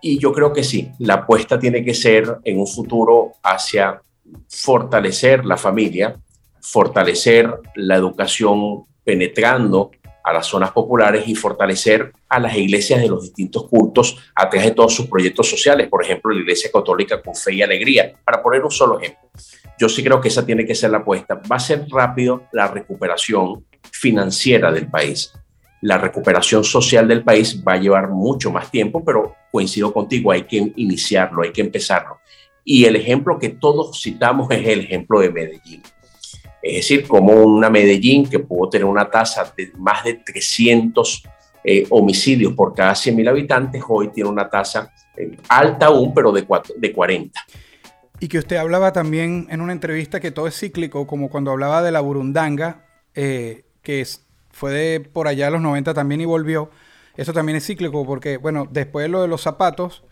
Y 0.00 0.18
yo 0.18 0.32
creo 0.32 0.52
que 0.52 0.64
sí, 0.64 0.90
la 0.98 1.14
apuesta 1.14 1.58
tiene 1.58 1.84
que 1.84 1.94
ser 1.94 2.38
en 2.44 2.58
un 2.58 2.66
futuro 2.66 3.32
hacia 3.42 4.00
fortalecer 4.48 5.44
la 5.44 5.56
familia, 5.56 6.16
fortalecer 6.60 7.52
la 7.74 7.96
educación 7.96 8.84
penetrando 9.04 9.90
a 10.24 10.32
las 10.32 10.46
zonas 10.46 10.72
populares 10.72 11.28
y 11.28 11.34
fortalecer 11.34 12.12
a 12.30 12.40
las 12.40 12.56
iglesias 12.56 13.00
de 13.00 13.08
los 13.08 13.22
distintos 13.24 13.68
cultos 13.68 14.16
a 14.34 14.48
través 14.48 14.68
de 14.68 14.74
todos 14.74 14.94
sus 14.94 15.06
proyectos 15.06 15.48
sociales, 15.48 15.88
por 15.88 16.02
ejemplo, 16.02 16.32
la 16.32 16.40
Iglesia 16.40 16.70
Católica 16.72 17.20
con 17.20 17.34
Fe 17.34 17.54
y 17.54 17.62
Alegría, 17.62 18.14
para 18.24 18.42
poner 18.42 18.64
un 18.64 18.70
solo 18.70 18.98
ejemplo. 18.98 19.28
Yo 19.78 19.88
sí 19.88 20.02
creo 20.02 20.20
que 20.20 20.28
esa 20.28 20.46
tiene 20.46 20.64
que 20.64 20.74
ser 20.74 20.90
la 20.90 20.98
apuesta. 20.98 21.40
Va 21.50 21.56
a 21.56 21.60
ser 21.60 21.86
rápido 21.90 22.44
la 22.52 22.68
recuperación 22.68 23.66
financiera 23.92 24.72
del 24.72 24.88
país 24.88 25.32
la 25.84 25.98
recuperación 25.98 26.64
social 26.64 27.06
del 27.06 27.22
país 27.22 27.62
va 27.62 27.74
a 27.74 27.76
llevar 27.76 28.08
mucho 28.08 28.50
más 28.50 28.70
tiempo, 28.70 29.04
pero 29.04 29.36
coincido 29.52 29.92
contigo, 29.92 30.32
hay 30.32 30.44
que 30.44 30.72
iniciarlo, 30.76 31.42
hay 31.42 31.52
que 31.52 31.60
empezarlo. 31.60 32.20
Y 32.64 32.86
el 32.86 32.96
ejemplo 32.96 33.38
que 33.38 33.50
todos 33.50 34.00
citamos 34.00 34.50
es 34.50 34.66
el 34.66 34.80
ejemplo 34.80 35.20
de 35.20 35.30
Medellín. 35.30 35.82
Es 36.62 36.76
decir, 36.76 37.06
como 37.06 37.34
una 37.34 37.68
Medellín 37.68 38.26
que 38.26 38.38
pudo 38.38 38.70
tener 38.70 38.86
una 38.86 39.10
tasa 39.10 39.52
de 39.54 39.72
más 39.76 40.02
de 40.04 40.14
300 40.14 41.22
eh, 41.62 41.86
homicidios 41.90 42.54
por 42.54 42.72
cada 42.72 42.94
100.000 42.94 43.28
habitantes, 43.28 43.82
hoy 43.86 44.08
tiene 44.08 44.30
una 44.30 44.48
tasa 44.48 44.90
eh, 45.14 45.36
alta 45.50 45.86
aún, 45.86 46.14
pero 46.14 46.32
de, 46.32 46.46
de 46.78 46.92
40. 46.94 47.40
Y 48.20 48.28
que 48.28 48.38
usted 48.38 48.56
hablaba 48.56 48.94
también 48.94 49.48
en 49.50 49.60
una 49.60 49.74
entrevista 49.74 50.18
que 50.18 50.30
todo 50.30 50.46
es 50.46 50.58
cíclico, 50.58 51.06
como 51.06 51.28
cuando 51.28 51.50
hablaba 51.50 51.82
de 51.82 51.92
la 51.92 52.00
burundanga, 52.00 52.86
eh, 53.14 53.66
que 53.82 54.00
es, 54.00 54.24
fue 54.54 54.72
de 54.72 55.00
por 55.00 55.28
allá 55.28 55.48
a 55.48 55.50
los 55.50 55.60
90 55.60 55.92
también 55.94 56.20
y 56.20 56.24
volvió. 56.24 56.70
Eso 57.16 57.32
también 57.32 57.56
es 57.56 57.66
cíclico 57.66 58.06
porque, 58.06 58.38
bueno, 58.38 58.66
después 58.70 59.04
de 59.04 59.08
lo 59.08 59.20
de 59.22 59.28
los 59.28 59.42
zapatos, 59.42 60.04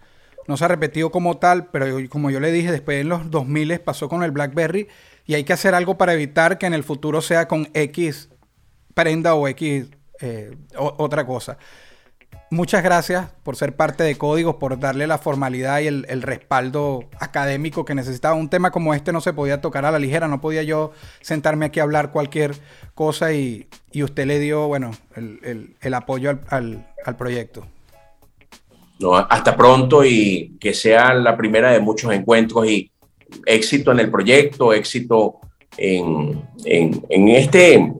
no 0.47 0.57
se 0.57 0.65
ha 0.65 0.69
repetido 0.69 1.11
como 1.11 1.39
tal, 1.39 1.67
pero 1.67 1.87
como 2.09 2.31
yo 2.31 2.41
le 2.41 2.53
dije, 2.53 2.71
después 2.71 3.01
en 3.01 3.09
los 3.09 3.31
2000 3.31 3.81
pasó 3.81 4.09
con 4.09 4.23
el 4.23 4.33
BlackBerry 4.33 4.89
y 5.25 5.35
hay 5.35 5.45
que 5.45 5.53
hacer 5.53 5.75
algo 5.75 5.97
para 5.97 6.13
evitar 6.13 6.59
que 6.59 6.67
en 6.67 6.75
el 6.75 6.83
futuro 6.83 7.23
sea 7.23 7.47
con 7.47 7.69
X 7.75 8.29
prenda 8.95 9.35
o 9.35 9.47
X 9.49 9.87
eh, 10.21 10.57
otra 10.77 11.27
cosa. 11.27 11.59
Muchas 12.53 12.85
gracias 12.85 13.31
por 13.43 13.57
ser 13.57 13.75
parte 13.75 14.05
de 14.05 14.17
Códigos, 14.17 14.57
por 14.57 14.79
darle 14.79 15.07
la 15.07 15.19
formalidad 15.19 15.81
y 15.81 15.87
el, 15.87 16.23
respaldo 16.23 17.05
académico 17.19 17.85
que 17.85 17.95
necesitaba. 17.95 18.35
Un 18.35 18.51
tema 18.51 18.71
como 18.71 18.95
este 18.95 19.11
no 19.11 19.21
se 19.21 19.33
podía 19.33 19.61
tocar 19.61 19.87
a 19.87 19.91
la 19.91 19.99
ligera, 19.99 20.29
no 20.29 20.41
podía 20.41 20.63
yo 20.63 20.93
sentarme 21.23 21.65
aquí 21.67 21.81
a 21.81 21.85
hablar 21.85 22.13
cualquier 22.13 22.55
cosa 22.95 23.33
y, 23.33 23.67
usted 23.95 24.27
le 24.27 24.39
dio, 24.39 24.69
bueno, 24.69 24.93
el, 25.17 25.95
apoyo 25.95 26.39
al, 26.49 26.85
proyecto. 27.19 27.67
No, 29.01 29.17
hasta 29.17 29.57
pronto 29.57 30.05
y 30.05 30.57
que 30.61 30.75
sea 30.75 31.15
la 31.15 31.37
primera 31.37 31.73
de 31.73 31.81
muchos 31.81 32.13
encuentros 32.13 32.69
y 32.69 32.91
éxito 33.47 33.93
en 33.93 34.01
el 34.01 34.11
proyecto, 34.11 34.73
éxito 34.75 35.41
en, 35.79 36.45
en 36.65 37.29
este 37.29 37.93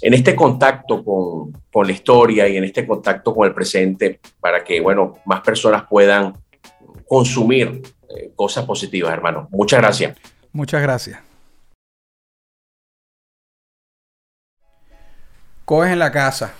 en 0.00 0.14
este 0.14 0.34
contacto 0.34 1.04
con, 1.04 1.86
la 1.86 1.92
historia 1.92 2.48
y 2.48 2.56
en 2.56 2.64
este 2.64 2.86
contacto 2.86 3.34
con 3.34 3.46
el 3.46 3.54
presente 3.54 4.20
para 4.40 4.62
que, 4.62 4.80
bueno, 4.80 5.18
más 5.24 5.40
personas 5.40 5.84
puedan 5.88 6.34
consumir 7.06 7.82
eh, 8.08 8.32
cosas 8.36 8.64
positivas, 8.64 9.12
hermano. 9.12 9.48
Muchas 9.50 9.80
gracias. 9.80 10.16
Muchas 10.52 10.82
gracias. 10.82 11.20
Coges 15.64 15.92
en 15.92 15.98
la 15.98 16.12
casa. 16.12 16.54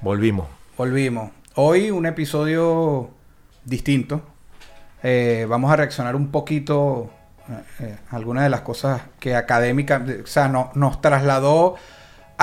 Volvimos. 0.00 0.46
Volvimos. 0.76 1.30
Hoy 1.54 1.90
un 1.90 2.06
episodio 2.06 3.10
distinto. 3.64 4.22
Eh, 5.02 5.46
vamos 5.48 5.72
a 5.72 5.76
reaccionar 5.76 6.14
un 6.14 6.30
poquito 6.30 7.10
eh, 7.80 7.96
a 8.10 8.16
algunas 8.16 8.44
de 8.44 8.50
las 8.50 8.60
cosas 8.60 9.02
que 9.18 9.34
académica, 9.34 10.04
o 10.22 10.26
sea, 10.26 10.48
no, 10.48 10.70
nos 10.74 11.00
trasladó 11.00 11.76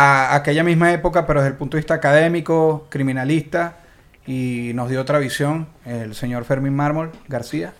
a 0.01 0.33
aquella 0.35 0.63
misma 0.63 0.93
época, 0.93 1.27
pero 1.27 1.41
desde 1.41 1.51
el 1.51 1.57
punto 1.57 1.75
de 1.75 1.81
vista 1.81 1.93
académico, 1.95 2.87
criminalista, 2.89 3.79
y 4.25 4.71
nos 4.73 4.89
dio 4.89 5.01
otra 5.01 5.19
visión 5.19 5.67
el 5.85 6.15
señor 6.15 6.45
Fermín 6.45 6.73
Mármol 6.73 7.11
García. 7.27 7.73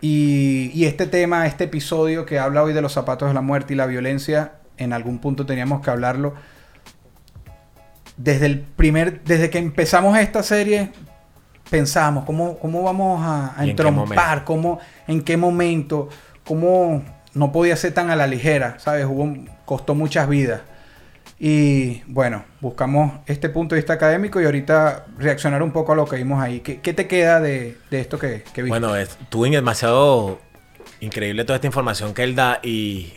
Y, 0.00 0.86
este 0.86 1.06
tema, 1.06 1.46
este 1.46 1.64
episodio 1.64 2.24
que 2.24 2.38
habla 2.38 2.62
hoy 2.62 2.72
de 2.72 2.80
los 2.80 2.94
zapatos 2.94 3.28
de 3.28 3.34
la 3.34 3.42
muerte 3.42 3.74
y 3.74 3.76
la 3.76 3.84
violencia, 3.84 4.52
en 4.78 4.94
algún 4.94 5.18
punto 5.18 5.44
teníamos 5.44 5.82
que 5.82 5.90
hablarlo. 5.90 6.32
Desde 8.16 8.46
el 8.46 8.60
primer, 8.60 9.22
desde 9.22 9.50
que 9.50 9.58
empezamos 9.58 10.16
esta 10.16 10.42
serie, 10.42 10.90
pensábamos 11.68 12.24
cómo, 12.24 12.58
cómo 12.58 12.82
vamos 12.82 13.20
a, 13.22 13.60
a 13.60 13.66
entrompar, 13.66 14.44
cómo, 14.44 14.78
en 15.06 15.20
qué 15.20 15.36
momento, 15.36 16.08
cómo 16.44 17.04
no 17.34 17.52
podía 17.52 17.76
ser 17.76 17.92
tan 17.92 18.08
a 18.08 18.16
la 18.16 18.26
ligera, 18.26 18.78
¿sabes? 18.78 19.04
Hubo, 19.04 19.36
costó 19.66 19.94
muchas 19.94 20.26
vidas. 20.26 20.62
Y 21.42 22.02
bueno, 22.06 22.44
buscamos 22.60 23.20
este 23.24 23.48
punto 23.48 23.74
de 23.74 23.80
vista 23.80 23.94
académico 23.94 24.42
y 24.42 24.44
ahorita 24.44 25.06
reaccionar 25.16 25.62
un 25.62 25.72
poco 25.72 25.92
a 25.92 25.94
lo 25.94 26.04
que 26.04 26.16
vimos 26.16 26.42
ahí. 26.42 26.60
¿Qué, 26.60 26.92
te 26.92 27.06
queda 27.08 27.40
de, 27.40 27.78
esto 27.90 28.18
que, 28.18 28.44
que 28.52 28.62
viste? 28.62 28.78
Bueno, 28.78 28.94
es, 28.94 29.16
demasiado 29.30 30.38
increíble 31.00 31.46
toda 31.46 31.56
esta 31.56 31.66
información 31.66 32.12
que 32.12 32.24
él 32.24 32.36
da 32.36 32.60
y 32.62 33.14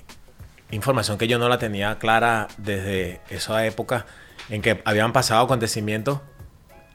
información 0.72 1.18
que 1.18 1.28
yo 1.28 1.38
no 1.38 1.50
la 1.50 1.58
tenía 1.58 2.00
clara 2.00 2.48
desde 2.58 3.20
esa 3.30 3.66
época 3.66 4.06
en 4.50 4.62
que 4.62 4.82
habían 4.86 5.12
pasado 5.12 5.44
acontecimientos 5.44 6.22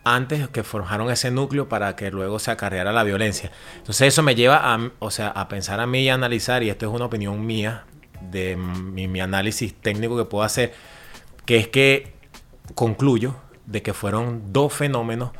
antes 0.05 0.49
que 0.49 0.63
forjaron 0.63 1.11
ese 1.11 1.31
núcleo 1.31 1.69
para 1.69 1.95
que 1.95 2.11
luego 2.11 2.39
se 2.39 2.53
acarreara 2.53 2.91
la 2.91 3.05
violencia. 3.05 3.53
Entonces 3.77 4.09
eso 4.09 4.23
me 4.23 4.35
lleva 4.35 4.57
a, 4.75 4.91
o 4.99 5.11
sea, 5.11 5.29
a 5.29 5.47
pensar 5.49 5.79
a 5.81 5.87
mí 5.87 6.05
y 6.05 6.09
a 6.09 6.15
analizar, 6.15 6.63
y 6.63 6.71
esto 6.71 6.87
es 6.87 6.93
una 6.93 7.05
opinión 7.05 7.45
mía, 7.45 7.85
de 8.23 8.57
mi 8.57 9.21
análisis 9.21 9.75
técnico 9.75 10.17
que 10.17 10.25
puedo 10.25 10.43
hacer 10.43 10.73
que 11.49 11.57
es 11.57 11.69
que 11.69 12.13
concluyo 12.75 13.35
de 13.65 13.81
que 13.81 13.95
fueron 13.95 14.53
dos 14.53 14.71
fenómenos 14.71 15.31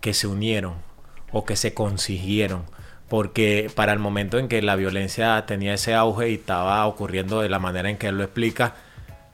que 0.00 0.12
se 0.12 0.26
unieron 0.26 0.74
o 1.30 1.44
que 1.44 1.54
se 1.54 1.72
consiguieron. 1.72 2.64
Porque 3.08 3.70
para 3.72 3.92
el 3.92 4.00
momento 4.00 4.40
en 4.40 4.48
que 4.48 4.60
la 4.60 4.74
violencia 4.74 5.46
tenía 5.46 5.74
ese 5.74 5.94
auge 5.94 6.30
y 6.30 6.34
estaba 6.34 6.84
ocurriendo 6.88 7.42
de 7.42 7.48
la 7.48 7.60
manera 7.60 7.88
en 7.88 7.96
que 7.96 8.08
él 8.08 8.18
lo 8.18 8.24
explica, 8.24 8.74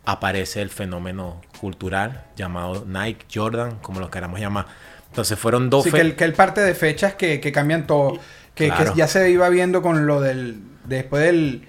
aparece 0.05 0.61
el 0.61 0.68
fenómeno 0.68 1.41
cultural 1.62 2.26
llamado 2.37 2.85
Nike, 2.87 3.24
Jordan, 3.33 3.79
como 3.81 3.99
lo 3.99 4.11
queramos 4.11 4.39
llamar. 4.39 4.66
Entonces 5.09 5.39
fueron 5.39 5.70
dos... 5.70 5.85
Sí, 5.85 5.91
que, 5.91 6.01
el, 6.03 6.14
que 6.14 6.29
parte 6.33 6.61
de 6.61 6.74
fechas 6.74 7.14
que, 7.14 7.41
cambian 7.53 7.87
todo. 7.87 8.18
Que, 8.55 8.70
que, 8.70 8.93
ya 8.95 9.09
se 9.09 9.31
iba 9.31 9.49
viendo 9.49 9.81
con 9.81 10.07
lo 10.07 10.20
del... 10.20 10.61
Después 10.85 11.24
del... 11.24 11.66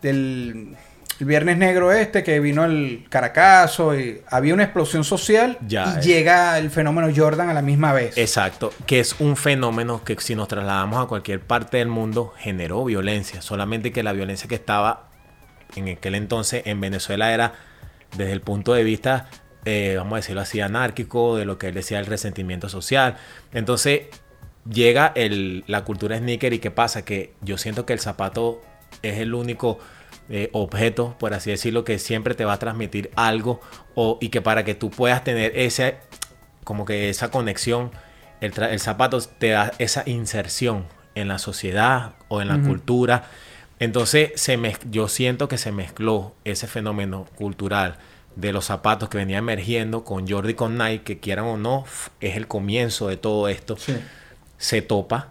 del 0.00 0.76
el 1.18 1.26
Viernes 1.26 1.56
Negro 1.56 1.92
este, 1.92 2.22
que 2.22 2.40
vino 2.40 2.64
el 2.64 3.06
Caracazo, 3.08 3.98
y 3.98 4.20
había 4.28 4.54
una 4.54 4.64
explosión 4.64 5.04
social 5.04 5.58
y 5.68 5.76
eh. 5.76 5.84
llega 6.02 6.58
el 6.58 6.70
fenómeno 6.70 7.08
Jordan 7.14 7.48
a 7.48 7.54
la 7.54 7.62
misma 7.62 7.92
vez. 7.92 8.16
Exacto, 8.18 8.72
que 8.86 9.00
es 9.00 9.18
un 9.20 9.36
fenómeno 9.36 10.04
que 10.04 10.16
si 10.18 10.34
nos 10.34 10.48
trasladamos 10.48 11.04
a 11.04 11.08
cualquier 11.08 11.40
parte 11.40 11.78
del 11.78 11.88
mundo 11.88 12.34
generó 12.36 12.84
violencia, 12.84 13.40
solamente 13.42 13.92
que 13.92 14.02
la 14.02 14.12
violencia 14.12 14.48
que 14.48 14.56
estaba 14.56 15.08
en 15.74 15.88
aquel 15.88 16.14
entonces 16.14 16.62
en 16.66 16.80
Venezuela 16.80 17.32
era 17.32 17.54
desde 18.16 18.32
el 18.32 18.40
punto 18.40 18.74
de 18.74 18.84
vista, 18.84 19.28
eh, 19.64 19.94
vamos 19.96 20.14
a 20.14 20.16
decirlo 20.16 20.42
así, 20.42 20.60
anárquico, 20.60 21.36
de 21.36 21.44
lo 21.44 21.58
que 21.58 21.68
él 21.68 21.74
decía 21.74 21.98
el 21.98 22.06
resentimiento 22.06 22.68
social. 22.68 23.16
Entonces 23.52 24.02
llega 24.70 25.12
el, 25.14 25.64
la 25.66 25.84
cultura 25.84 26.18
sneaker 26.18 26.52
y 26.52 26.58
¿qué 26.58 26.70
pasa? 26.70 27.04
Que 27.04 27.34
yo 27.40 27.58
siento 27.58 27.86
que 27.86 27.92
el 27.92 28.00
zapato 28.00 28.62
es 29.02 29.18
el 29.18 29.34
único 29.34 29.78
eh, 30.28 30.50
objeto, 30.52 31.14
por 31.18 31.34
así 31.34 31.50
decirlo, 31.50 31.84
que 31.84 32.00
siempre 32.00 32.34
te 32.34 32.44
va 32.44 32.54
a 32.54 32.58
transmitir 32.58 33.10
algo 33.14 33.60
o, 33.94 34.18
y 34.20 34.30
que 34.30 34.42
para 34.42 34.64
que 34.64 34.74
tú 34.74 34.90
puedas 34.90 35.22
tener 35.22 35.52
ese, 35.54 35.98
como 36.64 36.84
que 36.84 37.08
esa 37.08 37.30
conexión, 37.30 37.92
el, 38.40 38.80
zapato 38.80 39.20
te 39.20 39.50
da 39.50 39.72
esa 39.78 40.02
inserción 40.06 40.86
en 41.14 41.28
la 41.28 41.38
sociedad 41.38 42.14
o 42.28 42.42
en 42.42 42.48
la 42.48 42.58
cultura. 42.60 43.30
Entonces 43.78 44.32
se 44.34 44.58
yo 44.90 45.08
siento 45.08 45.48
que 45.48 45.58
se 45.58 45.70
mezcló 45.70 46.34
ese 46.44 46.66
fenómeno 46.66 47.26
cultural 47.36 47.96
de 48.34 48.52
los 48.52 48.66
zapatos 48.66 49.08
que 49.08 49.18
venía 49.18 49.38
emergiendo 49.38 50.04
con 50.04 50.28
Jordi 50.28 50.54
con 50.54 50.76
Nike, 50.76 51.04
que 51.04 51.18
quieran 51.20 51.46
o 51.46 51.56
no, 51.56 51.84
es 52.20 52.36
el 52.36 52.48
comienzo 52.48 53.08
de 53.08 53.16
todo 53.16 53.48
esto. 53.48 53.76
Se 54.58 54.82
topa 54.82 55.28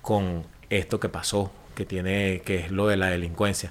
con 0.00 0.44
esto 0.70 0.98
que 1.00 1.08
pasó 1.08 1.52
que 1.78 1.84
tiene, 1.84 2.42
que 2.44 2.56
es 2.56 2.72
lo 2.72 2.88
de 2.88 2.96
la 2.96 3.06
delincuencia. 3.06 3.70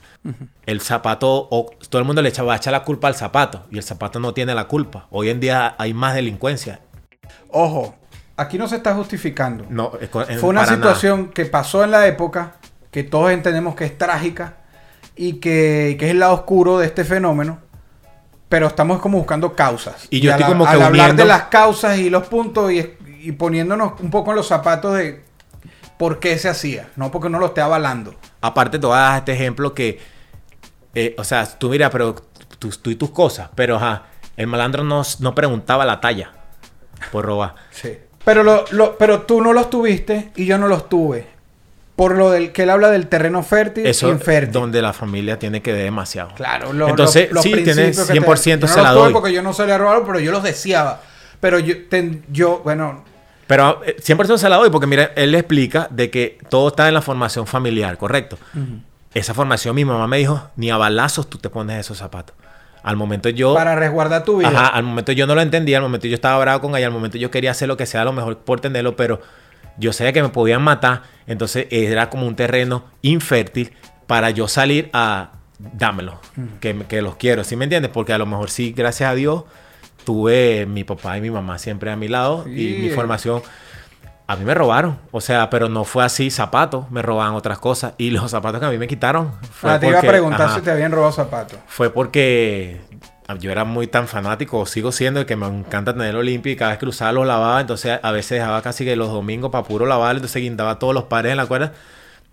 El 0.66 0.80
zapato, 0.80 1.50
o, 1.52 1.70
todo 1.90 2.00
el 2.00 2.06
mundo 2.06 2.22
le 2.22 2.30
echa, 2.30 2.42
va 2.42 2.54
a 2.54 2.56
echar 2.56 2.72
la 2.72 2.86
culpa 2.86 3.10
al 3.10 3.16
zapato 3.16 3.66
y 3.70 3.76
el 3.76 3.84
zapato 3.84 4.18
no 4.22 4.34
tiene 4.34 4.56
la 4.56 4.64
culpa. 4.64 5.08
Hoy 5.12 5.30
en 5.30 5.42
día 5.42 5.76
hay 5.78 5.94
más 5.94 6.16
delincuencia. 6.16 6.80
Ojo, 7.50 7.96
aquí 8.38 8.58
no 8.58 8.66
se 8.70 8.78
está 8.78 8.96
justificando. 8.96 9.66
No, 9.70 9.92
Fue 10.40 10.50
una 10.50 10.66
situación 10.66 11.32
que 11.32 11.44
pasó 11.48 11.84
en 11.84 11.92
la 11.92 12.08
época, 12.08 12.54
que 12.92 13.04
todos 13.04 13.32
entendemos 13.32 13.76
que 13.76 13.84
es 13.84 13.98
trágica 13.98 14.56
y 15.18 15.34
que, 15.34 15.98
que 16.00 16.06
es 16.06 16.12
el 16.12 16.20
lado 16.20 16.34
oscuro 16.34 16.80
de 16.80 16.86
este 16.86 17.04
fenómeno 17.04 17.60
pero 18.48 18.68
estamos 18.68 19.02
como 19.02 19.18
buscando 19.18 19.54
causas. 19.54 20.08
Y 20.10 20.22
yo 20.22 20.32
estoy 20.32 20.46
como 20.46 20.64
que 20.64 20.72
al 20.72 20.82
hablar 20.82 21.14
de 21.18 21.26
las 21.26 21.44
causas 21.48 21.98
y 21.98 22.10
los 22.10 22.28
puntos 22.28 22.72
y, 22.72 22.94
y, 23.20 23.34
poniéndonos 23.34 24.00
un 24.00 24.10
poco 24.10 24.30
en 24.30 24.38
los 24.38 24.48
zapatos 24.48 24.96
de 24.96 25.27
por 25.98 26.20
qué 26.20 26.38
se 26.38 26.50
hacía, 26.50 26.90
no 26.96 27.12
porque 27.12 27.30
no 27.30 27.40
lo 27.40 27.48
esté 27.48 27.62
avalando. 27.62 28.16
Aparte, 28.42 28.80
te 28.80 28.86
voy 28.86 28.96
a 28.96 29.02
dar 29.02 29.18
este 29.20 29.34
ejemplo 29.34 29.74
que, 29.74 30.00
eh, 30.96 31.16
o 31.18 31.24
sea, 31.24 31.46
tú 31.46 31.70
mira, 31.70 31.90
pero 31.90 32.16
tú, 32.60 32.72
y 32.86 32.96
tus 32.96 33.10
cosas, 33.12 33.50
pero 33.56 33.78
ajá, 33.78 34.04
el 34.36 34.48
malandro 34.48 34.84
no, 34.84 35.02
no 35.20 35.36
preguntaba 35.36 35.86
la 35.86 36.00
talla 36.00 36.32
por 37.12 37.26
robar. 37.26 37.56
Sí. 37.72 37.98
Pero, 38.24 38.44
lo, 38.44 38.98
pero 38.98 39.22
tú 39.22 39.42
no 39.42 39.54
los 39.54 39.70
tuviste 39.70 40.32
y 40.36 40.46
yo 40.46 40.58
no 40.58 40.68
los 40.68 40.90
tuve. 40.90 41.28
Por 41.96 42.16
lo 42.16 42.30
del 42.30 42.52
que 42.52 42.64
él 42.64 42.70
habla 42.70 42.92
del 42.92 43.08
terreno 43.08 43.42
fértil 43.42 43.88
Eso, 43.88 44.10
y 44.10 44.12
infértil. 44.12 44.52
donde 44.52 44.84
la 44.84 44.94
familia 44.94 45.40
tiene 45.40 45.64
que 45.64 45.72
ver 45.72 45.84
demasiado. 45.86 46.30
Claro, 46.36 46.70
Entonces, 46.88 47.30
sí, 47.42 47.52
tiene 47.64 47.92
100% 47.92 48.68
se 48.68 48.82
la 48.84 48.92
doy. 48.92 49.12
porque 49.14 49.34
yo 49.34 49.42
no 49.42 49.52
se 49.54 49.66
le 49.66 49.76
robaron, 49.76 50.06
pero 50.06 50.20
yo 50.20 50.32
los 50.32 50.44
deseaba. 50.44 51.02
Pero 51.40 51.58
yo, 51.58 51.74
yo 52.30 52.60
bueno, 52.64 53.04
pero 53.48 53.82
100% 53.82 54.36
eh, 54.36 54.38
se 54.38 54.50
la 54.50 54.58
doy 54.58 54.70
porque, 54.70 54.88
mira, 54.88 55.12
él 55.16 55.32
le 55.32 55.40
explica 55.40 55.88
de 55.90 56.10
que 56.12 56.38
todo 56.50 56.68
está 56.68 56.88
en 56.88 56.94
la 56.94 57.02
formación 57.02 57.48
familiar, 57.48 57.98
¿correcto? 57.98 58.38
Esa 59.14 59.34
formación, 59.34 59.74
mi 59.76 59.86
mamá 59.86 60.06
me 60.08 60.18
dijo, 60.18 60.50
ni 60.58 60.70
a 60.70 60.78
balazos 60.78 61.30
tú 61.30 61.38
te 61.38 61.50
pones 61.50 61.80
esos 61.80 61.98
zapatos. 61.98 62.36
Al 62.84 62.98
momento 62.98 63.30
yo... 63.30 63.54
Para 63.54 63.76
resguardar 63.76 64.24
tu 64.24 64.38
vida. 64.38 64.50
Ajá, 64.50 64.68
al 64.68 64.84
momento 64.84 65.12
yo 65.14 65.26
no 65.28 65.34
lo 65.34 65.42
entendía, 65.42 65.78
al 65.78 65.84
momento 65.84 66.08
yo 66.08 66.16
estaba 66.16 66.38
bravo 66.40 66.62
con 66.62 66.76
ella, 66.76 66.88
al 66.88 66.94
momento 66.94 67.18
yo 67.18 67.32
quería 67.32 67.52
hacer 67.52 67.68
lo 67.68 67.78
que 67.78 67.86
sea 67.86 68.04
lo 68.04 68.14
mejor 68.14 68.38
por 68.38 68.60
tenerlo, 68.60 68.96
pero 68.96 69.22
yo 69.78 69.94
sabía 69.94 70.14
que 70.14 70.22
me 70.22 70.30
podían 70.30 70.62
matar, 70.62 71.04
entonces 71.26 71.68
era 71.72 72.10
como 72.10 72.28
un 72.28 72.36
terreno 72.36 72.86
infértil 73.02 73.74
para 74.08 74.30
yo 74.30 74.48
salir 74.48 74.90
a 74.94 75.32
dámelo, 75.60 76.20
que, 76.60 76.78
que 76.88 77.02
los 77.02 77.16
quiero, 77.16 77.44
¿sí 77.44 77.56
me 77.56 77.66
entiendes? 77.66 77.92
Porque 77.92 78.14
a 78.14 78.18
lo 78.18 78.26
mejor 78.26 78.50
sí, 78.50 78.74
gracias 78.76 79.10
a 79.10 79.16
Dios 79.16 79.44
tuve 80.08 80.66
mi 80.66 80.86
papá 80.86 81.18
y 81.18 81.22
mi 81.22 81.30
mamá 81.30 81.60
siempre 81.60 81.92
a 81.92 81.98
mi 81.98 82.08
lado 82.08 82.46
y 82.48 82.78
mi 82.80 82.90
formación. 82.92 83.42
A 84.26 84.38
mí 84.38 84.46
me 84.46 84.54
robaron, 84.54 84.98
o 85.12 85.20
sea, 85.20 85.50
pero 85.50 85.68
no 85.68 85.84
fue 85.84 86.06
así 86.06 86.32
zapatos, 86.32 86.90
me 86.92 87.02
robaban 87.02 87.34
otras 87.34 87.60
cosas. 87.60 87.92
Y 87.98 88.12
los 88.12 88.32
zapatos 88.32 88.62
que 88.62 88.68
a 88.68 88.70
mí 88.70 88.78
me 88.78 88.88
quitaron. 88.88 89.34
Fue 89.52 89.70
ah, 89.70 89.78
te 89.78 89.90
iba 89.90 90.00
a 90.00 90.02
preguntar 90.02 90.56
si 90.56 90.62
te 90.62 90.72
habían 90.72 90.94
robado 90.94 91.12
zapatos. 91.12 91.60
Fue 91.68 91.90
porque 91.90 92.80
yo 93.42 93.52
era 93.52 93.66
muy 93.66 93.88
tan 93.88 94.08
fanático, 94.08 94.66
sigo 94.66 94.94
siendo, 94.94 95.26
que 95.26 95.36
me 95.36 95.46
encanta 95.46 95.92
tenerlo 95.92 96.24
limpio 96.24 96.54
y 96.54 96.56
cada 96.56 96.72
vez 96.72 96.80
que 96.80 96.86
lo 96.86 96.92
usaba 96.92 97.12
lo 97.12 97.26
lavaba, 97.26 97.60
entonces 97.60 98.00
a 98.02 98.12
veces 98.14 98.40
dejaba 98.40 98.62
casi 98.62 98.86
que 98.86 98.96
los 98.96 99.12
domingos 99.12 99.52
para 99.52 99.66
puro 99.66 99.86
lavar, 99.86 100.16
entonces 100.16 100.42
guindaba 100.42 100.80
todos 100.80 100.94
los 100.94 101.04
pares 101.04 101.32
en 101.32 101.38
la 101.38 101.48
cuerda, 101.48 101.74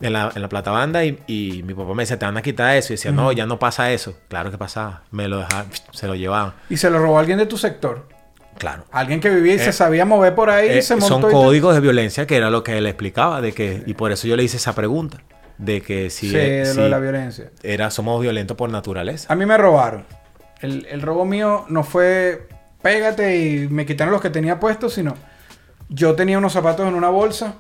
en 0.01 0.13
la, 0.13 0.31
en 0.35 0.43
la 0.43 0.49
platabanda 0.49 1.05
y, 1.05 1.19
y 1.27 1.63
mi 1.65 1.73
papá 1.75 1.95
me 1.95 2.03
decía, 2.03 2.19
te 2.19 2.25
van 2.27 2.37
a 2.37 2.43
quitar 2.43 2.77
eso 2.77 2.93
y 2.93 2.97
decía, 2.97 3.13
no, 3.13 3.31
ya 3.33 3.47
no 3.47 3.59
pasa 3.59 3.93
eso. 3.93 4.17
Claro 4.29 4.51
que 4.51 4.59
pasaba, 4.59 5.03
me 5.11 5.29
lo 5.29 5.39
dejaba, 5.39 5.67
se 5.93 6.07
lo 6.07 6.15
llevaban. 6.15 6.53
¿Y 6.69 6.77
se 6.77 6.91
lo 6.91 6.99
robó 6.99 7.19
alguien 7.19 7.39
de 7.39 7.47
tu 7.47 7.57
sector? 7.57 8.09
Claro. 8.59 8.85
Alguien 8.93 9.21
que 9.21 9.31
vivía 9.31 9.55
y 9.55 9.59
se 9.59 9.71
Eh, 9.71 9.73
sabía 9.73 10.05
mover 10.05 10.35
por 10.35 10.49
ahí 10.51 10.69
y 10.69 10.79
Eh, 10.79 10.83
se 10.83 10.95
montó. 10.95 11.09
son 11.09 11.23
te- 11.23 11.31
códigos 11.33 11.75
de 11.75 11.81
violencia 11.81 12.27
que 12.27 12.37
era 12.37 12.51
lo 12.51 12.63
que 12.63 12.79
él 12.79 12.87
explicaba, 12.87 13.41
de 13.41 13.53
que, 13.53 13.83
y 13.87 13.95
por 13.95 14.13
eso 14.13 14.29
yo 14.29 14.37
le 14.37 14.45
hice 14.45 14.59
esa 14.59 14.75
pregunta, 14.75 15.19
de 15.59 15.81
que 15.81 16.11
si, 16.11 16.31
Sí, 16.31 16.37
eh, 16.37 16.41
de 16.61 16.67
si 16.67 16.77
lo 16.77 16.85
de 16.85 16.89
la 16.91 16.99
violencia. 16.99 17.51
era, 17.63 17.91
somos 17.91 18.21
violentos 18.21 18.57
por 18.57 18.71
naturaleza. 18.71 19.33
A 19.33 19.37
mí 19.37 19.45
me 19.47 19.57
robaron. 19.57 20.05
El, 20.61 20.87
el 20.91 21.03
robo 21.03 21.25
mío 21.25 21.65
no 21.69 21.83
fue 21.83 22.47
pégate 22.81 23.37
y 23.39 23.69
me 23.69 23.87
quitaron 23.87 24.13
los 24.13 24.21
que 24.21 24.31
tenía 24.31 24.61
puestos, 24.61 24.93
sino 24.95 25.15
yo 25.89 26.15
tenía 26.15 26.39
unos 26.39 26.53
zapatos 26.53 26.87
en 26.87 26.95
una 26.95 27.09
bolsa, 27.09 27.55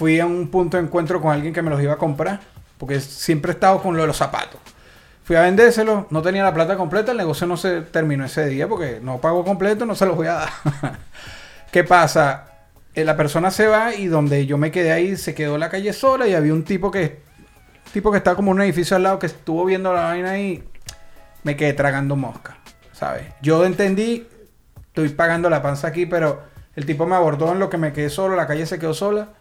fui 0.00 0.18
a 0.18 0.24
un 0.24 0.48
punto 0.48 0.78
de 0.78 0.84
encuentro 0.84 1.20
con 1.20 1.30
alguien 1.30 1.52
que 1.52 1.60
me 1.60 1.68
los 1.68 1.78
iba 1.82 1.92
a 1.92 1.98
comprar, 1.98 2.40
porque 2.78 3.00
siempre 3.00 3.52
he 3.52 3.54
estado 3.54 3.82
con 3.82 3.94
lo 3.94 4.00
de 4.00 4.06
los 4.06 4.16
zapatos. 4.16 4.58
Fui 5.24 5.36
a 5.36 5.42
vendérselos, 5.42 6.06
no 6.08 6.22
tenía 6.22 6.42
la 6.42 6.54
plata 6.54 6.74
completa, 6.78 7.10
el 7.10 7.18
negocio 7.18 7.46
no 7.46 7.58
se 7.58 7.82
terminó 7.82 8.24
ese 8.24 8.46
día 8.46 8.66
porque 8.66 8.98
no 9.02 9.20
pagó 9.20 9.44
completo, 9.44 9.84
no 9.84 9.94
se 9.94 10.06
los 10.06 10.16
voy 10.16 10.28
a 10.28 10.32
dar. 10.32 10.48
¿Qué 11.70 11.84
pasa? 11.84 12.46
Eh, 12.94 13.04
la 13.04 13.14
persona 13.14 13.50
se 13.50 13.66
va 13.66 13.94
y 13.94 14.06
donde 14.06 14.46
yo 14.46 14.56
me 14.56 14.70
quedé 14.70 14.90
ahí 14.90 15.18
se 15.18 15.34
quedó 15.34 15.58
la 15.58 15.68
calle 15.68 15.92
sola 15.92 16.26
y 16.26 16.32
había 16.32 16.54
un 16.54 16.64
tipo 16.64 16.90
que 16.90 17.20
tipo 17.92 18.10
que 18.10 18.16
estaba 18.16 18.36
como 18.36 18.52
un 18.52 18.62
edificio 18.62 18.96
al 18.96 19.02
lado 19.02 19.18
que 19.18 19.26
estuvo 19.26 19.66
viendo 19.66 19.92
la 19.92 20.04
vaina 20.04 20.30
ahí 20.30 20.64
me 21.42 21.56
quedé 21.56 21.74
tragando 21.74 22.16
mosca, 22.16 22.56
¿sabes? 22.92 23.26
Yo 23.42 23.66
entendí, 23.66 24.26
estoy 24.78 25.10
pagando 25.10 25.50
la 25.50 25.60
panza 25.60 25.88
aquí, 25.88 26.06
pero 26.06 26.40
el 26.74 26.86
tipo 26.86 27.04
me 27.04 27.16
abordó 27.16 27.52
en 27.52 27.58
lo 27.58 27.68
que 27.68 27.76
me 27.76 27.92
quedé 27.92 28.08
solo, 28.08 28.34
la 28.34 28.46
calle 28.46 28.64
se 28.64 28.78
quedó 28.78 28.94
sola. 28.94 29.34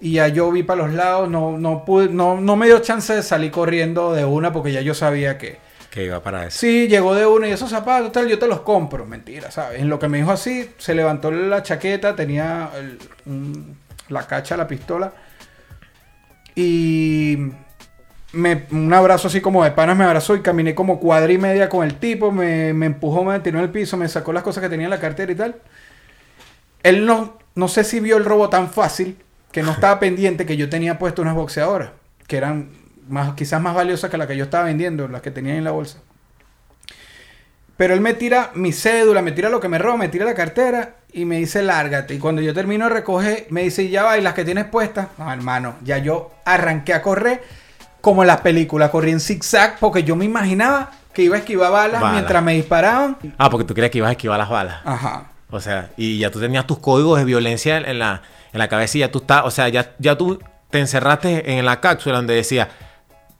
Y 0.00 0.12
ya 0.14 0.28
yo 0.28 0.50
vi 0.50 0.62
para 0.62 0.82
los 0.84 0.92
lados, 0.92 1.30
no, 1.30 1.56
no 1.58 1.84
pude, 1.84 2.08
no, 2.08 2.40
no 2.40 2.56
me 2.56 2.66
dio 2.66 2.78
chance 2.80 3.14
de 3.14 3.22
salir 3.22 3.50
corriendo 3.50 4.12
de 4.12 4.24
una 4.24 4.52
porque 4.52 4.72
ya 4.72 4.80
yo 4.80 4.94
sabía 4.94 5.38
que. 5.38 5.58
Que 5.90 6.04
iba 6.04 6.20
para 6.22 6.46
eso. 6.46 6.58
Sí, 6.58 6.88
llegó 6.88 7.14
de 7.14 7.24
una 7.24 7.48
y 7.48 7.52
esos 7.52 7.70
zapatos, 7.70 8.10
tal, 8.12 8.26
yo 8.28 8.38
te 8.38 8.48
los 8.48 8.60
compro. 8.60 9.06
Mentira, 9.06 9.50
¿sabes? 9.50 9.80
En 9.80 9.88
lo 9.88 9.98
que 9.98 10.08
me 10.08 10.18
dijo 10.18 10.32
así, 10.32 10.68
se 10.76 10.94
levantó 10.94 11.30
la 11.30 11.62
chaqueta, 11.62 12.16
tenía 12.16 12.70
el- 12.76 12.98
un- 13.26 13.78
la 14.08 14.26
cacha, 14.26 14.56
la 14.56 14.66
pistola. 14.66 15.12
Y 16.54 17.38
me, 18.32 18.66
un 18.72 18.92
abrazo 18.92 19.28
así 19.28 19.40
como 19.40 19.64
de 19.64 19.70
panas 19.70 19.96
me 19.96 20.04
abrazó 20.04 20.34
y 20.36 20.40
caminé 20.42 20.74
como 20.74 20.98
cuadra 21.00 21.32
y 21.32 21.38
media 21.38 21.68
con 21.68 21.84
el 21.84 21.94
tipo, 21.96 22.30
me, 22.32 22.72
me 22.74 22.86
empujó, 22.86 23.24
me 23.24 23.38
tiró 23.40 23.58
en 23.58 23.64
el 23.64 23.70
piso, 23.70 23.96
me 23.96 24.08
sacó 24.08 24.32
las 24.32 24.42
cosas 24.42 24.62
que 24.62 24.68
tenía 24.68 24.86
en 24.86 24.90
la 24.90 25.00
cartera 25.00 25.32
y 25.32 25.34
tal. 25.36 25.56
Él 26.82 27.06
no, 27.06 27.38
no 27.54 27.68
sé 27.68 27.84
si 27.84 28.00
vio 28.00 28.16
el 28.16 28.24
robo 28.24 28.48
tan 28.50 28.68
fácil 28.70 29.16
que 29.54 29.62
no 29.62 29.70
estaba 29.70 30.00
pendiente 30.00 30.46
que 30.46 30.56
yo 30.56 30.68
tenía 30.68 30.98
puesto 30.98 31.22
unas 31.22 31.36
boxeadoras, 31.36 31.90
que 32.26 32.36
eran 32.36 32.70
más, 33.08 33.34
quizás 33.34 33.60
más 33.62 33.72
valiosas 33.72 34.10
que 34.10 34.18
las 34.18 34.26
que 34.26 34.36
yo 34.36 34.42
estaba 34.42 34.64
vendiendo, 34.64 35.06
las 35.06 35.22
que 35.22 35.30
tenía 35.30 35.54
en 35.54 35.62
la 35.62 35.70
bolsa. 35.70 35.98
Pero 37.76 37.94
él 37.94 38.00
me 38.00 38.14
tira 38.14 38.50
mi 38.56 38.72
cédula, 38.72 39.22
me 39.22 39.30
tira 39.30 39.50
lo 39.50 39.60
que 39.60 39.68
me 39.68 39.78
roba, 39.78 39.96
me 39.96 40.08
tira 40.08 40.24
la 40.24 40.34
cartera 40.34 40.96
y 41.12 41.24
me 41.24 41.36
dice 41.38 41.62
lárgate. 41.62 42.14
Y 42.14 42.18
cuando 42.18 42.42
yo 42.42 42.52
termino 42.52 42.88
de 42.88 42.94
recoger, 42.94 43.46
me 43.50 43.62
dice, 43.62 43.88
ya 43.88 44.02
va, 44.02 44.18
y 44.18 44.22
las 44.22 44.34
que 44.34 44.44
tienes 44.44 44.64
puestas. 44.64 45.06
No, 45.18 45.32
hermano, 45.32 45.76
ya 45.84 45.98
yo 45.98 46.32
arranqué 46.44 46.92
a 46.92 47.00
correr 47.00 47.40
como 48.00 48.24
en 48.24 48.26
las 48.26 48.40
películas, 48.40 48.90
corrí 48.90 49.12
en 49.12 49.20
zigzag 49.20 49.78
porque 49.78 50.02
yo 50.02 50.16
me 50.16 50.24
imaginaba 50.24 50.90
que 51.12 51.22
iba 51.22 51.36
a 51.36 51.38
esquivar 51.38 51.70
balas, 51.70 52.00
Balas. 52.00 52.16
mientras 52.16 52.42
me 52.42 52.54
disparaban. 52.54 53.18
Ah, 53.38 53.50
porque 53.50 53.64
tú 53.64 53.72
creías 53.72 53.92
que 53.92 53.98
ibas 53.98 54.08
a 54.08 54.12
esquivar 54.14 54.36
las 54.36 54.48
balas. 54.50 54.80
Ajá. 54.84 55.28
O 55.48 55.60
sea, 55.60 55.90
y 55.96 56.18
ya 56.18 56.32
tú 56.32 56.40
tenías 56.40 56.66
tus 56.66 56.80
códigos 56.80 57.20
de 57.20 57.24
violencia 57.24 57.76
en, 57.76 57.84
en 57.86 58.00
la, 58.00 58.22
en 58.54 58.58
la 58.58 58.68
cabeza 58.68 58.96
y 58.96 59.00
ya 59.00 59.10
tú 59.10 59.18
estás, 59.18 59.42
o 59.44 59.50
sea, 59.50 59.68
ya, 59.68 59.94
ya 59.98 60.16
tú 60.16 60.40
te 60.70 60.78
encerraste 60.78 61.58
en 61.58 61.66
la 61.66 61.80
cápsula 61.80 62.16
donde 62.16 62.32
decía, 62.34 62.70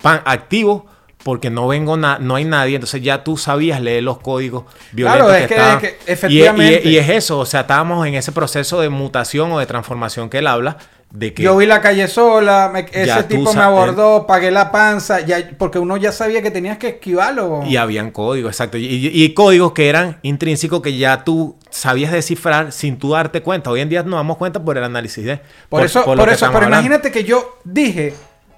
pan 0.03 0.21
activo, 0.27 0.87
porque 1.23 1.49
no 1.49 1.67
vengo 1.69 1.97
na- 1.97 2.19
no 2.21 2.35
hay 2.35 2.45
nadie, 2.45 2.75
entonces 2.75 3.01
ya 3.01 3.25
tú 3.25 3.39
sabías 3.39 3.81
leer 3.81 4.03
los 4.03 4.19
códigos 4.19 4.65
violentos 4.93 5.27
Claro, 5.29 5.35
es 5.43 5.49
que- 5.49 5.55
estaban. 5.55 5.77
es 5.77 5.81
que 5.81 5.89
Y- 5.89 5.97
y- 5.97 6.13
efectivamente. 6.13 6.83
Y, 6.91 6.99
es 6.99 7.09
eso, 7.09 7.39
o 7.39 7.47
sea, 7.47 7.61
estábamos 7.63 8.07
en 8.07 8.15
ese 8.15 8.31
proceso 8.33 8.81
de 8.83 8.91
mutación 8.91 9.51
o 9.53 9.59
de 9.59 9.65
transformación 9.65 10.29
que 10.29 10.39
él 10.39 10.47
habla, 10.47 10.77
de 11.17 11.33
que 11.33 11.45
Yo 11.45 11.57
vi 11.57 11.65
la 11.65 11.81
calle 11.81 12.09
sola, 12.09 12.69
me- 12.73 12.87
ese 12.91 13.23
tipo 13.23 13.55
me 13.55 13.63
abordó, 13.63 14.27
pagué 14.27 14.51
la 14.51 14.73
panza, 14.73 15.21
ya, 15.21 15.49
porque 15.57 15.79
uno 15.79 15.97
ya 15.97 16.11
sabía 16.11 16.43
que 16.43 16.51
tenías 16.51 16.77
que 16.77 16.89
esquivarlo. 16.89 17.63
Y 17.65 17.77
habían 17.77 18.11
códigos, 18.11 18.51
exacto. 18.51 18.79
Y, 18.79 18.85
y- 18.87 19.23
y 19.25 19.33
códigos 19.33 19.71
que 19.73 19.89
eran 19.89 20.19
intrínsecos 20.23 20.83
que 20.83 20.97
ya 20.97 21.23
tú 21.23 21.57
sabías 21.71 22.11
descifrar 22.11 22.73
sin 22.73 22.99
tú 22.99 23.13
darte 23.13 23.43
cuenta. 23.43 23.71
Hoy 23.71 23.81
en 23.81 23.89
día 23.89 24.03
nos 24.03 24.17
damos 24.17 24.37
cuenta 24.39 24.61
por 24.65 24.77
el 24.77 24.83
análisis 24.83 25.25
de... 25.25 25.41
Por, 25.69 25.85
eso, 25.85 26.05
por 26.05 26.19
eso, 26.29 26.47
pero 26.47 26.65
hablando. 26.65 26.77
imagínate 26.79 27.13
que 27.13 27.23
yo 27.23 27.59
dije, 27.63 28.13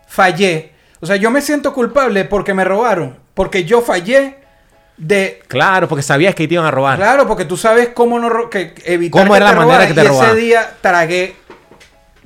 fallé. 0.09 0.73
O 1.01 1.05
sea, 1.07 1.17
yo 1.17 1.31
me 1.31 1.43
siento 1.43 1.75
culpable 1.75 2.25
porque 2.25 2.55
me 2.55 2.65
robaron. 2.65 3.19
Porque 3.35 3.65
yo 3.65 3.83
fallé 3.83 4.39
de. 4.97 5.43
Claro, 5.47 5.89
porque 5.89 6.03
sabías 6.03 6.35
que 6.35 6.49
te 6.49 6.55
iban 6.55 6.65
a 6.65 6.71
robar. 6.71 6.97
Claro, 6.97 7.27
porque 7.29 7.45
tú 7.45 7.59
sabes 7.59 7.91
cómo 7.95 8.19
no 8.19 8.49
que 8.49 8.73
evitar 8.87 9.21
¿Cómo 9.21 9.35
que 9.35 9.37
era 9.37 9.51
te 9.51 9.53
la 9.53 9.59
manera 9.61 9.79
robaran, 9.87 9.89
que 9.89 9.95
te 9.95 10.07
y 10.07 10.07
ese 10.31 10.35
día 10.37 10.71
tragué. 10.81 11.37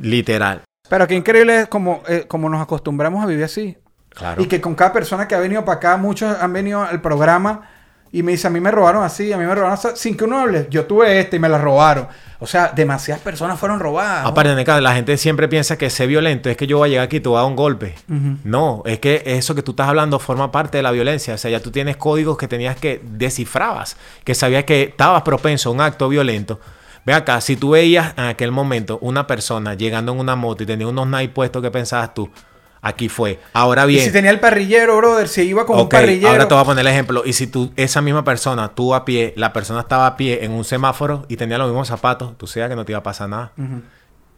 Literal. 0.01 0.63
Pero 0.89 1.07
qué 1.07 1.15
increíble 1.15 1.61
es 1.61 1.69
como, 1.69 2.03
eh, 2.09 2.25
como 2.27 2.49
nos 2.49 2.61
acostumbramos 2.61 3.23
a 3.23 3.27
vivir 3.27 3.45
así. 3.45 3.77
Claro. 4.11 4.43
Y 4.43 4.47
que 4.47 4.61
con 4.61 4.75
cada 4.75 4.93
persona 4.93 5.29
que 5.29 5.35
ha 5.35 5.39
venido 5.39 5.65
para 5.65 5.77
acá, 5.77 5.97
muchos 5.97 6.37
han 6.41 6.53
venido 6.53 6.83
al 6.83 7.01
programa 7.01 7.69
y 8.13 8.25
me 8.25 8.33
dice, 8.33 8.49
a 8.49 8.51
mí 8.51 8.59
me 8.59 8.73
robaron 8.73 9.05
así, 9.05 9.33
a 9.33 9.39
mí 9.39 9.45
me 9.45 9.55
robaron 9.55 9.75
así, 9.75 9.89
sin 9.95 10.17
que 10.17 10.25
uno 10.25 10.41
hable. 10.41 10.67
Yo 10.69 10.85
tuve 10.87 11.21
este 11.21 11.37
y 11.37 11.39
me 11.39 11.49
la 11.49 11.59
robaron. 11.59 12.09
O 12.41 12.47
sea, 12.47 12.73
demasiadas 12.75 13.23
personas 13.23 13.59
fueron 13.59 13.79
robadas. 13.79 14.25
¿no? 14.25 14.31
Aparte, 14.31 14.55
Neca, 14.57 14.81
la 14.81 14.95
gente 14.95 15.17
siempre 15.17 15.47
piensa 15.47 15.79
que 15.79 15.89
ser 15.91 16.09
violento 16.09 16.51
es 16.51 16.57
que 16.57 16.67
yo 16.67 16.79
voy 16.79 16.89
a 16.89 16.91
llegar 16.91 17.05
aquí 17.05 17.19
y 17.19 17.21
te 17.21 17.29
voy 17.29 17.37
a 17.37 17.43
dar 17.43 17.49
un 17.49 17.57
golpe. 17.57 17.95
No, 18.43 18.83
es 18.85 18.99
que 18.99 19.23
eso 19.27 19.55
que 19.55 19.63
tú 19.63 19.73
estás 19.73 19.89
hablando 19.89 20.19
forma 20.19 20.51
parte 20.51 20.79
de 20.79 20.83
la 20.83 20.91
violencia. 20.91 21.35
O 21.35 21.39
sea, 21.39 21.53
ya 21.53 21.61
tú 21.61 21.71
tienes 21.71 21.97
códigos 21.97 22.37
que 22.37 22.49
tenías 22.49 22.77
que 22.77 23.01
descifrabas, 23.05 23.97
que 24.25 24.35
sabías 24.35 24.65
que 24.65 24.83
estabas 24.83 25.23
propenso 25.23 25.69
a 25.69 25.73
un 25.73 25.81
acto 25.81 26.09
violento. 26.09 26.59
Ve 27.05 27.15
acá, 27.15 27.41
si 27.41 27.57
tú 27.57 27.71
veías 27.71 28.13
en 28.17 28.25
aquel 28.25 28.51
momento 28.53 28.99
una 29.01 29.27
persona 29.27 29.75
llegando 29.75 30.13
en 30.13 30.19
una 30.19 30.37
moto 30.37 30.63
y 30.63 30.67
tenía 30.67 30.87
unos 30.87 31.07
naipes 31.07 31.35
puestos, 31.35 31.63
¿qué 31.63 31.71
pensabas 31.71 32.15
tú? 32.15 32.31
Aquí 32.83 33.09
fue. 33.11 33.39
Ahora 33.53 33.85
Y 33.85 33.89
bien. 33.89 34.05
si 34.07 34.11
tenía 34.13 34.31
el 34.31 34.41
parrillero, 34.41 34.97
brother, 34.97 35.29
si 35.29 35.43
iba 35.43 35.67
con 35.67 35.79
un 35.81 35.89
parrillero. 35.89 36.31
ahora 36.31 36.49
te 36.49 36.55
voy 36.55 36.63
a 36.63 36.65
poner 36.65 36.81
el 36.87 36.93
ejemplo. 36.93 37.23
Y 37.27 37.35
si 37.35 37.47
tú, 37.47 37.73
esa 37.77 38.01
misma 38.01 38.25
persona, 38.25 38.69
tú 38.75 38.95
a 38.95 39.05
pie, 39.05 39.35
la 39.37 39.53
persona 39.53 39.81
estaba 39.81 40.07
a 40.07 40.17
pie 40.17 40.45
en 40.45 40.53
un 40.53 40.65
semáforo 40.65 41.27
y 41.29 41.37
tenía 41.37 41.59
los 41.59 41.69
mismos 41.69 41.89
zapatos, 41.89 42.37
tú 42.39 42.47
sabes 42.47 42.71
que 42.71 42.77
no 42.77 42.85
te 42.87 42.93
iba 42.93 42.99
a 43.01 43.03
pasar 43.03 43.29
nada. 43.29 43.53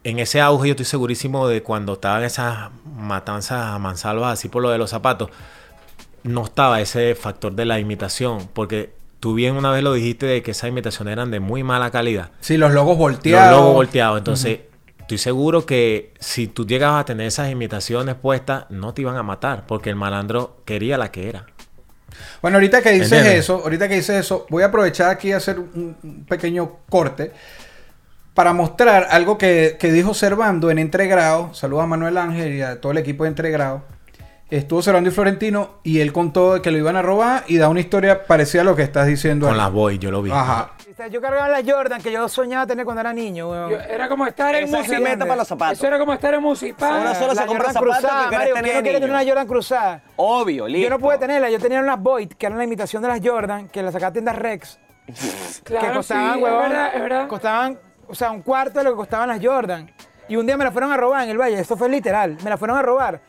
En 0.03 0.19
ese 0.19 0.41
auge, 0.41 0.67
yo 0.67 0.71
estoy 0.73 0.85
segurísimo 0.85 1.47
de 1.47 1.63
cuando 1.63 1.93
estaban 1.93 2.23
esas 2.23 2.69
matanzas 2.97 3.63
a 3.75 3.79
mansalvas 3.79 4.33
así 4.33 4.49
por 4.49 4.61
lo 4.61 4.69
de 4.69 4.77
los 4.77 4.89
zapatos, 4.89 5.29
no 6.23 6.43
estaba 6.43 6.81
ese 6.81 7.15
factor 7.15 7.53
de 7.53 7.63
la 7.63 7.79
imitación. 7.79 8.49
Porque 8.53 8.93
tú 9.23 9.33
bien 9.33 9.55
una 9.55 9.71
vez 9.71 9.81
lo 9.83 9.93
dijiste 9.93 10.25
de 10.25 10.43
que 10.43 10.51
esas 10.51 10.67
imitaciones 10.67 11.13
eran 11.13 11.31
de 11.31 11.39
muy 11.39 11.63
mala 11.63 11.91
calidad. 11.91 12.31
Sí, 12.41 12.57
los 12.57 12.73
logos 12.73 12.97
volteados. 12.97 13.51
Los 13.51 13.59
logos 13.61 13.73
volteados. 13.75 14.17
Entonces, 14.17 14.59
estoy 14.99 15.17
seguro 15.17 15.65
que 15.65 16.13
si 16.19 16.47
tú 16.47 16.67
llegabas 16.67 16.99
a 16.99 17.05
tener 17.05 17.27
esas 17.27 17.49
imitaciones 17.49 18.15
puestas, 18.15 18.65
no 18.69 18.93
te 18.93 19.03
iban 19.03 19.15
a 19.15 19.23
matar. 19.23 19.65
Porque 19.65 19.89
el 19.89 19.95
malandro 19.95 20.57
quería 20.65 20.97
la 20.97 21.09
que 21.09 21.29
era. 21.29 21.45
Bueno, 22.41 22.57
ahorita 22.57 22.81
que 22.81 22.91
dices 22.91 23.13
¿Entiendes? 23.13 23.39
eso, 23.39 23.61
ahorita 23.63 23.87
que 23.87 23.95
dices 23.95 24.25
eso, 24.25 24.45
voy 24.49 24.63
a 24.63 24.65
aprovechar 24.65 25.09
aquí 25.09 25.31
a 25.31 25.37
hacer 25.37 25.57
un 25.57 25.95
un 26.03 26.25
pequeño 26.25 26.79
corte 26.89 27.31
para 28.33 28.51
mostrar 28.51 29.07
algo 29.09 29.37
que, 29.37 29.77
que 29.79 29.93
dijo 29.93 30.13
Servando 30.13 30.69
en 30.69 30.79
Entregrado. 30.79 31.53
Saludos 31.53 31.85
a 31.85 31.87
Manuel 31.87 32.17
Ángel 32.17 32.55
y 32.55 32.61
a 32.61 32.81
todo 32.81 32.91
el 32.91 32.97
equipo 32.97 33.23
de 33.23 33.29
Entregrado. 33.29 33.83
Estuvo 34.49 34.81
Servando 34.83 35.09
y 35.09 35.13
Florentino 35.13 35.71
y 35.83 36.01
él 36.01 36.13
contó 36.13 36.61
que 36.61 36.69
lo 36.69 36.77
iban 36.77 36.95
a 36.95 37.01
robar 37.01 37.43
y 37.47 37.57
da 37.57 37.69
una 37.69 37.79
historia 37.79 38.25
parecida 38.25 38.61
a 38.61 38.65
lo 38.65 38.75
que 38.75 38.83
estás 38.83 39.07
diciendo. 39.07 39.47
Con 39.47 39.55
ahí. 39.55 39.61
las 39.61 39.71
boy, 39.71 39.97
yo 39.97 40.11
lo 40.11 40.21
vi. 40.21 40.29
Ajá. 40.31 40.71
Yo 41.09 41.21
cargaba 41.21 41.49
la 41.49 41.61
Jordan 41.65 42.01
que 42.01 42.11
yo 42.11 42.29
soñaba 42.29 42.67
tener 42.67 42.85
cuando 42.85 43.01
era 43.01 43.13
niño, 43.13 43.49
weón. 43.49 43.71
Yo- 43.71 43.79
era 43.79 44.07
como 44.07 44.27
estar 44.27 44.53
en 44.53 44.69
música. 44.69 44.99
para 45.19 45.35
los 45.37 45.47
zapatos. 45.47 45.77
Eso 45.79 45.87
era 45.87 45.97
como 45.97 46.13
estar 46.13 46.33
en 46.35 46.41
música. 46.43 46.87
Ahora 46.87 47.15
solo 47.15 47.33
la 47.33 47.41
se 47.41 47.47
compra 47.47 47.67
Jordan 47.69 47.73
zapatos 47.73 47.97
cruzada, 48.01 48.29
que 48.29 48.35
Mario, 48.37 48.53
tener 48.53 48.63
¿quién 48.63 48.75
no 48.75 48.81
quiere 48.83 48.99
tener 48.99 49.09
una 49.15 49.25
Jordan 49.25 49.47
cruzada? 49.47 50.01
Obvio, 50.17 50.67
listo. 50.67 50.83
Yo 50.83 50.89
no 50.91 50.99
pude 50.99 51.17
tenerla, 51.17 51.49
yo 51.49 51.59
tenía 51.59 51.79
unas 51.79 51.99
Void, 51.99 52.33
que 52.33 52.45
eran 52.45 52.57
la 52.59 52.63
imitación 52.63 53.01
de 53.01 53.07
las 53.07 53.21
Jordan, 53.23 53.69
que 53.69 53.81
las 53.81 53.91
sacaba 53.93 54.09
a 54.09 54.13
tiendas 54.13 54.35
Rex, 54.37 54.79
Claro, 55.63 55.87
que 55.87 55.93
costaban, 55.93 56.35
sí, 56.37 56.43
huevón, 56.43 56.63
Es 56.63 56.69
verdad, 56.69 56.91
es 56.95 57.01
verdad. 57.01 57.27
costaban, 57.27 57.79
o 58.07 58.13
sea, 58.13 58.29
un 58.29 58.41
cuarto 58.43 58.77
de 58.79 58.83
lo 58.85 58.91
que 58.91 58.97
costaban 58.97 59.29
las 59.29 59.43
Jordan. 59.43 59.91
Y 60.29 60.35
un 60.35 60.45
día 60.45 60.55
me 60.57 60.63
la 60.63 60.71
fueron 60.71 60.91
a 60.91 60.97
robar 60.97 61.23
en 61.23 61.31
el 61.31 61.37
valle, 61.39 61.59
esto 61.59 61.75
fue 61.75 61.89
literal, 61.89 62.37
me 62.43 62.49
la 62.51 62.57
fueron 62.57 62.77
a 62.77 62.81
robar. 62.83 63.19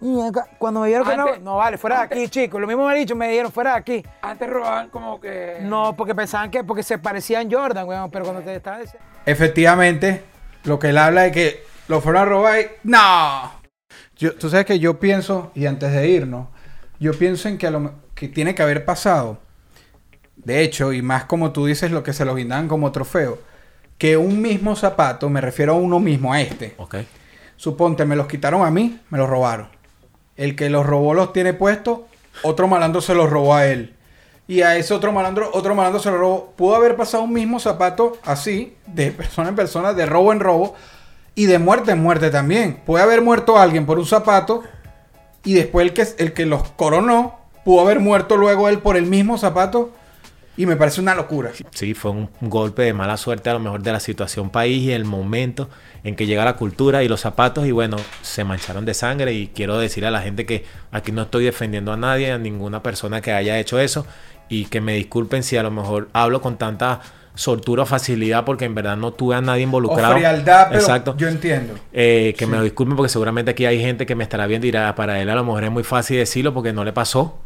Y 0.00 0.20
acá, 0.20 0.48
cuando 0.58 0.80
me 0.80 0.88
dieron 0.88 1.06
que 1.06 1.14
Antes- 1.14 1.38
no, 1.38 1.52
no 1.52 1.56
vale, 1.56 1.76
fuera 1.76 1.98
de 1.98 2.02
aquí, 2.04 2.28
chicos. 2.28 2.60
Lo 2.60 2.66
mismo 2.66 2.86
me 2.86 2.92
han 2.92 2.98
dicho, 2.98 3.16
me 3.16 3.28
dijeron, 3.28 3.50
fuera 3.50 3.72
de 3.72 3.78
aquí. 3.78 4.04
Antes 4.22 4.48
robaban 4.48 4.90
como 4.90 5.20
que. 5.20 5.58
No, 5.62 5.94
porque 5.96 6.14
pensaban 6.14 6.50
que, 6.50 6.62
porque 6.64 6.82
se 6.82 6.98
parecían 6.98 7.50
Jordan, 7.50 7.86
weón, 7.86 8.10
pero 8.10 8.24
cuando 8.24 8.42
te 8.42 8.54
estaba 8.54 8.78
diciendo... 8.78 9.04
Efectivamente, 9.26 10.24
lo 10.64 10.78
que 10.78 10.90
él 10.90 10.98
habla 10.98 11.22
de 11.22 11.32
que 11.32 11.64
lo 11.88 12.00
fueron 12.00 12.22
a 12.22 12.24
robar 12.24 12.60
y... 12.60 12.66
¡No! 12.84 13.52
Yo, 14.16 14.34
tú 14.34 14.48
sabes 14.50 14.66
que 14.66 14.78
yo 14.78 14.98
pienso, 14.98 15.52
y 15.54 15.66
antes 15.66 15.92
de 15.92 16.08
irnos, 16.08 16.48
yo 16.98 17.12
pienso 17.12 17.48
en 17.48 17.58
que, 17.58 17.66
a 17.66 17.70
lo 17.70 17.92
que 18.14 18.28
tiene 18.28 18.54
que 18.54 18.62
haber 18.62 18.84
pasado 18.84 19.38
de 20.44 20.62
hecho, 20.62 20.92
y 20.92 21.02
más 21.02 21.24
como 21.24 21.52
tú 21.52 21.66
dices, 21.66 21.90
lo 21.90 22.02
que 22.02 22.12
se 22.12 22.24
lo 22.24 22.34
guindaban 22.34 22.68
como 22.68 22.92
trofeo, 22.92 23.38
que 23.98 24.16
un 24.16 24.40
mismo 24.40 24.76
zapato, 24.76 25.28
me 25.28 25.40
refiero 25.40 25.74
a 25.74 25.76
uno 25.76 25.98
mismo, 25.98 26.32
a 26.32 26.40
este. 26.40 26.74
Ok. 26.78 26.96
Suponte, 27.56 28.04
me 28.04 28.14
los 28.16 28.28
quitaron 28.28 28.64
a 28.64 28.70
mí, 28.70 29.00
me 29.10 29.18
los 29.18 29.28
robaron. 29.28 29.68
El 30.38 30.56
que 30.56 30.70
los 30.70 30.86
robó 30.86 31.12
los 31.12 31.34
tiene 31.34 31.52
puestos, 31.52 32.00
otro 32.42 32.68
malandro 32.68 33.02
se 33.02 33.14
los 33.14 33.28
robó 33.28 33.54
a 33.54 33.66
él. 33.66 33.94
Y 34.46 34.62
a 34.62 34.76
ese 34.76 34.94
otro 34.94 35.12
malandro, 35.12 35.50
otro 35.52 35.74
malandro 35.74 36.00
se 36.00 36.10
lo 36.10 36.16
robó. 36.16 36.52
Pudo 36.56 36.76
haber 36.76 36.96
pasado 36.96 37.24
un 37.24 37.34
mismo 37.34 37.60
zapato 37.60 38.16
así, 38.24 38.74
de 38.86 39.10
persona 39.10 39.50
en 39.50 39.56
persona, 39.56 39.92
de 39.92 40.06
robo 40.06 40.32
en 40.32 40.40
robo, 40.40 40.74
y 41.34 41.46
de 41.46 41.58
muerte 41.58 41.90
en 41.92 42.02
muerte 42.02 42.30
también. 42.30 42.80
Puede 42.86 43.04
haber 43.04 43.20
muerto 43.20 43.58
alguien 43.58 43.84
por 43.84 43.98
un 43.98 44.06
zapato, 44.06 44.62
y 45.44 45.54
después 45.54 45.86
el 45.86 45.92
que, 45.92 46.06
el 46.16 46.32
que 46.32 46.46
los 46.46 46.62
coronó, 46.70 47.40
pudo 47.64 47.82
haber 47.82 48.00
muerto 48.00 48.36
luego 48.36 48.68
él 48.68 48.78
por 48.78 48.96
el 48.96 49.04
mismo 49.04 49.36
zapato. 49.36 49.90
Y 50.58 50.66
me 50.66 50.74
parece 50.76 51.00
una 51.00 51.14
locura. 51.14 51.52
Sí, 51.70 51.94
fue 51.94 52.10
un 52.10 52.28
golpe 52.40 52.82
de 52.82 52.92
mala 52.92 53.16
suerte 53.16 53.48
a 53.48 53.52
lo 53.52 53.60
mejor 53.60 53.80
de 53.80 53.92
la 53.92 54.00
situación 54.00 54.50
país 54.50 54.82
y 54.82 54.90
el 54.90 55.04
momento 55.04 55.70
en 56.02 56.16
que 56.16 56.26
llega 56.26 56.44
la 56.44 56.56
cultura 56.56 57.04
y 57.04 57.08
los 57.08 57.20
zapatos 57.20 57.64
y 57.64 57.70
bueno, 57.70 57.96
se 58.22 58.42
mancharon 58.42 58.84
de 58.84 58.92
sangre 58.92 59.32
y 59.32 59.46
quiero 59.54 59.78
decirle 59.78 60.08
a 60.08 60.10
la 60.10 60.20
gente 60.20 60.46
que 60.46 60.64
aquí 60.90 61.12
no 61.12 61.22
estoy 61.22 61.44
defendiendo 61.44 61.92
a 61.92 61.96
nadie, 61.96 62.32
a 62.32 62.38
ninguna 62.38 62.82
persona 62.82 63.20
que 63.20 63.30
haya 63.32 63.56
hecho 63.60 63.78
eso 63.78 64.04
y 64.48 64.64
que 64.64 64.80
me 64.80 64.94
disculpen 64.94 65.44
si 65.44 65.56
a 65.56 65.62
lo 65.62 65.70
mejor 65.70 66.08
hablo 66.12 66.40
con 66.40 66.56
tanta 66.58 67.02
soltura 67.36 67.84
o 67.84 67.86
facilidad 67.86 68.44
porque 68.44 68.64
en 68.64 68.74
verdad 68.74 68.96
no 68.96 69.12
tuve 69.12 69.36
a 69.36 69.40
nadie 69.40 69.62
involucrado. 69.62 70.12
O 70.12 70.16
frialdad, 70.16 70.66
pero 70.70 70.80
Exacto. 70.80 71.14
yo 71.16 71.28
entiendo. 71.28 71.74
Eh, 71.92 72.34
que 72.36 72.48
me 72.48 72.56
lo 72.56 72.64
disculpen 72.64 72.96
porque 72.96 73.10
seguramente 73.10 73.52
aquí 73.52 73.64
hay 73.64 73.80
gente 73.80 74.06
que 74.06 74.16
me 74.16 74.24
estará 74.24 74.48
viendo 74.48 74.66
y 74.66 74.72
dirá, 74.72 74.92
para 74.96 75.22
él 75.22 75.30
a 75.30 75.36
lo 75.36 75.44
mejor 75.44 75.62
es 75.62 75.70
muy 75.70 75.84
fácil 75.84 76.16
decirlo 76.16 76.52
porque 76.52 76.72
no 76.72 76.84
le 76.84 76.92
pasó. 76.92 77.38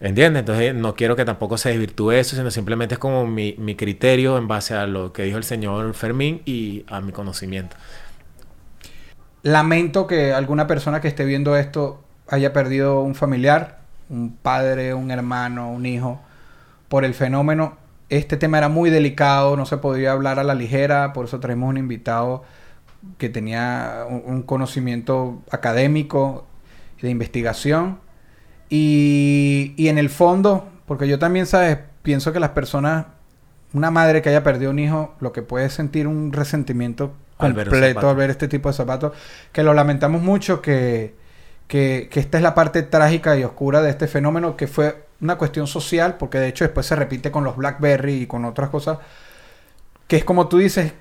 ¿Entiendes? 0.00 0.40
Entonces 0.40 0.74
no 0.74 0.96
quiero 0.96 1.16
que 1.16 1.24
tampoco 1.24 1.56
se 1.56 1.70
desvirtúe 1.70 2.12
eso, 2.12 2.36
sino 2.36 2.50
simplemente 2.50 2.94
es 2.94 2.98
como 2.98 3.26
mi, 3.26 3.54
mi 3.58 3.76
criterio 3.76 4.36
en 4.36 4.48
base 4.48 4.74
a 4.74 4.86
lo 4.86 5.12
que 5.12 5.22
dijo 5.22 5.38
el 5.38 5.44
señor 5.44 5.94
Fermín 5.94 6.42
y 6.44 6.84
a 6.88 7.00
mi 7.00 7.12
conocimiento. 7.12 7.76
Lamento 9.42 10.06
que 10.06 10.32
alguna 10.32 10.66
persona 10.66 11.00
que 11.00 11.08
esté 11.08 11.24
viendo 11.24 11.56
esto 11.56 12.02
haya 12.28 12.52
perdido 12.52 13.02
un 13.02 13.14
familiar, 13.14 13.78
un 14.08 14.36
padre, 14.36 14.94
un 14.94 15.10
hermano, 15.10 15.70
un 15.70 15.86
hijo, 15.86 16.20
por 16.88 17.04
el 17.04 17.14
fenómeno. 17.14 17.76
Este 18.08 18.36
tema 18.36 18.58
era 18.58 18.68
muy 18.68 18.90
delicado, 18.90 19.56
no 19.56 19.66
se 19.66 19.78
podía 19.78 20.12
hablar 20.12 20.38
a 20.38 20.44
la 20.44 20.54
ligera, 20.54 21.12
por 21.12 21.26
eso 21.26 21.40
traemos 21.40 21.68
un 21.68 21.76
invitado 21.76 22.44
que 23.18 23.28
tenía 23.28 24.06
un, 24.08 24.22
un 24.26 24.42
conocimiento 24.42 25.42
académico 25.50 26.46
de 27.02 27.10
investigación. 27.10 27.98
Y, 28.68 29.74
y 29.76 29.88
en 29.88 29.98
el 29.98 30.10
fondo, 30.10 30.68
porque 30.86 31.08
yo 31.08 31.18
también, 31.18 31.46
¿sabes? 31.46 31.78
Pienso 32.02 32.32
que 32.32 32.40
las 32.40 32.50
personas, 32.50 33.06
una 33.72 33.90
madre 33.90 34.22
que 34.22 34.28
haya 34.28 34.42
perdido 34.42 34.70
un 34.70 34.78
hijo, 34.78 35.14
lo 35.20 35.32
que 35.32 35.42
puede 35.42 35.70
sentir 35.70 36.06
un 36.06 36.32
resentimiento 36.32 37.12
Al 37.38 37.54
completo 37.54 38.08
al 38.08 38.16
ver 38.16 38.30
este 38.30 38.48
tipo 38.48 38.68
de 38.68 38.74
zapatos, 38.74 39.12
que 39.52 39.62
lo 39.62 39.74
lamentamos 39.74 40.22
mucho, 40.22 40.62
que, 40.62 41.14
que, 41.68 42.08
que 42.10 42.20
esta 42.20 42.38
es 42.38 42.42
la 42.42 42.54
parte 42.54 42.82
trágica 42.82 43.36
y 43.36 43.44
oscura 43.44 43.82
de 43.82 43.90
este 43.90 44.06
fenómeno, 44.06 44.56
que 44.56 44.66
fue 44.66 45.04
una 45.20 45.36
cuestión 45.38 45.66
social, 45.66 46.16
porque 46.18 46.38
de 46.38 46.48
hecho 46.48 46.64
después 46.64 46.86
se 46.86 46.96
repite 46.96 47.30
con 47.30 47.44
los 47.44 47.56
Blackberry 47.56 48.22
y 48.22 48.26
con 48.26 48.44
otras 48.44 48.70
cosas, 48.70 48.98
que 50.06 50.16
es 50.16 50.24
como 50.24 50.48
tú 50.48 50.58
dices, 50.58 50.92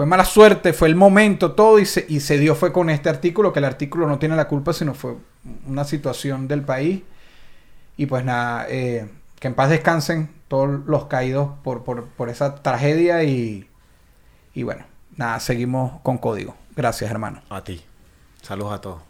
fue 0.00 0.06
mala 0.06 0.24
suerte, 0.24 0.72
fue 0.72 0.88
el 0.88 0.96
momento, 0.96 1.52
todo, 1.52 1.78
y 1.78 1.84
se, 1.84 2.06
y 2.08 2.20
se 2.20 2.38
dio 2.38 2.54
fue 2.54 2.72
con 2.72 2.88
este 2.88 3.10
artículo, 3.10 3.52
que 3.52 3.58
el 3.58 3.66
artículo 3.66 4.06
no 4.08 4.18
tiene 4.18 4.34
la 4.34 4.48
culpa, 4.48 4.72
sino 4.72 4.94
fue 4.94 5.16
una 5.66 5.84
situación 5.84 6.48
del 6.48 6.62
país. 6.62 7.02
Y 7.98 8.06
pues 8.06 8.24
nada, 8.24 8.64
eh, 8.70 9.10
que 9.38 9.48
en 9.48 9.54
paz 9.54 9.68
descansen 9.68 10.30
todos 10.48 10.86
los 10.86 11.04
caídos 11.04 11.50
por, 11.62 11.84
por, 11.84 12.06
por 12.06 12.30
esa 12.30 12.54
tragedia 12.62 13.24
y, 13.24 13.68
y 14.54 14.62
bueno, 14.62 14.86
nada, 15.18 15.38
seguimos 15.38 16.00
con 16.02 16.16
código. 16.16 16.56
Gracias, 16.74 17.10
hermano. 17.10 17.42
A 17.50 17.62
ti. 17.62 17.84
Saludos 18.40 18.72
a 18.72 18.80
todos. 18.80 19.09